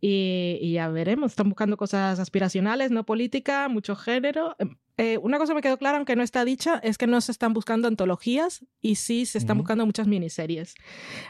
Y, 0.00 0.58
y 0.60 0.72
ya 0.74 0.88
veremos. 0.88 1.32
Están 1.32 1.48
buscando 1.48 1.76
cosas 1.76 2.18
aspiracionales, 2.20 2.90
no 2.90 3.04
política, 3.06 3.68
mucho 3.68 3.96
género. 3.96 4.56
Eh, 4.98 5.18
una 5.18 5.38
cosa 5.38 5.52
me 5.54 5.60
quedó 5.60 5.76
clara, 5.76 5.98
aunque 5.98 6.16
no 6.16 6.22
está 6.22 6.44
dicha, 6.44 6.80
es 6.82 6.96
que 6.96 7.06
no 7.06 7.20
se 7.20 7.30
están 7.30 7.52
buscando 7.52 7.86
antologías 7.86 8.64
y 8.80 8.94
sí 8.94 9.26
se 9.26 9.36
están 9.36 9.58
buscando 9.58 9.84
muchas 9.84 10.06
miniseries. 10.06 10.74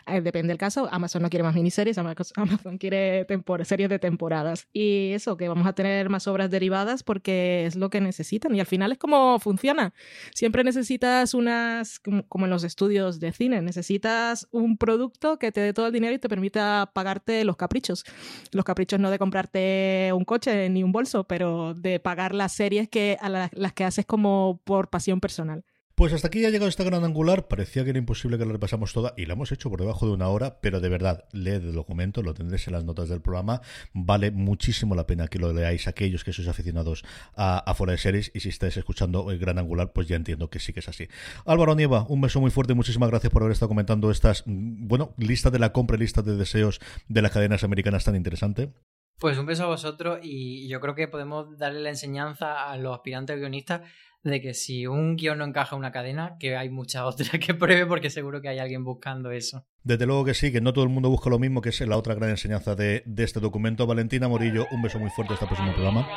Eh, 0.06 0.20
depende 0.20 0.48
del 0.48 0.58
caso. 0.58 0.88
Amazon 0.92 1.22
no 1.22 1.30
quiere 1.30 1.42
más 1.42 1.54
miniseries, 1.54 1.98
Ama- 1.98 2.14
Amazon 2.36 2.78
quiere 2.78 3.26
tempor- 3.26 3.64
series 3.64 3.88
de 3.90 3.98
temporadas. 3.98 4.68
Y 4.72 5.10
eso, 5.14 5.36
que 5.36 5.48
vamos 5.48 5.66
a 5.66 5.72
tener 5.72 6.08
más 6.10 6.28
obras 6.28 6.50
derivadas 6.50 7.02
porque 7.02 7.66
es 7.66 7.74
lo 7.74 7.90
que 7.90 8.00
necesitan. 8.00 8.54
Y 8.54 8.60
al 8.60 8.66
final 8.66 8.92
es 8.92 8.98
como 8.98 9.38
funciona. 9.40 9.92
Siempre 10.32 10.62
necesitas 10.62 11.34
unas, 11.34 11.98
como, 11.98 12.22
como 12.28 12.44
en 12.46 12.50
los 12.50 12.62
estudios 12.62 13.18
de 13.18 13.32
cine, 13.32 13.62
necesitas 13.62 14.46
un 14.52 14.78
producto 14.78 15.38
que 15.38 15.50
te 15.50 15.60
dé 15.60 15.72
todo 15.72 15.86
el 15.88 15.92
dinero 15.92 16.14
y 16.14 16.18
te 16.18 16.28
permita 16.28 16.90
pagarte 16.94 17.44
los 17.44 17.56
caprichos. 17.56 18.04
Los 18.52 18.64
caprichos 18.64 19.00
no 19.00 19.10
de 19.10 19.18
comprarte 19.18 20.10
un 20.14 20.24
coche 20.24 20.68
ni 20.70 20.82
un 20.84 20.92
bolso, 20.92 21.24
pero 21.24 21.74
de 21.74 21.98
pagar 22.00 22.34
las 22.34 22.52
series 22.52 22.88
que 22.88 23.16
a 23.20 23.28
la, 23.28 23.50
las 23.56 23.72
que 23.72 23.84
haces 23.84 24.06
como 24.06 24.60
por 24.64 24.88
pasión 24.88 25.20
personal. 25.20 25.64
Pues 25.96 26.12
hasta 26.12 26.28
aquí 26.28 26.44
ha 26.44 26.50
llegado 26.50 26.68
esta 26.68 26.84
gran 26.84 27.04
angular. 27.04 27.48
Parecía 27.48 27.82
que 27.82 27.88
era 27.88 27.98
imposible 27.98 28.36
que 28.36 28.44
la 28.44 28.52
repasamos 28.52 28.92
toda 28.92 29.14
y 29.16 29.24
la 29.24 29.32
hemos 29.32 29.50
hecho 29.50 29.70
por 29.70 29.80
debajo 29.80 30.06
de 30.06 30.12
una 30.12 30.28
hora, 30.28 30.60
pero 30.60 30.78
de 30.80 30.90
verdad, 30.90 31.24
leed 31.32 31.62
el 31.62 31.72
documento, 31.72 32.20
lo 32.20 32.34
tendréis 32.34 32.66
en 32.66 32.74
las 32.74 32.84
notas 32.84 33.08
del 33.08 33.22
programa. 33.22 33.62
Vale 33.94 34.30
muchísimo 34.30 34.94
la 34.94 35.06
pena 35.06 35.26
que 35.26 35.38
lo 35.38 35.54
leáis 35.54 35.88
aquellos 35.88 36.22
que 36.22 36.34
sois 36.34 36.48
aficionados 36.48 37.02
a, 37.34 37.60
a 37.60 37.72
fuera 37.72 37.92
de 37.92 37.98
series 37.98 38.30
y 38.34 38.40
si 38.40 38.50
estáis 38.50 38.76
escuchando 38.76 39.30
el 39.30 39.38
gran 39.38 39.58
angular, 39.58 39.94
pues 39.94 40.06
ya 40.06 40.16
entiendo 40.16 40.50
que 40.50 40.58
sí 40.58 40.74
que 40.74 40.80
es 40.80 40.88
así. 40.90 41.08
Álvaro 41.46 41.74
Nieva, 41.74 42.04
un 42.10 42.20
beso 42.20 42.42
muy 42.42 42.50
fuerte, 42.50 42.74
muchísimas 42.74 43.08
gracias 43.08 43.32
por 43.32 43.40
haber 43.40 43.54
estado 43.54 43.70
comentando 43.70 44.10
estas, 44.10 44.42
mm, 44.44 44.86
bueno, 44.86 45.14
lista 45.16 45.50
de 45.50 45.60
la 45.60 45.72
compra 45.72 45.96
y 45.96 46.00
lista 46.00 46.20
de 46.20 46.36
deseos 46.36 46.78
de 47.08 47.22
las 47.22 47.32
cadenas 47.32 47.64
americanas 47.64 48.04
tan 48.04 48.16
interesante. 48.16 48.70
Pues 49.18 49.38
un 49.38 49.46
beso 49.46 49.64
a 49.64 49.68
vosotros 49.68 50.18
y 50.22 50.68
yo 50.68 50.80
creo 50.80 50.94
que 50.94 51.08
podemos 51.08 51.56
darle 51.56 51.80
la 51.80 51.88
enseñanza 51.88 52.70
a 52.70 52.76
los 52.76 52.94
aspirantes 52.94 53.38
guionistas 53.38 53.82
de 54.30 54.40
que 54.40 54.54
si 54.54 54.86
un 54.86 55.16
guion 55.16 55.38
no 55.38 55.44
encaja 55.44 55.76
en 55.76 55.80
una 55.80 55.92
cadena, 55.92 56.36
que 56.38 56.56
hay 56.56 56.68
muchas 56.68 57.02
otras 57.04 57.30
que 57.30 57.54
pruebe 57.54 57.86
porque 57.86 58.10
seguro 58.10 58.40
que 58.40 58.48
hay 58.48 58.58
alguien 58.58 58.84
buscando 58.84 59.30
eso. 59.30 59.64
Desde 59.82 60.04
luego 60.04 60.24
que 60.24 60.34
sí, 60.34 60.50
que 60.50 60.60
no 60.60 60.72
todo 60.72 60.84
el 60.84 60.90
mundo 60.90 61.08
busca 61.08 61.30
lo 61.30 61.38
mismo, 61.38 61.60
que 61.60 61.68
es 61.68 61.80
la 61.80 61.96
otra 61.96 62.14
gran 62.14 62.30
enseñanza 62.30 62.74
de, 62.74 63.02
de 63.06 63.24
este 63.24 63.38
documento. 63.38 63.86
Valentina 63.86 64.28
Morillo, 64.28 64.66
un 64.72 64.82
beso 64.82 64.98
muy 64.98 65.10
fuerte 65.10 65.34
hasta 65.34 65.44
el 65.44 65.50
próximo 65.50 65.72
programa. 65.72 66.08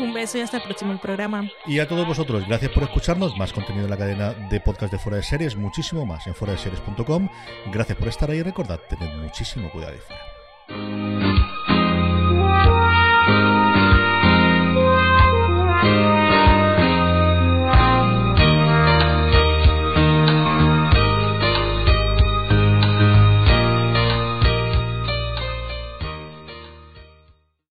Un 0.00 0.14
beso 0.14 0.38
y 0.38 0.40
hasta 0.40 0.56
el 0.56 0.62
próximo 0.62 0.98
programa. 0.98 1.50
Y 1.66 1.78
a 1.80 1.86
todos 1.86 2.06
vosotros, 2.06 2.46
gracias 2.48 2.72
por 2.72 2.82
escucharnos. 2.84 3.36
Más 3.36 3.52
contenido 3.52 3.84
en 3.84 3.90
la 3.90 3.98
cadena 3.98 4.32
de 4.48 4.60
podcast 4.60 4.90
de 4.90 4.98
Fuera 4.98 5.18
de 5.18 5.22
Series, 5.22 5.54
muchísimo 5.54 6.06
más 6.06 6.26
en 6.26 6.34
fuera 6.34 6.54
de 6.54 6.58
series.com. 6.58 7.28
Gracias 7.70 7.98
por 7.98 8.08
estar 8.08 8.30
ahí 8.30 8.38
y 8.38 8.42
recordad, 8.42 8.80
tened 8.88 9.14
muchísimo 9.18 9.70
cuidado 9.70 9.98
fuera. 9.98 11.29